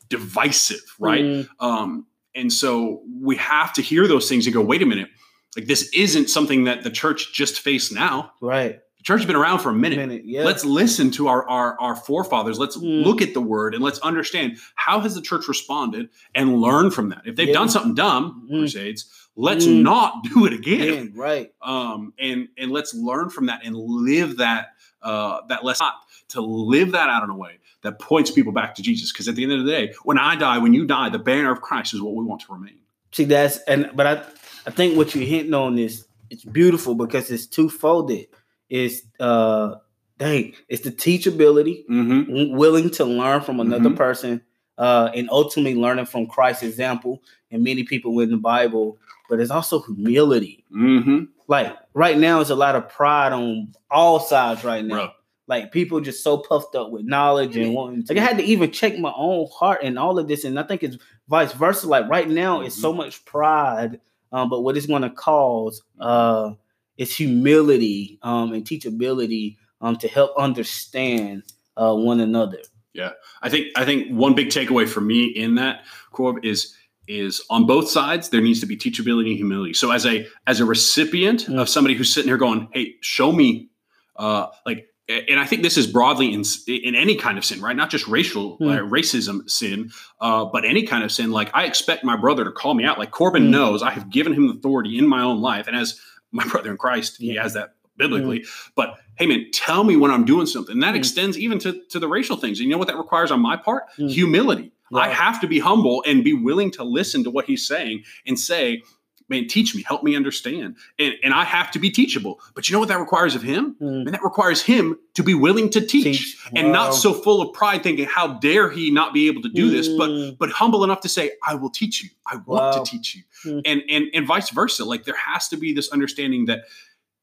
divisive, 0.09 0.83
right? 0.99 1.23
mm, 1.25 1.49
Um, 1.61 2.07
and 2.35 2.53
so 2.53 3.03
we 3.21 3.37
have 3.37 3.73
to 3.75 3.83
hear 3.83 4.07
those 4.09 4.29
things 4.29 4.47
and 4.47 4.55
go, 4.55 4.61
wait 4.61 4.83
a 4.83 4.87
minute, 4.87 5.09
like 5.57 5.67
this 5.67 5.89
isn't 5.95 6.31
something 6.31 6.65
that 6.65 6.83
the 6.85 6.91
church 6.91 7.33
just 7.33 7.61
faced 7.61 7.93
now. 7.93 8.33
right. 8.41 8.81
The 8.99 9.05
church 9.05 9.21
has 9.21 9.27
been 9.27 9.37
around 9.37 9.61
for 9.61 9.71
a 9.71 9.75
minute. 9.75 9.97
Minute. 9.97 10.23
Yeah. 10.27 10.45
Let's 10.45 10.63
listen 10.63 11.11
to 11.13 11.29
our, 11.29 11.49
our 11.49 11.75
our 11.81 11.97
forefathers. 11.97 12.59
Let's 12.59 12.77
Mm. 12.77 13.03
look 13.03 13.23
at 13.23 13.33
the 13.33 13.41
word 13.41 13.75
and 13.75 13.83
let's 13.83 13.99
understand 14.01 14.59
how 14.75 15.01
has 15.01 15.15
the 15.15 15.23
church 15.23 15.49
responded 15.49 16.11
and 16.35 16.61
learn 16.61 16.91
from 16.91 17.09
that. 17.09 17.23
If 17.25 17.35
they've 17.37 17.49
Yeah. 17.49 17.55
done 17.55 17.71
something 17.71 17.95
dumb, 17.95 18.47
Mm. 18.53 18.59
crusades, 18.59 19.07
let's 19.37 19.65
Mm. 19.67 19.81
not 19.81 20.25
do 20.35 20.45
it 20.45 20.53
again. 20.53 20.81
Again, 20.83 21.13
right. 21.17 21.51
Um, 21.63 22.13
and 22.19 22.49
and 22.59 22.71
let's 22.71 22.93
learn 22.95 23.31
from 23.31 23.47
that 23.47 23.63
and 23.65 23.75
live 23.75 24.37
that 24.37 24.73
uh, 25.03 25.41
that 25.49 25.65
lesson 25.65 25.87
to 26.29 26.43
live 26.43 26.93
that 26.93 27.09
out 27.09 27.25
in 27.25 27.31
a 27.31 27.35
way 27.37 27.59
that 27.81 27.99
points 28.01 28.31
people 28.31 28.53
back 28.53 28.75
to 28.75 28.83
Jesus. 28.83 29.11
Because 29.11 29.29
at 29.29 29.35
the 29.35 29.43
end 29.45 29.53
of 29.53 29.65
the 29.65 29.71
day, 29.73 29.95
when 30.05 30.19
I 30.19 30.37
die, 30.37 30.59
when 30.59 30.75
you 30.75 30.85
die, 30.87 31.09
the 31.09 31.19
banner 31.19 31.51
of 31.51 31.63
Christ 31.63 31.95
is 31.95 32.03
what 32.03 32.15
we 32.15 32.23
want 32.23 32.43
to 32.43 32.53
remain. 32.53 32.81
See, 33.13 33.25
that's 33.25 33.57
and 33.67 33.91
but 33.95 34.07
I 34.07 34.23
I 34.67 34.71
think 34.71 34.97
what 34.97 35.15
you're 35.15 35.25
hitting 35.25 35.55
on 35.55 35.79
is 35.79 36.07
it's 36.31 36.45
beautiful 36.45 36.95
because 36.95 37.31
it's 37.31 37.47
two-folded. 37.47 38.27
It's 38.69 39.03
uh 39.19 39.77
dang, 40.19 40.55
it's 40.69 40.83
the 40.83 40.93
teachability, 40.93 41.87
Mm-hmm. 41.87 42.55
willing 42.57 42.91
to 42.91 43.05
learn 43.05 43.41
from 43.41 43.59
another 43.61 43.91
Mhm. 43.91 43.97
person, 43.97 44.43
uh, 44.79 45.11
and 45.15 45.29
ultimately 45.31 45.75
learning 45.75 46.05
from 46.07 46.27
Christ's 46.27 46.63
example 46.65 47.23
and 47.51 47.65
many 47.65 47.85
people 47.85 48.19
in 48.21 48.31
the 48.31 48.37
Bible. 48.37 48.99
but 49.29 49.39
it's 49.39 49.53
also 49.53 49.81
humility. 49.83 50.65
Mm-hmm. 50.75 51.27
Like 51.47 51.77
right 51.95 52.19
now, 52.19 52.41
it's 52.41 52.51
a 52.51 52.57
lot 52.57 52.75
of 52.75 52.89
pride 52.89 53.33
on 53.33 53.73
all 53.89 54.19
sides 54.19 54.65
right 54.65 54.85
now. 54.85 54.95
Bro. 54.97 55.11
Like 55.47 55.71
people 55.71 56.01
just 56.01 56.25
so 56.25 56.39
puffed 56.39 56.75
up 56.75 56.91
with 56.91 57.05
knowledge 57.05 57.57
and 57.57 57.73
wanting. 57.73 58.05
Like 58.09 58.19
I 58.19 58.23
had 58.23 58.39
to 58.39 58.43
even 58.45 58.73
check 58.73 58.99
my 58.99 59.13
own 59.17 59.47
heart 59.57 59.83
and 59.85 60.01
all 60.01 60.19
of 60.19 60.27
this, 60.27 60.43
and 60.45 60.59
I 60.59 60.65
think 60.65 60.83
it's 60.83 60.97
vice 61.29 61.53
versa. 61.53 61.87
Like 61.89 62.09
right 62.09 62.29
now, 62.29 62.61
it's 62.63 62.75
so 62.75 62.93
much 62.93 63.25
pride, 63.25 64.01
um, 64.33 64.49
but 64.49 64.61
what 64.63 64.77
it's 64.77 64.87
going 64.87 65.03
to 65.03 65.11
cause 65.11 65.83
uh, 66.01 66.53
is 66.97 67.15
humility 67.17 68.19
um, 68.23 68.53
and 68.53 68.65
teachability 68.65 69.57
um, 69.81 69.97
to 69.97 70.09
help 70.09 70.33
understand 70.39 71.43
uh, 71.77 71.95
one 71.95 72.21
another. 72.21 72.59
Yeah, 72.93 73.11
I 73.43 73.49
think 73.49 73.69
I 73.77 73.85
think 73.85 74.11
one 74.11 74.35
big 74.35 74.49
takeaway 74.49 74.89
for 74.89 75.01
me 75.01 75.27
in 75.27 75.55
that 75.57 75.85
Corb 76.11 76.45
is 76.45 76.75
is 77.07 77.43
on 77.51 77.67
both 77.67 77.89
sides 77.89 78.29
there 78.29 78.41
needs 78.41 78.61
to 78.61 78.67
be 78.67 78.77
teachability 78.77 79.29
and 79.29 79.37
humility. 79.37 79.73
So 79.75 79.91
as 79.93 80.05
a 80.07 80.27
as 80.47 80.61
a 80.61 80.65
recipient 80.65 81.47
Mm. 81.47 81.61
of 81.61 81.69
somebody 81.69 81.95
who's 81.95 82.13
sitting 82.13 82.29
here 82.29 82.37
going, 82.37 82.69
"Hey, 82.73 82.97
show 83.01 83.33
me," 83.33 83.69
uh, 84.17 84.47
like, 84.67 84.89
and 85.29 85.41
I 85.41 85.45
think 85.47 85.63
this 85.63 85.77
is 85.77 85.87
broadly 85.87 86.33
in 86.33 86.43
in 86.69 86.95
any 86.95 87.15
kind 87.17 87.37
of 87.39 87.45
sin, 87.45 87.61
right? 87.61 87.77
Not 87.77 87.91
just 87.91 88.07
racial 88.07 88.59
Mm. 88.59 88.71
uh, 88.79 88.81
racism 88.89 89.49
sin, 89.51 89.91
uh, 90.21 90.45
but 90.47 90.65
any 90.65 90.83
kind 90.85 91.03
of 91.05 91.11
sin. 91.13 91.31
Like 91.31 91.51
I 91.55 91.65
expect 91.65 92.05
my 92.05 92.17
brother 92.17 92.45
to 92.45 92.53
call 92.53 92.75
me 92.75 92.85
out. 92.85 92.99
Like 92.99 93.11
Corbin 93.11 93.45
Mm. 93.45 93.51
knows 93.51 93.83
I 93.83 93.91
have 93.91 94.11
given 94.11 94.33
him 94.33 94.49
authority 94.51 94.99
in 94.99 95.07
my 95.07 95.23
own 95.23 95.41
life, 95.41 95.67
and 95.67 95.77
as 95.77 96.01
my 96.33 96.45
brother 96.53 96.71
in 96.71 96.77
Christ, 96.77 97.17
he 97.19 97.35
has 97.37 97.55
that 97.55 97.75
biblically. 97.97 98.45
But 98.77 98.97
hey, 99.17 99.27
man, 99.27 99.47
tell 99.53 99.85
me 99.85 99.97
when 99.97 100.11
I'm 100.11 100.25
doing 100.25 100.47
something. 100.47 100.73
And 100.75 100.83
that 100.83 100.95
Mm. 100.95 100.99
extends 100.99 101.37
even 101.39 101.59
to, 101.61 101.81
to 101.91 101.99
the 101.99 102.09
racial 102.09 102.37
things. 102.37 102.59
And 102.59 102.67
you 102.67 102.73
know 102.73 102.79
what 102.79 102.89
that 102.89 102.97
requires 102.97 103.31
on 103.31 103.41
my 103.41 103.57
part? 103.57 103.85
Mm. 103.99 104.11
Humility. 104.11 104.73
I 104.93 105.09
have 105.11 105.41
to 105.43 105.47
be 105.47 105.59
humble 105.61 106.03
and 106.07 106.25
be 106.25 106.33
willing 106.33 106.71
to 106.73 106.83
listen 106.83 107.23
to 107.25 107.31
what 107.31 107.45
he's 107.45 107.65
saying 107.67 108.03
and 108.27 108.37
say, 108.39 108.83
man, 109.31 109.47
teach 109.47 109.75
me, 109.75 109.83
help 109.85 110.03
me 110.03 110.15
understand. 110.17 110.77
And, 110.99 111.15
and 111.23 111.33
I 111.33 111.45
have 111.45 111.71
to 111.71 111.79
be 111.79 111.91
teachable. 111.91 112.41
But 112.55 112.69
you 112.69 112.73
know 112.75 112.81
what 112.81 112.89
that 112.89 112.99
requires 112.99 113.35
of 113.35 113.43
him? 113.43 113.77
Mm. 113.81 114.05
And 114.07 114.09
that 114.09 114.23
requires 114.23 114.61
him 114.61 114.99
to 115.15 115.23
be 115.23 115.33
willing 115.35 115.71
to 115.71 115.81
teach, 115.81 116.05
Teach. 116.05 116.39
and 116.55 116.67
Wow. 116.69 116.73
not 116.73 116.91
so 116.95 117.15
full 117.15 117.41
of 117.41 117.53
pride 117.55 117.83
thinking, 117.83 118.07
how 118.07 118.35
dare 118.41 118.69
he 118.69 118.91
not 118.91 119.15
be 119.15 119.29
able 119.29 119.41
to 119.43 119.49
do 119.49 119.71
this? 119.71 119.89
But 119.89 120.11
Mm. 120.11 120.37
but 120.39 120.51
humble 120.51 120.85
enough 120.85 121.01
to 121.03 121.09
say, 121.09 121.31
I 121.47 121.55
will 121.55 121.71
teach 121.71 122.03
you. 122.03 122.11
I 122.27 122.37
want 122.37 122.49
Wow. 122.77 122.83
to 122.83 122.91
teach 122.91 123.15
you. 123.15 123.23
Mm. 123.47 123.63
And, 123.65 123.83
and 123.89 124.05
and 124.13 124.27
vice 124.27 124.51
versa. 124.51 124.85
Like 124.85 125.05
there 125.05 125.17
has 125.17 125.49
to 125.49 125.57
be 125.57 125.73
this 125.73 125.89
understanding 125.91 126.45
that 126.47 126.65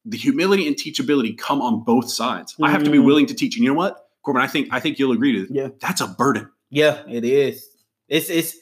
the 0.04 0.16
humility 0.16 0.66
and 0.66 0.74
teachability 0.76 1.36
come 1.36 1.60
on 1.60 1.84
both 1.84 2.08
sides. 2.10 2.56
I 2.62 2.70
have 2.70 2.82
to 2.84 2.90
be 2.90 2.98
Mm. 2.98 3.04
willing 3.04 3.26
to 3.26 3.34
teach. 3.34 3.56
And 3.56 3.64
you 3.64 3.70
know 3.70 3.76
what? 3.78 4.08
Corbin, 4.22 4.42
I 4.42 4.46
think 4.46 4.68
I 4.72 4.80
think 4.80 4.98
you'll 4.98 5.12
agree 5.12 5.32
to 5.32 5.52
Yeah. 5.52 5.68
that's 5.80 6.00
a 6.00 6.06
burden. 6.08 6.48
Yeah, 6.70 7.02
it 7.08 7.24
is. 7.24 7.68
It's 8.08 8.30
it's 8.30 8.56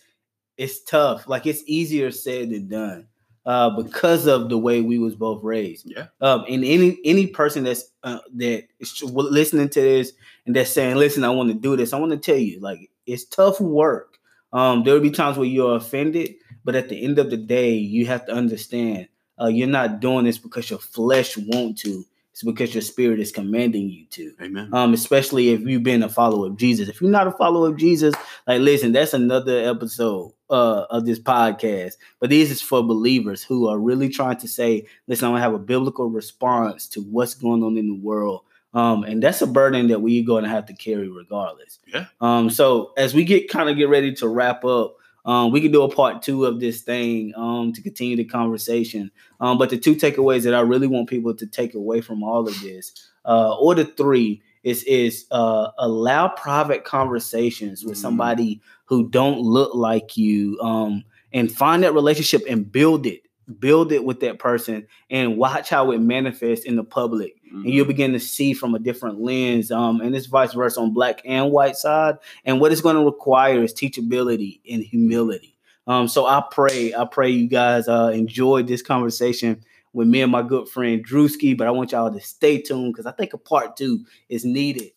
it's 0.57 0.83
tough. 0.83 1.29
Like 1.29 1.45
it's 1.47 1.63
easier 1.67 2.11
said 2.11 2.51
than 2.51 2.67
done. 2.69 3.07
Uh, 3.47 3.71
because 3.71 4.27
of 4.27 4.49
the 4.49 4.59
way 4.59 4.81
we 4.81 4.99
was 4.99 5.15
both 5.15 5.41
raised. 5.45 5.89
Yeah. 5.89 6.09
Um, 6.21 6.45
and 6.49 6.65
any 6.65 6.99
any 7.05 7.29
person 7.29 7.63
that's 7.63 7.85
uh, 8.03 8.19
that 8.35 8.65
is 8.81 9.01
listening 9.05 9.69
to 9.69 9.81
this 9.81 10.13
and 10.47 10.57
that's 10.57 10.71
saying, 10.71 10.97
"Listen, 10.97 11.23
I 11.23 11.31
want 11.31 11.51
to 11.51 11.55
do 11.55 11.77
this," 11.77 11.93
I 11.93 11.99
want 12.01 12.11
to 12.11 12.19
tell 12.19 12.37
you, 12.37 12.59
like 12.59 12.91
it's 13.07 13.25
tough 13.25 13.61
work. 13.61 14.19
Um, 14.53 14.83
there 14.83 14.95
will 14.95 15.01
be 15.01 15.11
times 15.11 15.39
where 15.39 15.47
you're 15.47 15.77
offended, 15.77 16.35
but 16.65 16.75
at 16.75 16.89
the 16.89 17.05
end 17.05 17.21
of 17.21 17.31
the 17.31 17.37
day, 17.37 17.75
you 17.75 18.07
have 18.07 18.27
to 18.27 18.33
understand 18.33 19.07
uh, 19.41 19.47
you're 19.47 19.69
not 19.69 20.01
doing 20.01 20.25
this 20.25 20.39
because 20.39 20.69
your 20.69 20.79
flesh 20.79 21.37
want 21.37 21.79
to. 21.79 22.05
It's 22.37 22.43
because 22.43 22.75
your 22.75 22.83
spirit 22.83 23.19
is 23.19 23.33
commanding 23.33 23.89
you 23.89 24.05
to 24.11 24.35
Amen. 24.43 24.69
um, 24.75 24.93
especially 24.93 25.49
if 25.49 25.63
you've 25.63 25.83
been 25.83 26.03
a 26.03 26.09
follower 26.11 26.49
of 26.49 26.59
Jesus. 26.59 26.87
If 26.87 27.01
you're 27.01 27.11
not 27.11 27.27
a 27.27 27.33
follower 27.33 27.71
of 27.71 27.79
Jesus, 27.79 28.15
like 28.47 28.61
listen, 28.61 28.93
that's 28.93 29.15
another 29.15 29.61
episode 29.61 30.35
uh, 30.51 30.85
of 30.91 31.07
this 31.07 31.19
podcast. 31.19 31.95
But 32.21 32.29
this 32.29 32.51
is 32.51 32.61
for 32.61 32.83
believers 32.83 33.43
who 33.43 33.69
are 33.69 33.79
really 33.79 34.11
trying 34.11 34.37
to 34.37 34.49
say, 34.49 34.87
listen, 35.07 35.27
I 35.27 35.31
want 35.31 35.39
to 35.39 35.45
have 35.45 35.55
a 35.55 35.59
biblical 35.59 36.11
response 36.11 36.87
to 36.89 37.01
what's 37.01 37.33
going 37.33 37.63
on 37.63 37.79
in 37.79 37.87
the 37.87 37.99
world. 37.99 38.43
Um, 38.75 39.05
and 39.05 39.23
that's 39.23 39.41
a 39.41 39.47
burden 39.47 39.89
that 39.89 40.03
we're 40.03 40.27
going 40.27 40.45
to 40.45 40.51
have 40.51 40.67
to 40.67 40.75
carry 40.75 41.09
regardless. 41.09 41.79
Yeah. 41.87 42.05
Um, 42.21 42.51
so 42.51 42.93
as 42.99 43.15
we 43.15 43.25
get 43.25 43.49
kind 43.49 43.71
of 43.71 43.79
get 43.79 43.89
ready 43.89 44.13
to 44.17 44.29
wrap 44.29 44.63
up, 44.63 44.97
um, 45.27 45.53
we 45.53 45.61
can 45.61 45.73
do 45.73 45.83
a 45.83 45.89
part 45.95 46.23
two 46.23 46.47
of 46.47 46.61
this 46.61 46.81
thing 46.81 47.35
um, 47.37 47.73
to 47.75 47.83
continue 47.83 48.17
the 48.17 48.25
conversation. 48.25 49.11
Um, 49.41 49.59
but 49.59 49.69
the 49.69 49.77
two 49.77 49.95
takeaways 49.95 50.45
that 50.45 50.55
I 50.55 50.61
really 50.61 50.87
want 50.87 51.11
people 51.11 51.35
to 51.35 51.47
take 51.47 51.75
away 51.75 52.01
from 52.01 52.23
all 52.23 52.49
of 52.49 52.59
this, 52.63 52.93
uh, 53.27 53.55
or 53.59 53.75
the 53.75 53.85
three, 53.85 54.41
is 54.63 54.83
is 54.85 55.27
uh, 55.33 55.69
allow 55.79 56.29
private 56.29 56.85
conversations 56.85 57.85
with 57.85 57.97
Mhm. 57.99 58.01
somebody 58.03 58.61
who 58.87 59.09
don't 59.09 59.41
look 59.41 59.75
like 59.75 60.17
you, 60.17 60.59
um, 60.61 61.05
and 61.33 61.53
find 61.53 61.83
that 61.83 61.93
relationship 61.95 62.43
and 62.49 62.71
build 62.73 63.05
it. 63.07 63.23
Build 63.59 63.93
it 63.93 64.05
with 64.05 64.21
that 64.21 64.39
person 64.39 64.87
and 65.09 65.37
watch 65.37 65.69
how 65.69 65.93
it 65.93 65.99
manifests 65.99 66.65
in 66.65 66.77
the 66.77 66.85
public 66.85 67.37
and 67.51 67.57
Mm-hmm. 67.57 67.69
you'll 67.69 67.87
begin 67.87 68.13
to 68.13 68.21
see 68.21 68.53
from 68.53 68.75
a 68.75 68.79
different 68.79 69.21
lens. 69.21 69.71
Um, 69.71 70.01
and 70.01 70.15
it's 70.15 70.27
vice 70.27 70.53
versa 70.53 70.81
on 70.81 70.93
black 70.93 71.23
and 71.25 71.51
white 71.51 71.77
side. 71.77 72.17
And 72.45 72.61
what 72.61 72.73
it's 72.73 72.81
going 72.81 72.97
to 72.97 73.05
require 73.05 73.63
is 73.63 73.73
teachability 73.73 74.61
and 74.71 74.83
humility. 74.83 75.57
Um, 75.87 76.09
so 76.09 76.27
I 76.27 76.43
pray, 76.51 76.93
I 76.93 77.05
pray 77.05 77.31
you 77.31 77.49
guys 77.49 77.89
uh, 77.89 78.11
enjoyed 78.13 78.67
this 78.67 78.83
conversation 78.83 79.63
with 79.93 80.09
me 80.09 80.21
and 80.21 80.33
my 80.33 80.43
good 80.43 80.69
friend 80.69 81.07
Drewski. 81.07 81.57
But 81.57 81.67
I 81.67 81.71
want 81.71 81.93
y'all 81.93 82.13
to 82.13 82.21
stay 82.21 82.61
tuned 82.61 82.93
because 82.93 83.07
I 83.07 83.13
think 83.13 83.33
a 83.33 83.39
part 83.39 83.77
two 83.77 84.05
is 84.29 84.45
needed. 84.45 84.91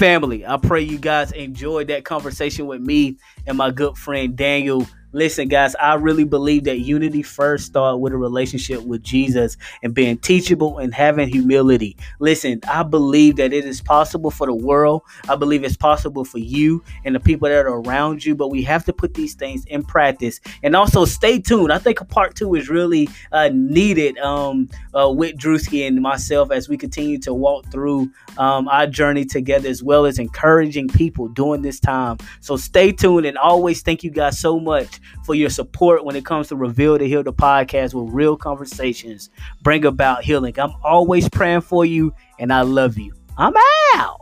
Family. 0.00 0.46
I 0.46 0.56
pray 0.56 0.80
you 0.80 0.96
guys 0.96 1.30
enjoyed 1.32 1.88
that 1.88 2.06
conversation 2.06 2.66
with 2.66 2.80
me 2.80 3.18
and 3.46 3.58
my 3.58 3.70
good 3.70 3.98
friend 3.98 4.34
Daniel. 4.34 4.86
Listen, 5.12 5.48
guys, 5.48 5.74
I 5.74 5.94
really 5.94 6.22
believe 6.22 6.64
that 6.64 6.78
unity 6.78 7.22
first 7.22 7.66
starts 7.66 7.98
with 7.98 8.12
a 8.12 8.16
relationship 8.16 8.82
with 8.82 9.02
Jesus 9.02 9.56
and 9.82 9.92
being 9.92 10.16
teachable 10.18 10.78
and 10.78 10.94
having 10.94 11.28
humility. 11.28 11.96
Listen, 12.20 12.60
I 12.70 12.84
believe 12.84 13.34
that 13.36 13.52
it 13.52 13.64
is 13.64 13.80
possible 13.80 14.30
for 14.30 14.46
the 14.46 14.54
world. 14.54 15.02
I 15.28 15.34
believe 15.34 15.64
it's 15.64 15.76
possible 15.76 16.24
for 16.24 16.38
you 16.38 16.84
and 17.04 17.12
the 17.12 17.18
people 17.18 17.48
that 17.48 17.66
are 17.66 17.80
around 17.80 18.24
you, 18.24 18.36
but 18.36 18.48
we 18.48 18.62
have 18.62 18.84
to 18.84 18.92
put 18.92 19.14
these 19.14 19.34
things 19.34 19.64
in 19.64 19.82
practice. 19.82 20.40
And 20.62 20.76
also 20.76 21.04
stay 21.04 21.40
tuned. 21.40 21.72
I 21.72 21.78
think 21.78 22.00
a 22.00 22.04
part 22.04 22.36
two 22.36 22.54
is 22.54 22.68
really 22.68 23.08
uh, 23.32 23.50
needed 23.52 24.16
um, 24.18 24.68
uh, 24.94 25.10
with 25.10 25.36
Drewski 25.36 25.88
and 25.88 26.00
myself 26.00 26.52
as 26.52 26.68
we 26.68 26.76
continue 26.76 27.18
to 27.18 27.34
walk 27.34 27.66
through 27.72 28.12
um, 28.38 28.68
our 28.68 28.86
journey 28.86 29.24
together 29.24 29.68
as 29.68 29.82
well 29.82 30.06
as 30.06 30.20
encouraging 30.20 30.86
people 30.86 31.26
during 31.26 31.62
this 31.62 31.80
time. 31.80 32.18
So 32.38 32.56
stay 32.56 32.92
tuned 32.92 33.26
and 33.26 33.36
always 33.36 33.82
thank 33.82 34.04
you 34.04 34.10
guys 34.10 34.38
so 34.38 34.60
much 34.60 34.99
for 35.24 35.34
your 35.34 35.50
support 35.50 36.04
when 36.04 36.16
it 36.16 36.24
comes 36.24 36.48
to 36.48 36.56
Reveal 36.56 36.98
to 36.98 37.06
Heal 37.06 37.22
the 37.22 37.32
podcast 37.32 37.94
with 37.94 38.12
real 38.12 38.36
conversations 38.36 39.30
bring 39.62 39.84
about 39.84 40.24
healing. 40.24 40.58
I'm 40.58 40.74
always 40.82 41.28
praying 41.28 41.62
for 41.62 41.84
you 41.84 42.14
and 42.38 42.52
I 42.52 42.62
love 42.62 42.98
you. 42.98 43.12
I'm 43.36 43.54
out. 43.94 44.19